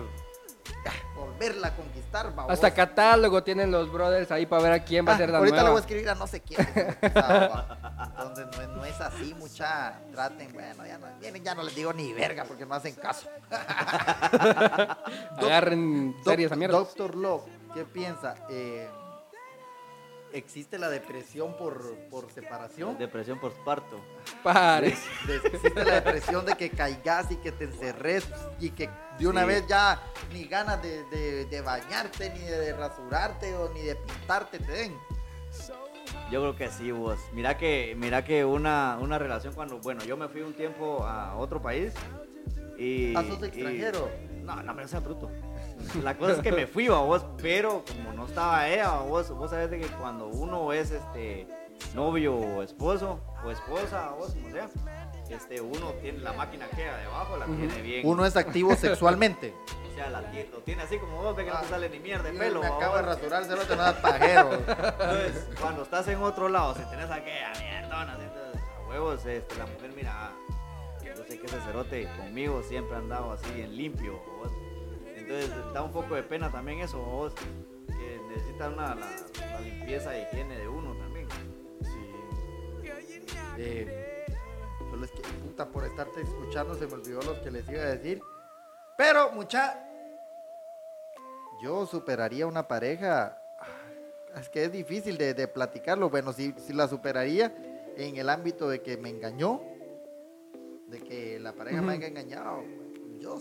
volverla 1.41 1.67
a 1.67 1.75
conquistar. 1.75 2.33
Hasta 2.47 2.71
catálogo 2.73 3.43
tienen 3.43 3.71
los 3.71 3.91
brothers 3.91 4.31
ahí 4.31 4.45
para 4.45 4.63
ver 4.63 4.71
a 4.73 4.83
quién 4.83 5.05
va 5.07 5.13
a 5.13 5.15
Ah, 5.15 5.17
ser 5.17 5.29
la 5.29 5.37
ahorita 5.39 5.55
le 5.57 5.61
nueva. 5.63 5.71
voy 5.71 5.77
a 5.79 5.81
escribir 5.81 6.09
a 6.09 6.15
no 6.15 6.27
sé 6.27 6.41
quién. 6.41 6.59
Entonces 7.01 8.45
no 8.55 8.61
es, 8.61 8.67
no 8.69 8.85
es 8.85 9.01
así, 9.01 9.33
mucha. 9.37 9.99
Traten, 10.11 10.53
bueno, 10.53 10.85
ya 10.85 10.97
no, 10.97 11.07
ya- 11.37 11.55
no 11.55 11.63
les 11.63 11.75
digo 11.75 11.93
ni 11.93 12.13
verga 12.13 12.43
porque 12.45 12.65
no 12.65 12.75
hacen 12.75 12.95
caso. 12.95 13.27
Agarren 15.37 16.15
series 16.23 16.51
a 16.51 16.55
mierda. 16.55 16.77
Doctor 16.77 17.15
Love, 17.15 17.43
¿qué 17.73 17.85
piensa? 17.85 18.35
Eh, 18.49 18.87
existe 20.33 20.77
la 20.77 20.89
depresión 20.89 21.55
por, 21.57 21.95
por 22.09 22.31
separación. 22.31 22.97
Depresión 22.97 23.39
por 23.39 23.53
parto. 23.63 23.99
Pares. 24.43 24.99
De- 25.27 25.35
existe 25.37 25.83
la 25.85 25.95
depresión 26.01 26.45
de 26.45 26.55
que 26.55 26.69
caigas 26.69 27.31
y 27.31 27.35
que 27.37 27.51
te 27.51 27.65
encerres 27.65 28.27
y 28.59 28.69
que 28.71 28.89
de 29.19 29.27
una 29.27 29.41
Sí. 29.41 29.47
vez 29.47 29.67
ya 29.67 30.01
ni 30.31 30.45
ganas 30.45 30.81
de, 30.81 31.03
de- 31.05 31.45
de 31.45 31.61
bañarte, 31.61 32.29
ni 32.31 32.39
de 32.39 32.73
rasurarte 32.73 33.55
o 33.55 33.69
ni 33.73 33.81
de 33.81 33.95
pintarte 33.95 34.59
te 34.59 34.71
den. 34.71 34.97
Yo 36.31 36.39
creo 36.41 36.55
que 36.55 36.69
sí, 36.69 36.91
vos. 36.91 37.19
Mira 37.33 37.57
que, 37.57 37.93
mira 37.97 38.23
que 38.23 38.45
una, 38.45 38.97
una 38.99 39.17
relación 39.19 39.53
cuando, 39.53 39.79
bueno, 39.79 40.03
yo 40.05 40.15
me 40.17 40.27
fui 40.29 40.41
un 40.41 40.53
tiempo 40.53 41.03
a 41.05 41.35
otro 41.35 41.61
país 41.61 41.93
y... 42.77 43.13
Ah, 43.15 43.23
sos 43.27 43.39
y- 43.41 43.45
extranjero. 43.45 44.09
no, 44.41 44.63
no, 44.63 44.75
pero 44.75 44.87
sea 44.87 44.99
bruto. 45.01 45.29
La 46.03 46.17
cosa 46.17 46.33
es 46.33 46.39
que 46.39 46.51
me 46.51 46.67
fui, 46.67 46.87
a 46.87 46.91
vos, 46.91 47.25
pero 47.41 47.83
como 47.87 48.13
no 48.13 48.25
estaba 48.25 48.67
ella, 48.67 48.99
vos, 48.99 49.29
vos 49.31 49.49
sabés 49.49 49.69
de 49.71 49.79
que 49.79 49.87
cuando 49.87 50.27
uno 50.27 50.71
es 50.73 50.91
este 50.91 51.47
novio 51.95 52.35
o 52.35 52.63
esposo 52.63 53.19
o 53.45 53.51
esposa, 53.51 54.11
vos 54.17 54.33
como 54.33 54.51
sea, 54.51 54.69
este, 55.29 55.61
uno 55.61 55.91
tiene 56.01 56.19
la 56.19 56.33
máquina 56.33 56.67
que 56.69 56.83
debajo, 56.83 57.37
la 57.37 57.45
tiene 57.45 57.81
bien. 57.81 58.07
Uno 58.07 58.25
es 58.25 58.35
activo 58.37 58.75
sexualmente. 58.75 59.53
O 59.91 59.93
sea, 59.93 60.09
la 60.09 60.21
tiene, 60.31 60.49
lo 60.51 60.59
tiene 60.59 60.83
así 60.83 60.97
como 60.97 61.21
vos, 61.21 61.35
ve 61.35 61.43
que 61.43 61.51
no 61.51 61.57
Ah, 61.57 61.61
te 61.63 61.67
sale 61.67 61.89
ni 61.89 61.99
mierda 61.99 62.31
de 62.31 62.39
pelo. 62.39 62.61
me 62.61 62.69
¿va 62.69 62.77
acabo 62.77 62.95
de 62.95 63.01
vos? 63.01 63.11
rasurar, 63.13 63.43
se 63.43 63.55
lo 63.57 63.61
te 63.63 63.75
das 63.75 63.93
pajero. 63.95 64.49
Entonces, 64.53 65.49
cuando 65.59 65.83
estás 65.83 66.07
en 66.07 66.23
otro 66.23 66.47
lado, 66.47 66.73
si 66.75 66.81
tenés 66.85 67.11
aquella 67.11 67.51
mierdona, 67.59 68.17
entonces, 68.17 68.61
a 68.77 68.87
huevos, 68.89 69.25
este, 69.25 69.55
la 69.57 69.65
mujer, 69.65 69.91
mira, 69.93 70.13
ah, 70.15 70.31
yo 71.03 71.13
sé 71.27 71.37
que 71.37 71.45
ese 71.45 71.59
cerote 71.65 72.07
conmigo 72.17 72.63
siempre 72.63 72.95
ha 72.95 72.99
andado 72.99 73.33
así 73.33 73.51
bien 73.51 73.75
limpio, 73.75 74.13
vos. 74.39 74.49
Entonces, 75.39 75.73
da 75.73 75.81
un 75.83 75.91
poco 75.91 76.15
de 76.15 76.23
pena 76.23 76.51
también 76.51 76.79
eso, 76.79 76.99
vos, 76.99 77.33
que 77.87 78.19
necesita 78.29 78.69
una, 78.69 78.95
la, 78.95 79.07
la 79.53 79.59
limpieza 79.61 80.15
e 80.17 80.23
higiene 80.23 80.57
de 80.57 80.67
uno 80.67 80.93
también. 80.95 81.27
Eh, 83.57 84.25
solo 84.89 85.05
es 85.05 85.11
que 85.11 85.21
puta 85.21 85.67
por 85.67 85.85
estarte 85.85 86.21
escuchando 86.21 86.73
se 86.75 86.87
me 86.87 86.93
olvidó 86.93 87.21
lo 87.21 87.41
que 87.41 87.51
les 87.51 87.67
iba 87.69 87.81
a 87.81 87.95
decir. 87.95 88.21
Pero 88.97 89.31
mucha, 89.31 89.87
yo 91.61 91.85
superaría 91.85 92.47
una 92.47 92.67
pareja. 92.67 93.41
ah, 93.59 94.39
Es 94.39 94.49
que 94.49 94.65
es 94.65 94.71
difícil 94.71 95.17
de, 95.17 95.33
de 95.33 95.47
platicarlo. 95.47 96.09
Bueno, 96.09 96.33
si, 96.33 96.53
si 96.57 96.73
la 96.73 96.87
superaría 96.87 97.53
en 97.97 98.15
el 98.17 98.29
ámbito 98.29 98.69
de 98.69 98.81
que 98.81 98.97
me 98.97 99.09
engañó, 99.09 99.61
de 100.87 100.99
que 100.99 101.39
la 101.39 101.53
pareja 101.53 101.81
me 101.81 101.93
haya 101.93 102.07
engañado. 102.07 102.63
Yo 103.19 103.37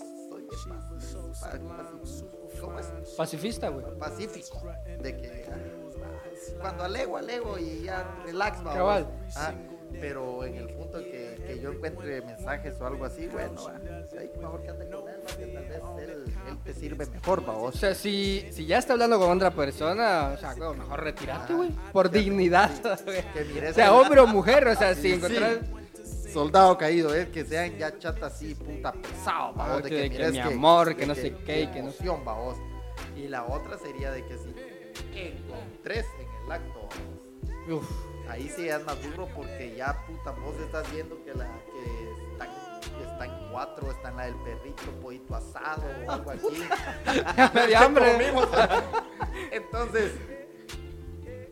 ¿cómo 2.61 2.79
es? 2.79 2.87
Pacifista, 3.17 3.69
güey. 3.69 3.85
pacífico, 3.99 4.63
de 5.01 5.17
que 5.17 5.47
ah, 5.51 6.59
cuando 6.61 6.85
alego, 6.85 7.17
alego 7.17 7.59
y 7.59 7.83
ya 7.85 8.07
relax. 8.25 8.61
Cabal. 8.63 9.07
Ah, 9.37 9.53
pero 10.01 10.45
en 10.45 10.55
el 10.55 10.69
punto 10.69 10.99
que, 10.99 11.43
que 11.47 11.59
yo 11.61 11.73
encuentre 11.73 12.23
mensajes 12.23 12.81
o 12.81 12.87
algo 12.87 13.05
así, 13.05 13.27
bueno, 13.27 13.61
ah, 13.69 13.77
ahí 14.19 14.31
mejor 14.41 14.63
que 14.63 14.71
ande 14.71 14.89
con 14.89 15.09
él, 15.09 15.21
que 15.37 15.47
tal 15.47 15.65
vez 15.67 15.83
él, 15.99 16.25
él 16.49 16.59
te 16.65 16.73
sirve 16.75 17.07
mejor, 17.07 17.41
O 17.41 17.43
vamos. 17.43 17.75
sea, 17.75 17.95
si, 17.95 18.47
si 18.53 18.67
ya 18.67 18.79
está 18.79 18.93
hablando 18.93 19.19
con 19.19 19.31
otra 19.37 19.51
persona, 19.51 20.33
o 20.35 20.39
sea, 20.39 20.55
mejor 20.75 21.03
retirarte, 21.03 21.55
güey. 21.55 21.71
Por 21.93 22.11
dignidad. 22.11 22.71
Que 23.35 23.45
mires 23.45 23.73
O 23.73 23.75
sea, 23.75 23.93
hombre 23.93 24.21
o 24.21 24.27
mujer, 24.27 24.69
o 24.69 24.75
sea, 24.77 24.95
si 24.95 25.21
Sí. 25.21 25.21
Soldado 26.33 26.77
caído, 26.79 27.15
es 27.15 27.29
que 27.29 27.45
sean 27.45 27.77
ya 27.79 27.97
chatas 27.99 28.35
así, 28.35 28.55
puta 28.55 28.93
pesado, 28.93 29.53
vamos, 29.55 29.83
que- 29.83 30.11
que 30.11 30.31
mi 30.31 30.39
amor, 30.39 30.97
que 30.97 31.07
no 31.07 31.15
sé 31.15 31.35
qué, 31.45 31.63
y 31.63 31.67
que 31.69 31.83
no- 31.83 31.93
vamos. 32.25 32.57
Y 33.17 33.29
la 33.29 33.45
otra 33.45 33.79
sería 33.79 34.11
de 34.13 34.25
que 34.25 34.37
si 34.39 34.55
encontres 35.15 36.07
en 36.19 36.45
el 36.47 36.53
acto, 36.53 36.89
Uf, 37.69 37.89
Ahí 38.29 38.49
sí 38.55 38.69
es 38.69 38.85
más 38.85 38.97
duro 39.03 39.29
porque 39.35 39.75
ya 39.77 40.05
puta 40.07 40.31
vos 40.31 40.55
estás 40.65 40.91
viendo 40.93 41.23
que 41.25 41.35
la 41.35 41.47
que 41.47 42.33
está, 42.33 42.47
que 42.97 43.03
está 43.05 43.25
en 43.27 43.51
cuatro, 43.51 43.91
está 43.91 44.09
en 44.11 44.17
la 44.17 44.25
del 44.27 44.37
perrito, 44.37 44.83
pollito 45.03 45.35
asado 45.35 45.83
o 46.07 46.11
algo 46.11 46.31
así. 46.31 46.65
ya 47.35 47.51
me 47.53 47.75
hambre. 47.77 48.33
Entonces, 49.53 50.13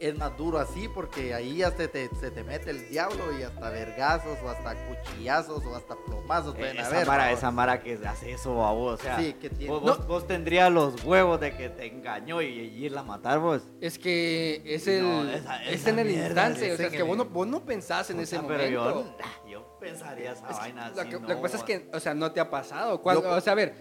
es 0.00 0.16
más 0.16 0.36
duro 0.36 0.58
así 0.58 0.88
porque 0.88 1.34
ahí 1.34 1.62
hasta 1.62 1.88
te, 1.88 2.08
se 2.20 2.30
te 2.30 2.44
mete 2.44 2.70
el 2.70 2.88
diablo 2.88 3.36
y 3.38 3.42
hasta 3.42 3.68
vergazos 3.70 4.38
o 4.44 4.48
hasta 4.48 4.74
cuchillazos 4.86 5.64
o 5.66 5.74
hasta 5.76 5.96
plomazos 5.96 6.54
pueden 6.54 6.78
esa, 6.78 6.86
haber. 6.88 7.06
mara, 7.06 7.26
¿no? 7.30 7.36
esa 7.36 7.50
mara 7.50 7.80
que 7.82 7.98
hace 8.06 8.32
eso 8.32 8.64
a 8.64 8.72
vos, 8.72 9.00
o 9.00 9.02
sea, 9.02 9.18
Sí, 9.18 9.32
que 9.34 9.50
tiene- 9.50 9.72
vos, 9.72 9.82
vos, 9.82 10.06
vos 10.06 10.26
tendrías 10.26 10.70
los 10.70 11.02
huevos 11.04 11.40
de 11.40 11.56
que 11.56 11.68
te 11.70 11.86
engañó 11.86 12.40
y, 12.42 12.46
y 12.46 12.84
irla 12.86 13.00
a 13.00 13.04
matar 13.04 13.38
vos. 13.40 13.62
Es 13.80 13.98
que 13.98 14.62
es 14.64 14.86
el 14.86 15.02
No, 15.02 15.28
esa- 15.30 15.64
es 15.64 15.80
esa 15.80 15.90
en 15.90 15.98
el 15.98 16.10
instante, 16.10 16.72
o 16.72 16.76
sea, 16.76 16.86
es 16.86 16.92
que 16.92 16.98
el- 16.98 17.04
vos 17.04 17.16
no, 17.16 17.24
vos 17.24 17.46
no 17.46 17.64
pensás 17.64 18.10
en 18.10 18.20
ese 18.20 18.38
pero 18.40 18.52
momento. 18.84 19.16
yo, 19.44 19.48
yo 19.50 19.78
pensaría 19.80 20.32
esa 20.32 20.48
Es 20.48 20.56
que 20.56 20.60
vaina 20.62 20.88
lo, 20.90 20.94
que, 21.04 21.10
no, 21.20 21.20
lo 21.20 21.26
que 21.26 21.42
pasa 21.42 21.56
es 21.56 21.62
que, 21.64 21.90
o 21.92 22.00
sea, 22.00 22.14
no 22.14 22.30
te 22.32 22.40
ha 22.40 22.48
pasado. 22.50 23.00
Cuando, 23.02 23.22
Yo- 23.22 23.30
o 23.36 23.40
sea, 23.40 23.52
a 23.52 23.56
ver, 23.56 23.74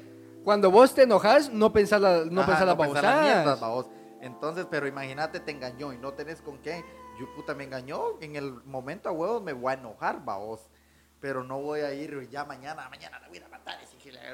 cuando 0.43 0.71
vos 0.71 0.93
te 0.93 1.03
enojas, 1.03 1.51
no 1.51 1.71
pensás 1.73 1.99
la, 2.01 2.23
no 2.25 2.41
Ajá, 2.41 2.51
pensás 2.51 2.65
la 2.67 2.75
no. 2.75 3.96
Entonces, 4.21 4.65
pero 4.69 4.87
imagínate, 4.87 5.39
te 5.39 5.51
engañó 5.51 5.93
y 5.93 5.97
no 5.97 6.13
tenés 6.13 6.41
con 6.41 6.57
qué. 6.59 6.83
Yo 7.19 7.33
puta 7.35 7.53
me 7.55 7.63
engañó, 7.63 8.19
en 8.21 8.35
el 8.35 8.51
momento 8.65 9.09
a 9.09 9.11
huevos 9.11 9.41
me 9.41 9.53
voy 9.53 9.71
a 9.71 9.77
enojar, 9.77 10.23
babos. 10.23 10.61
Pero 11.19 11.43
no 11.43 11.59
voy 11.59 11.79
a 11.81 11.93
ir 11.93 12.29
ya 12.29 12.45
mañana, 12.45 12.87
mañana 12.89 13.19
la 13.19 13.27
voy 13.27 13.37
a 13.37 13.39
ir 13.39 13.45
a 13.45 13.49
matar. 13.49 13.77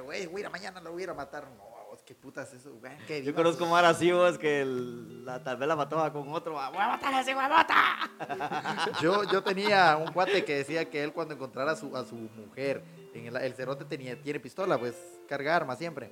Güey, 0.04 0.44
a 0.44 0.50
mañana 0.50 0.82
la 0.82 0.90
voy 0.90 1.02
a 1.02 1.04
ir 1.06 1.10
a 1.10 1.14
matar. 1.14 1.48
No, 1.58 1.64
babos, 1.72 2.04
qué 2.04 2.14
puta 2.14 2.44
es 2.44 2.54
eso, 2.54 2.74
güey. 2.76 2.92
Yo 3.08 3.16
diva 3.22 3.36
conozco 3.38 3.66
más 3.66 3.84
así 3.86 4.12
vos 4.12 4.38
que 4.38 4.62
el- 4.62 5.26
la, 5.26 5.42
tal 5.44 5.56
vez 5.58 5.68
la 5.68 5.76
mataba 5.78 6.12
con 6.12 6.28
otro. 6.34 6.60
"Ah, 6.60 6.70
Voy 6.70 6.80
a 6.80 6.88
matar 6.90 7.14
a 7.14 7.22
ese 7.22 7.34
huevota. 7.34 7.76
Yo, 9.02 9.24
yo 9.24 9.42
tenía 9.44 9.96
un 9.98 10.12
cuate 10.12 10.44
que 10.46 10.58
decía 10.58 10.90
que 10.90 11.04
él 11.04 11.14
cuando 11.14 11.34
encontrara 11.34 11.72
a 11.72 11.76
su, 11.76 11.96
a 11.96 12.04
su 12.06 12.16
mujer, 12.16 12.84
en 13.14 13.28
el, 13.28 13.36
el 13.38 13.54
cerote 13.54 13.86
tenía, 13.86 14.22
tiene 14.22 14.40
pistola, 14.40 14.78
pues 14.78 14.96
carga 15.28 15.56
arma 15.56 15.76
siempre. 15.76 16.12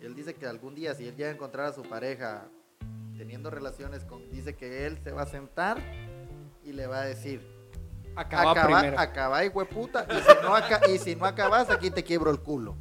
Él 0.00 0.14
dice 0.14 0.34
que 0.34 0.46
algún 0.46 0.74
día 0.74 0.94
si 0.94 1.08
él 1.08 1.16
llega 1.16 1.30
a 1.30 1.32
encontrar 1.32 1.66
a 1.66 1.72
su 1.72 1.82
pareja 1.82 2.46
teniendo 3.22 3.50
relaciones 3.50 4.02
con, 4.02 4.28
dice 4.32 4.56
que 4.56 4.84
él 4.84 4.98
se 5.04 5.12
va 5.12 5.22
a 5.22 5.26
sentar 5.26 5.78
y 6.64 6.72
le 6.72 6.88
va 6.88 7.02
a 7.02 7.04
decir, 7.04 7.40
Acaba, 8.16 8.50
acaba, 8.50 8.78
primero. 8.80 8.98
acaba, 8.98 9.40
hueputa, 9.46 10.08
y 10.10 10.14
si, 10.20 10.42
no 10.42 10.56
aca- 10.56 10.80
y 10.92 10.98
si 10.98 11.14
no 11.14 11.24
acabas, 11.24 11.70
aquí 11.70 11.92
te 11.92 12.02
quiebro 12.02 12.32
el 12.32 12.40
culo. 12.40 12.74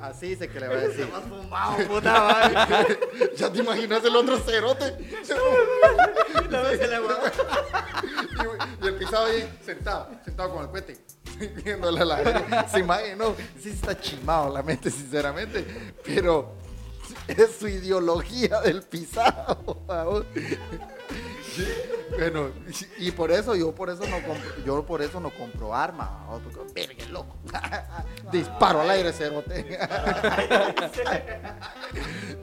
Así 0.00 0.28
dice 0.28 0.48
que 0.48 0.58
le 0.58 0.68
va 0.68 0.74
a 0.74 0.78
decir. 0.78 1.06
Más 1.12 1.22
fumado, 1.22 1.76
puta 1.86 2.12
madre. 2.24 2.98
¿Ya 3.36 3.52
te 3.52 3.58
imaginas 3.58 4.02
el 4.06 4.16
otro 4.16 4.38
cerote? 4.38 4.96
La 6.48 6.62
vez 6.62 6.80
se 6.80 6.88
le. 6.88 6.96
Y, 6.96 8.84
y 8.84 8.88
el 8.88 8.94
pisado 8.94 9.26
ahí 9.26 9.58
sentado, 9.62 10.08
sentado 10.24 10.54
con 10.54 10.62
el 10.64 10.70
cohete, 10.70 10.96
viéndole 11.62 12.00
a 12.00 12.04
la 12.06 12.16
verga. 12.22 12.68
Se 12.68 12.78
imaginó, 12.80 13.34
sí 13.60 13.68
está 13.68 14.00
chimado 14.00 14.50
la 14.50 14.62
mente, 14.62 14.90
sinceramente, 14.90 15.92
pero 16.02 16.54
es 17.28 17.56
su 17.58 17.68
ideología 17.68 18.60
del 18.60 18.82
pisado. 18.82 19.78
Bueno, 22.16 22.50
y 22.98 23.10
por 23.12 23.30
eso 23.30 23.54
yo 23.54 23.74
por 23.74 23.90
eso 23.90 24.02
no 24.06 24.16
compro, 24.26 24.64
yo 24.64 24.86
por 24.86 25.02
eso 25.02 25.20
no 25.20 25.30
compro 25.30 25.74
armas, 25.74 26.08
verga 26.74 27.06
loco. 27.10 27.36
Disparo 28.32 28.80
al 28.80 28.90
aire 28.90 29.12
cerote. 29.12 29.78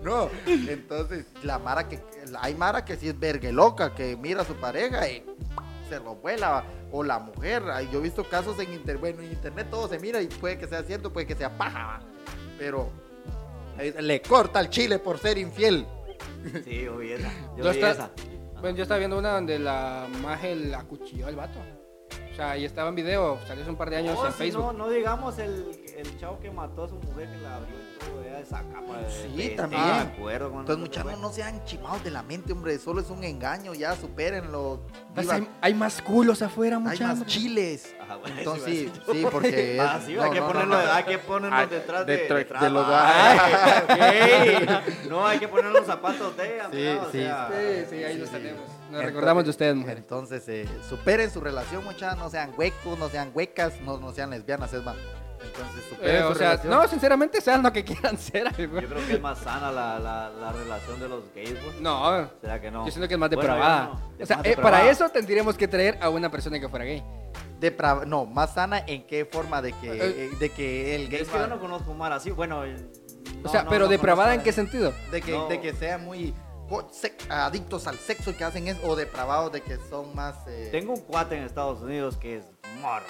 No, 0.02 0.32
entonces 0.48 1.28
la 1.44 1.60
Mara 1.60 1.88
que 1.88 2.00
hay 2.40 2.56
Mara 2.56 2.84
que 2.84 2.98
sí 2.98 3.08
es 3.08 3.20
vergue 3.20 3.52
loca, 3.52 3.94
que 3.94 4.18
mira 4.18 4.42
a 4.42 4.46
su 4.46 4.56
pareja 4.56 5.08
y 5.08 5.24
se 5.90 6.00
lo 6.00 6.16
vuela, 6.16 6.64
o 6.92 7.04
la 7.04 7.20
mujer. 7.20 7.62
Yo 7.92 8.00
he 8.00 8.02
visto 8.02 8.28
casos 8.28 8.58
en 8.60 8.74
internet, 8.74 9.00
bueno, 9.00 9.22
en 9.22 9.32
internet 9.32 9.68
todo 9.70 9.88
se 9.88 10.00
mira 10.00 10.20
y 10.20 10.28
puede 10.28 10.58
que 10.58 10.68
sea 10.68 10.82
cierto, 10.82 11.14
puede 11.14 11.28
que 11.28 11.36
sea 11.36 11.56
paja, 11.56 12.00
pero 12.58 12.90
le 14.02 14.22
corta 14.22 14.60
el 14.60 14.70
chile 14.70 15.00
por 15.00 15.18
ser 15.18 15.38
infiel. 15.38 15.86
Sí, 16.64 16.84
yo 16.86 16.98
vi 16.98 17.12
esa. 17.14 17.30
Yo, 17.58 17.58
Yo 17.58 17.64
vi 17.64 17.70
está- 17.70 17.92
esa. 17.92 18.12
Bueno, 18.60 18.78
yo 18.78 18.84
estaba 18.84 19.00
viendo 19.00 19.18
una 19.18 19.34
donde 19.34 19.58
la 19.60 20.08
maje 20.22 20.56
la 20.56 20.80
acuchilló 20.80 21.28
al 21.28 21.36
vato. 21.36 21.60
O 22.32 22.36
sea, 22.36 22.58
y 22.58 22.66
estaba 22.66 22.90
en 22.90 22.96
video, 22.96 23.40
salió 23.48 23.64
hace 23.64 23.72
un 23.72 23.78
par 23.78 23.90
de 23.90 23.98
años 23.98 24.16
No, 24.16 24.26
en 24.26 24.32
si 24.32 24.38
Facebook. 24.38 24.64
No, 24.66 24.74
no 24.74 24.90
digamos 24.90 25.38
el, 25.40 25.72
el 25.98 26.20
chavo 26.20 26.40
que 26.40 26.50
mató 26.52 26.84
a 26.86 26.88
su 26.90 26.96
mujer 26.96 27.28
que 27.30 27.38
la 27.38 27.56
abrió 27.56 27.76
esa 28.42 28.64
capa 28.64 28.98
de. 28.98 29.12
Sí, 29.12 29.38
de- 29.50 29.50
también. 29.56 29.82
Me 29.84 29.92
acuerdo 30.00 30.52
cuando 30.52 30.74
Entonces 30.74 31.02
muchachos 31.04 31.22
no 31.22 31.32
sean 31.32 31.64
chimados 31.66 32.04
de 32.04 32.12
la 32.12 32.24
mente, 32.24 32.54
hombre, 32.54 32.78
solo 32.80 33.02
es 33.02 33.10
un 33.10 33.24
engaño, 33.24 33.74
ya 33.74 33.96
supérenlo. 33.96 34.82
Viva- 35.16 35.36
hay, 35.36 35.48
hay 35.62 35.74
más 35.74 36.02
culos 36.02 36.42
afuera, 36.42 36.78
hay 36.78 36.82
muchachos. 36.84 37.18
más 37.20 37.26
chiles. 37.28 37.96
Ajá, 38.02 38.16
bueno, 38.18 38.36
Entonces 38.40 38.66
sí, 38.66 38.92
sí, 39.12 39.26
porque 39.32 39.78
Ah, 39.82 39.98
es- 40.00 40.06
sí, 40.06 40.14
no, 40.16 40.24
hay, 40.24 40.32
que 40.32 40.40
no, 40.40 40.48
no, 40.48 40.54
ponerlo, 40.54 40.82
no. 40.84 40.92
hay 40.92 41.04
que 41.04 41.18
ponernos 41.20 41.60
Ah, 41.62 41.66
detrás 41.68 42.06
de, 42.06 42.18
de 42.18 42.70
los- 42.70 42.86
ah, 42.90 43.84
ok. 45.04 45.10
No, 45.10 45.26
hay 45.28 45.40
que 45.40 45.48
poner 45.48 45.72
los 45.72 45.86
zapatos 45.86 46.36
de 46.38 46.56
ella, 46.56 46.70
Sí, 46.72 46.78
mira, 46.78 47.02
o 47.02 47.12
sí. 47.12 47.18
sea, 47.20 47.50
Sí, 47.52 47.86
sí, 47.90 48.04
ahí 48.04 48.18
los 48.18 48.30
sí. 48.30 48.36
tenemos. 48.36 48.62
Nos 48.62 48.70
Entonces- 48.88 49.06
recordamos 49.06 49.44
de 49.44 49.50
ustedes, 49.52 49.76
mujeres. 49.76 50.00
Entonces, 50.04 50.44
eh, 50.50 50.68
superen 50.90 51.30
su 51.32 51.40
relación, 51.42 51.84
muchachos, 51.84 52.18
no 52.20 52.30
sean 52.30 52.52
huecos, 52.58 52.98
no 53.00 53.10
sean 53.10 53.32
huecas, 53.34 53.74
no, 53.82 53.98
no 53.98 54.12
sean 54.12 54.32
lesbianas, 54.32 54.74
es 54.74 54.84
más. 54.84 54.96
Entonces, 55.44 55.84
Eh, 55.84 55.90
superen 55.90 56.24
o 56.24 56.30
su 56.30 56.36
sea, 56.36 56.50
relación. 56.52 56.72
no, 56.74 56.88
sinceramente, 56.88 57.42
sean 57.42 57.64
lo 57.64 57.72
que 57.74 57.84
quieran 57.84 58.18
ser. 58.18 58.44
güey. 58.68 58.84
Yo 58.84 58.90
creo 58.90 59.08
que 59.08 59.14
es 59.14 59.22
más 59.22 59.38
sana 59.40 59.72
la, 59.72 60.00
la, 60.00 60.30
la 60.30 60.52
relación 60.52 61.00
de 61.00 61.08
los 61.10 61.24
gays, 61.34 61.56
pues. 61.64 61.80
No, 61.82 62.30
¿Será 62.42 62.60
que 62.62 62.72
no? 62.72 62.86
yo 62.86 62.92
siento 62.92 63.08
que 63.08 63.14
es 63.16 63.20
más 63.20 63.30
Bueno, 63.30 63.42
depravada. 63.54 63.86
no. 63.88 63.94
O 63.94 64.00
Es 64.20 64.28
sea, 64.28 64.38
más 64.38 64.46
eh, 64.46 64.58
para 64.62 64.90
eso 64.90 65.10
tendríamos 65.10 65.58
que 65.58 65.68
traer 65.68 65.98
a 66.02 66.10
una 66.10 66.30
persona 66.32 66.60
que 66.60 66.70
fuera 66.70 66.86
gay. 66.86 67.04
Depra- 67.60 68.06
no, 68.06 68.26
más 68.26 68.54
sana 68.56 68.84
en 68.88 69.06
qué 69.06 69.26
forma 69.26 69.62
de 69.62 69.74
que, 69.74 69.88
Eh, 69.92 70.00
eh, 70.02 70.30
de 70.40 70.50
que 70.50 70.96
el 70.96 71.10
gay 71.10 71.22
Es 71.22 71.30
que 71.30 71.38
yo 71.38 71.48
no 71.48 71.60
conozco 71.60 71.94
mal 71.94 72.12
así, 72.14 72.32
bueno. 72.32 72.66
eh, 72.66 72.76
o 73.40 73.44
no, 73.44 73.50
sea, 73.50 73.64
no, 73.64 73.70
pero 73.70 73.86
no 73.86 73.92
depravada 73.92 74.34
en 74.34 74.42
qué 74.42 74.52
sentido. 74.52 74.94
de 75.12 75.22
que, 75.22 75.32
no. 75.32 75.48
de 75.48 75.60
que 75.62 75.74
sean 75.74 76.04
muy 76.04 76.34
adictos 77.30 77.86
al 77.88 77.98
sexo 77.98 78.32
y 78.32 78.34
que 78.34 78.44
hacen 78.44 78.68
eso, 78.68 78.80
o 78.88 78.96
depravados 78.96 79.52
de 79.52 79.62
que 79.62 79.78
son 79.90 80.16
más... 80.16 80.36
eh, 80.48 80.70
Tengo 80.72 80.94
un 80.94 81.02
cuate 81.02 81.36
en 81.36 81.44
Estados 81.44 81.82
Unidos 81.82 82.16
que 82.18 82.38
es 82.38 82.46
morro, 82.80 83.06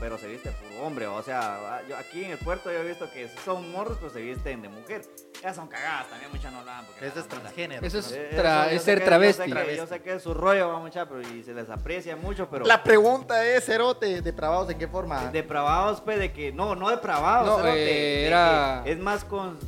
pero 0.00 0.18
se 0.18 0.26
viste 0.28 0.50
por 0.50 0.84
hombre. 0.86 1.06
O 1.06 1.22
sea, 1.22 1.82
yo 1.88 1.96
aquí 1.96 2.24
en 2.24 2.32
el 2.32 2.38
puerto 2.38 2.70
yo 2.72 2.78
he 2.78 2.84
visto 2.84 3.10
que 3.10 3.28
son 3.44 3.70
morros, 3.72 3.98
pero 4.00 4.12
se 4.12 4.20
visten 4.20 4.62
de 4.62 4.68
mujer. 4.68 5.02
Ya 5.42 5.52
son 5.54 5.68
cagadas, 5.68 6.08
también 6.08 6.30
muchas 6.32 6.52
no 6.52 6.60
hablan. 6.60 6.84
porque 6.86 7.06
Ese 7.06 7.20
es 7.20 7.26
la 7.26 7.40
transgénero. 7.40 7.86
Eso 7.86 7.98
es- 7.98 8.12
Eh, 8.12 8.30
tra- 8.34 8.66
eso 8.66 8.76
es 8.76 8.82
ser 8.82 8.98
que- 9.00 9.04
travesti. 9.04 9.50
Yo 9.50 9.56
sé, 9.56 9.66
que, 9.66 9.76
yo 9.76 9.86
sé 9.86 10.02
que 10.02 10.14
es 10.14 10.22
su 10.22 10.34
rollo, 10.34 10.68
va 10.70 10.78
mucha, 10.78 11.06
pero 11.06 11.20
y 11.20 11.42
se 11.42 11.52
les 11.54 11.68
aprecia 11.68 12.16
mucho, 12.16 12.48
pero 12.50 12.64
La 12.64 12.82
pregunta 12.82 13.44
es, 13.46 13.64
Cerote, 13.66 14.22
depravados 14.22 14.70
en 14.70 14.78
qué 14.78 14.88
forma. 14.88 15.26
depravados, 15.30 16.00
pues, 16.00 16.18
de 16.18 16.32
que 16.32 16.52
no, 16.52 16.74
no 16.74 16.88
depravados, 16.90 17.46
No, 17.48 17.56
cerote, 17.64 18.22
eh, 18.24 18.26
era- 18.26 18.82
es 18.86 18.98
más 18.98 19.24
con, 19.24 19.58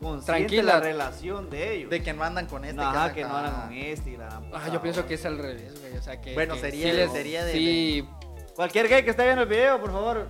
consciente 0.00 0.26
Tranquila. 0.26 0.74
la 0.74 0.80
relación 0.80 1.50
de 1.50 1.74
ellos. 1.74 1.90
De 1.90 2.02
que 2.02 2.12
no 2.14 2.24
andan 2.24 2.46
con 2.46 2.64
este. 2.64 2.80
Ajá, 2.80 3.12
que 3.12 3.22
no 3.24 3.36
andan 3.36 3.66
con 3.68 3.72
este 3.76 4.10
y 4.10 4.16
la 4.16 4.28
Ah, 4.54 4.68
yo 4.72 4.80
pienso 4.80 5.06
que 5.06 5.14
es 5.14 5.26
al 5.26 5.38
revés, 5.38 5.78
güey. 5.80 5.96
O 5.98 6.02
sea, 6.02 6.20
que. 6.20 6.34
Bueno, 6.34 6.54
que 6.54 6.60
sería- 6.60 6.90
sí 6.90 6.96
les- 6.96 7.12
sería 7.12 7.44
de- 7.44 7.52
Sí, 7.52 8.08
Cualquier 8.58 8.88
gay 8.88 9.04
que 9.04 9.10
esté 9.10 9.22
viendo 9.22 9.42
el 9.42 9.48
video, 9.48 9.80
por 9.80 9.92
favor. 9.92 10.26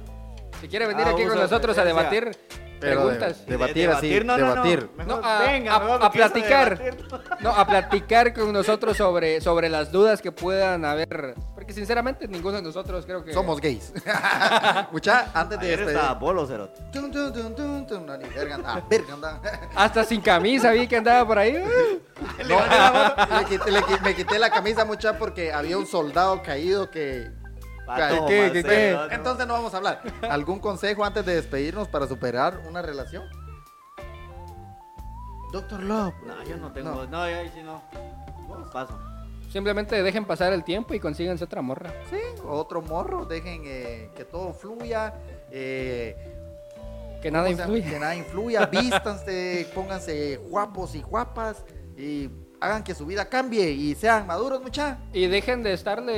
si 0.61 0.69
quiere 0.69 0.87
venir 0.87 1.07
Ah, 1.07 1.13
aquí 1.13 1.25
con 1.25 1.39
nosotros 1.39 1.79
a 1.79 1.83
debatir 1.85 2.37
Pero 2.79 3.01
preguntas. 3.01 3.47
de- 3.47 3.53
Debatir 3.53 3.89
así, 3.91 4.21
no, 4.21 4.37
no, 4.37 4.37
no, 4.37 4.55
debatir. 4.55 4.91
mejor 4.99 5.21
No, 5.23 5.27
a- 5.27 5.39
venga, 5.41 5.75
a- 5.77 5.95
a 6.07 6.11
platicar. 6.13 6.79
debatir- 6.79 7.39
No, 7.41 7.51
a 7.53 7.67
platicar 7.67 8.35
con 8.35 8.53
nosotros 8.53 8.99
sobre, 8.99 9.41
sobre 9.41 9.71
las 9.71 9.91
dudas 9.91 10.21
que 10.21 10.31
puedan 10.31 10.85
haber. 10.85 11.37
Porque 11.55 11.73
sinceramente 11.73 12.29
ninguno 12.29 12.57
de 12.57 12.63
nosotros 12.65 13.07
creo 13.07 13.25
que. 13.25 13.33
Somos 13.33 13.63
gays. 13.63 13.95
Mucha, 14.93 15.31
antes 15.33 15.59
de 15.61 15.73
estaba 15.73 16.13
bolo, 16.13 16.47
cerote. 16.47 16.83
No. 16.93 17.01
Ah. 18.67 18.83
Hasta 19.75 20.05
sin 20.05 20.21
camisa 20.21 20.71
vi 20.73 20.87
que 20.87 20.99
andaba 20.99 21.27
por 21.27 21.39
ahí. 21.39 21.55
No, 22.47 22.59
le 23.39 23.47
quité- 23.47 23.71
le 23.71 23.81
me 24.03 24.15
quité 24.15 24.39
la 24.39 24.51
camisa 24.51 24.85
mucha 24.85 25.17
porque 25.17 25.51
había 25.51 25.79
un 25.79 25.87
soldado 25.87 26.43
caído 26.43 26.91
que... 26.91 27.31
Pato, 27.89 28.27
¿Qué, 28.27 28.41
mal 28.43 28.53
qué, 28.53 28.63
qué? 28.63 28.69
cerote. 28.69 29.15
Entonces 29.15 29.47
no 29.47 29.53
vamos 29.55 29.75
a 29.75 29.77
hablar. 29.79 30.03
¿Algún 30.31 30.61
consejo 30.61 31.05
antes 31.05 31.25
de 31.27 31.35
despedirnos 31.35 31.89
para 31.89 32.07
superar 32.07 32.61
una 32.69 32.83
relación? 32.83 33.25
Doctor 35.53 35.83
Love. 35.83 36.15
No, 36.27 36.43
yo 36.45 36.57
no 36.57 36.73
tengo. 36.73 36.91
No. 36.91 37.07
No, 37.07 37.31
yo 37.31 37.37
ahí 37.39 37.51
sí 37.55 37.63
no. 37.63 37.83
Paso. 38.73 38.99
Simplemente 39.51 40.03
dejen 40.03 40.27
pasar 40.27 40.53
el 40.53 40.63
tiempo 40.63 40.93
y 40.93 41.01
consíganse 41.01 41.43
otra 41.45 41.63
morra. 41.63 41.91
Sí, 42.11 42.19
otro 42.47 42.83
morro. 42.83 43.25
Dejen 43.25 43.63
eh, 43.65 44.11
que 44.15 44.25
todo 44.27 44.53
fluya. 44.53 45.15
eh, 45.51 46.15
Que 47.23 47.31
nada 47.31 47.49
influye. 47.49 47.83
Que 47.83 47.99
nada 47.99 48.15
influya. 48.15 48.67
Vístanse, 48.71 49.67
pónganse 49.75 50.37
guapos 50.37 50.95
y 50.95 51.01
guapas. 51.01 51.65
Y 51.97 52.29
hagan 52.61 52.83
que 52.83 52.95
su 52.95 53.07
vida 53.07 53.25
cambie 53.29 53.71
y 53.71 53.95
sean 53.95 54.27
maduros, 54.27 54.61
mucha. 54.63 54.99
Y 55.13 55.27
dejen 55.27 55.63
de 55.63 55.73
estarle 55.73 56.13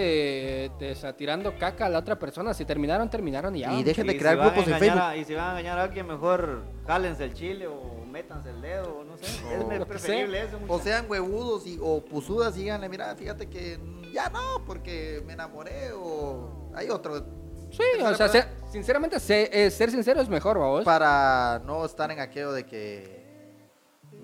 de- 0.78 1.14
tirando 1.16 1.56
caca 1.58 1.86
a 1.86 1.88
la 1.88 1.98
otra 1.98 2.18
persona. 2.18 2.54
Si 2.54 2.64
terminaron, 2.64 3.08
terminaron 3.10 3.54
y 3.56 3.60
ya. 3.60 3.72
Y 3.74 3.82
dejen 3.82 4.06
de 4.06 4.16
crear 4.18 4.36
grupos 4.36 4.66
en 4.66 4.78
Facebook. 4.78 5.00
a- 5.02 5.16
y 5.16 5.24
si 5.24 5.34
van 5.34 5.48
a 5.48 5.50
engañar 5.50 5.78
a 5.78 5.82
alguien, 5.84 6.06
mejor 6.06 6.62
jálense 6.86 7.24
el 7.24 7.34
chile 7.34 7.66
o 7.66 8.04
métanse 8.10 8.50
el 8.50 8.60
dedo, 8.60 8.98
o 9.00 9.04
no 9.04 9.16
sé. 9.16 9.26
O 9.56 9.70
es 9.72 9.84
preferible 9.84 10.42
eso. 10.44 10.58
O 10.66 10.78
sean 10.80 11.06
huevudos 11.08 11.66
y, 11.66 11.78
o 11.80 12.04
pusudas 12.04 12.56
y 12.56 12.60
díganle, 12.60 12.88
mira, 12.88 13.14
fíjate 13.16 13.48
que 13.48 13.78
ya 14.12 14.28
no, 14.30 14.64
porque 14.66 15.22
me 15.26 15.34
enamoré 15.34 15.92
o 15.92 16.70
hay 16.74 16.88
otro. 16.90 17.24
Sí, 17.70 17.82
o 18.02 18.14
sea, 18.16 18.28
ser- 18.28 18.48
sinceramente, 18.72 19.20
se- 19.20 19.48
eh, 19.66 19.70
ser 19.70 19.90
sincero 19.92 20.20
es 20.20 20.28
mejor, 20.28 20.58
vamos. 20.58 20.84
Para 20.84 21.60
no 21.64 21.84
estar 21.84 22.10
en 22.10 22.18
aquello 22.18 22.50
de 22.50 22.66
que 22.66 23.19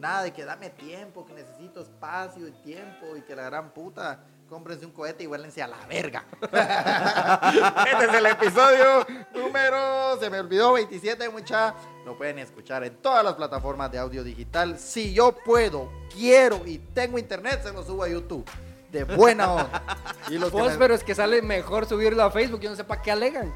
nada, 0.07 0.23
de 0.23 0.33
que 0.33 0.45
dame 0.45 0.71
tiempo, 0.71 1.27
que 1.27 1.35
necesito 1.35 1.81
espacio 1.81 2.47
y 2.47 2.53
tiempo 2.53 3.17
y 3.17 3.23
que 3.23 3.35
la 3.35 3.43
gran 3.43 3.71
puta, 3.71 4.21
cómprense 4.49 4.87
un 4.87 4.93
cohete 4.93 5.25
y 5.25 5.27
vuélense 5.27 5.61
a 5.63 5.67
la 5.67 5.85
verga. 5.87 6.25
este 6.43 8.05
es 8.05 8.15
el 8.15 8.27
episodio 8.27 9.05
número, 9.35 10.17
se 10.21 10.31
me 10.31 10.39
olvidó, 10.39 10.75
27, 10.75 11.29
mucha. 11.31 11.75
Lo 12.05 12.17
pueden 12.17 12.39
escuchar 12.39 12.85
en 12.85 12.97
todas 12.99 13.25
las 13.25 13.35
plataformas 13.35 13.91
de 13.91 13.99
audio 13.99 14.23
digital. 14.23 14.79
Si 14.79 15.13
yo 15.13 15.35
puedo, 15.45 15.91
quiero 16.15 16.65
y 16.65 16.79
tengo 16.79 17.19
internet, 17.19 17.63
se 17.65 17.73
lo 17.73 17.83
subo 17.83 18.05
a 18.05 18.09
YouTube. 18.09 18.49
De 18.93 19.03
buena 19.03 19.53
onda. 19.53 19.83
Y 20.31 20.39
los 20.39 20.51
que 20.51 20.57
Vos, 20.57 20.73
me- 20.73 20.79
pero 20.79 20.95
es 20.95 21.03
que 21.05 21.15
sale 21.17 21.43
mejor 21.43 21.87
subirlo 21.87 22.23
a 22.23 22.31
Facebook. 22.31 22.61
Yo 22.61 22.71
no 22.71 22.77
sé 22.77 22.85
para 22.85 23.03
qué 23.03 23.11
alegan. 23.11 23.53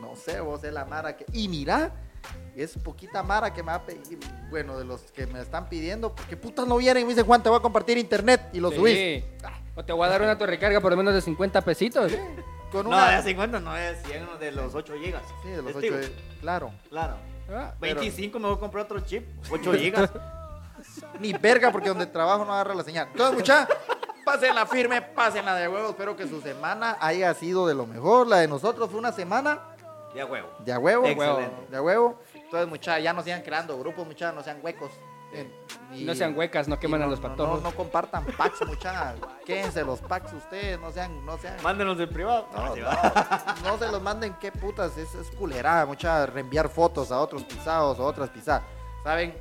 no 0.00 0.14
sé, 0.14 0.40
vos 0.40 0.62
es 0.64 0.72
la 0.72 0.84
Mara 0.84 1.16
que. 1.16 1.24
Y 1.32 1.48
mira, 1.48 1.90
es 2.56 2.76
poquita 2.78 3.22
Mara 3.22 3.52
que 3.52 3.62
me 3.62 3.68
va 3.68 3.74
a 3.76 3.82
pedir. 3.86 4.18
Bueno, 4.50 4.78
de 4.78 4.84
los 4.84 5.02
que 5.12 5.26
me 5.26 5.40
están 5.40 5.68
pidiendo, 5.68 6.14
porque 6.14 6.36
putas 6.36 6.66
no 6.66 6.76
vienen 6.76 7.02
y 7.02 7.04
me 7.04 7.10
dicen, 7.10 7.26
Juan, 7.26 7.42
te 7.42 7.48
voy 7.48 7.58
a 7.58 7.62
compartir 7.62 7.98
internet 7.98 8.48
y 8.52 8.60
lo 8.60 8.70
Sí. 8.70 8.76
subís. 8.76 9.24
O 9.74 9.84
te 9.84 9.92
voy 9.92 10.06
a 10.06 10.10
dar 10.10 10.22
una 10.22 10.38
tu 10.38 10.46
recarga 10.46 10.80
por 10.80 10.96
menos 10.96 11.12
de 11.14 11.20
50 11.20 11.60
pesitos. 11.60 12.10
Con 12.72 12.84
No, 12.84 12.96
una. 12.96 13.16
de 13.18 13.22
50 13.22 13.60
no 13.60 13.76
es 13.76 14.02
100 14.04 14.26
de 14.40 14.52
los 14.52 14.74
8 14.74 14.94
gigas. 15.00 15.22
Sí, 15.42 15.50
de 15.50 15.58
los 15.62 15.70
Es 15.70 15.76
8. 15.76 15.80
digo, 15.82 15.96
Claro. 16.40 16.72
Claro. 16.88 17.16
Ah, 17.50 17.74
Pero- 17.78 18.00
25 18.00 18.38
me 18.38 18.48
voy 18.48 18.56
a 18.56 18.60
comprar 18.60 18.84
otro 18.86 18.98
chip. 19.00 19.24
8 19.50 19.72
gigas. 19.74 20.10
Ni 21.20 21.32
verga, 21.32 21.70
porque 21.70 21.88
donde 21.88 22.06
trabajo 22.06 22.44
no 22.44 22.52
agarra 22.52 22.74
la 22.74 22.82
señal. 22.82 23.08
Entonces, 23.12 23.36
mucha, 23.36 23.68
pásenla 24.24 24.66
firme, 24.66 25.00
pásenla 25.02 25.54
de 25.54 25.68
huevo. 25.68 25.90
Espero 25.90 26.16
que 26.16 26.26
su 26.26 26.40
semana 26.40 26.96
haya 27.00 27.32
sido 27.34 27.66
de 27.66 27.74
lo 27.74 27.86
mejor. 27.86 28.26
La 28.26 28.38
de 28.38 28.48
nosotros 28.48 28.90
fue 28.90 28.98
una 28.98 29.12
semana 29.12 29.60
De 30.16 30.22
a 30.22 30.26
huevo. 30.26 30.48
de 30.60 30.72
a 30.72 30.78
huevo. 30.78 31.06
Excelente. 31.06 31.66
De 31.70 31.76
a 31.76 31.82
huevo. 31.82 32.18
Entonces, 32.34 32.68
mucha, 32.68 32.98
ya 32.98 33.12
no 33.12 33.22
sigan 33.22 33.42
creando 33.42 33.78
grupos, 33.78 34.06
mucha, 34.06 34.32
no 34.32 34.42
sean 34.42 34.58
huecos. 34.62 34.90
Eh, 35.32 35.50
y- 35.92 36.04
No 36.04 36.14
sean 36.14 36.36
huecas, 36.38 36.68
no 36.68 36.78
queman 36.78 37.02
a 37.02 37.06
los 37.06 37.20
no- 37.20 37.28
patojos. 37.28 37.60
No, 37.62 37.70
no 37.70 37.76
compartan 37.76 38.24
packs, 38.38 38.64
mucha. 38.66 39.14
Quédense 39.44 39.82
los 39.84 40.00
packs 40.00 40.32
ustedes, 40.32 40.78
no 40.80 40.90
sean, 40.92 41.24
no 41.26 41.36
sean. 41.36 41.56
Mándenos 41.62 41.98
en 42.00 42.08
privado. 42.08 42.46
No, 42.54 42.74
no, 43.64 43.78
se 43.78 43.88
los 43.90 44.00
manden, 44.02 44.34
qué 44.40 44.52
putas, 44.52 44.96
es, 44.96 45.14
es 45.14 45.30
culerada, 45.32 45.84
mucha 45.84 46.26
reenviar 46.26 46.68
fotos 46.68 47.10
a 47.10 47.20
otros 47.20 47.44
pisados, 47.44 47.98
a 47.98 48.02
otras 48.02 48.30
pisadas. 48.30 48.62
¿Saben? 49.04 49.36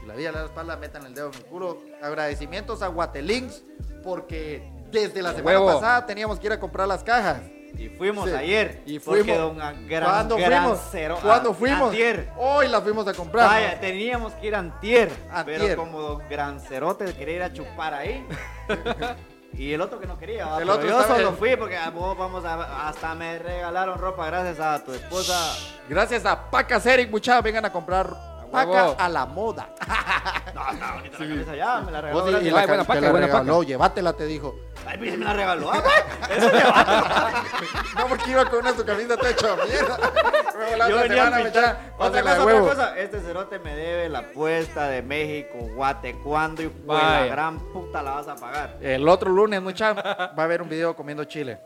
Si 0.00 0.04
la 0.06 0.14
vida 0.14 0.30
le 0.30 0.36
da 0.36 0.42
la 0.44 0.48
espalda, 0.48 0.76
metan 0.76 1.06
el 1.06 1.14
dedo 1.14 1.28
en 1.28 1.34
el 1.34 1.44
culo. 1.46 1.78
Agradecimientos 2.02 2.82
a 2.82 2.88
Guatelinks, 2.88 3.62
porque 4.04 4.70
desde 4.90 5.22
la 5.22 5.32
semana 5.32 5.60
Huevo. 5.60 5.80
pasada 5.80 6.06
teníamos 6.06 6.38
que 6.38 6.46
ir 6.46 6.52
a 6.52 6.60
comprar 6.60 6.86
las 6.88 7.02
cajas. 7.02 7.40
Y 7.78 7.88
fuimos 7.90 8.28
Sí. 8.30 8.34
ayer. 8.36 8.82
Y 8.86 8.98
porque 8.98 9.22
fuimos. 9.24 9.38
don 9.38 9.86
gran, 9.88 10.04
¿Cuándo 10.10 10.36
gran 10.36 10.62
fuimos? 10.64 10.80
cero- 10.90 11.18
¿Cuándo 11.22 11.50
a- 11.50 11.54
fuimos? 11.54 11.90
Antier. 11.90 12.30
Hoy 12.36 12.68
la 12.68 12.80
fuimos 12.80 13.06
a 13.08 13.14
comprar. 13.14 13.48
Vaya, 13.48 13.78
teníamos 13.80 14.32
que 14.34 14.46
ir 14.46 14.54
antier, 14.54 15.10
Antier. 15.30 15.60
Pero 15.60 15.76
como 15.76 16.00
don 16.00 16.22
gran 16.28 16.60
cerote 16.60 17.04
quería 17.14 17.36
ir 17.36 17.42
a 17.42 17.52
chupar 17.52 17.94
ahí. 17.94 18.26
y 19.52 19.72
el 19.72 19.80
otro 19.80 19.98
que 20.00 20.06
no 20.06 20.18
quería. 20.18 20.46
¿va? 20.46 20.62
El 20.62 20.68
otro 20.70 20.86
yo 20.88 21.02
solo 21.02 21.32
fui 21.32 21.56
porque 21.56 21.76
a 21.76 21.90
vos 21.90 22.16
vamos 22.16 22.44
a, 22.44 22.88
hasta 22.88 23.14
me 23.14 23.38
regalaron 23.38 23.98
ropa 23.98 24.26
gracias 24.26 24.60
a 24.60 24.82
tu 24.84 24.92
esposa. 24.92 25.54
Gracias 25.88 26.24
a 26.26 26.50
Pacas 26.50 26.84
Eric, 26.86 27.10
muchachos, 27.10 27.42
vengan 27.44 27.64
a 27.64 27.72
comprar 27.72 28.35
paca 28.50 28.68
huevo. 28.70 28.96
a 28.98 29.08
la 29.08 29.26
moda. 29.26 29.68
No, 30.56 30.62
está 30.72 30.94
bonita 30.94 31.18
la 31.18 31.26
camisa 31.28 31.54
ya, 31.54 31.80
me 31.82 31.92
la 31.92 32.00
regaló. 32.00 32.20
Vos 32.24 32.42
y- 32.42 32.50
la 32.50 32.66
buena 32.66 32.84
paca, 32.84 33.00
te 33.00 33.04
la 33.06 33.10
buena 33.10 33.26
regaló, 33.26 33.62
llévatela, 33.62 34.12
te 34.14 34.24
dijo. 34.24 34.54
Ay, 34.86 34.96
pues, 34.96 35.18
me 35.18 35.24
la 35.24 35.32
regaló. 35.34 35.70
ah. 35.70 35.82
Eso 36.30 36.50
No, 37.98 38.06
porque 38.08 38.30
iba 38.30 38.44
con 38.46 38.60
una 38.60 38.72
su 38.72 38.84
camisa 38.86 39.16
toda 39.18 39.30
hecha 39.30 39.54
mierda. 39.56 39.98
Luego 40.56 40.76
la 40.76 40.88
Yo 40.88 40.94
otra 40.96 41.08
venía 41.08 41.24
semana, 41.24 41.36
a 41.36 41.38
mucha, 41.40 41.50
pichar. 41.50 41.92
Otra 41.98 42.22
cosa, 42.22 42.42
otra 42.42 42.60
cosa. 42.60 42.98
Este 42.98 43.20
cerote 43.20 43.58
me 43.58 43.74
debe 43.76 44.08
la 44.08 44.20
apuesta 44.20 44.88
de 44.88 45.02
México, 45.02 45.58
Guate. 45.74 46.14
¿Cuándo 46.22 46.62
y 46.62 46.68
fue 46.86 46.94
la 46.96 47.26
gran 47.26 47.58
puta 47.72 48.02
la 48.02 48.12
vas 48.12 48.28
a 48.28 48.36
pagar? 48.36 48.78
El 48.80 49.06
otro 49.08 49.30
lunes, 49.30 49.60
mucha, 49.60 49.92
va 49.92 50.30
a 50.34 50.42
haber 50.42 50.62
un 50.62 50.68
video 50.70 50.96
comiendo 50.96 51.24
chile. 51.24 51.58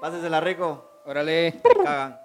Pásesela 0.00 0.40
rico. 0.40 1.00
Órale. 1.04 1.60
Cagan. 1.84 2.20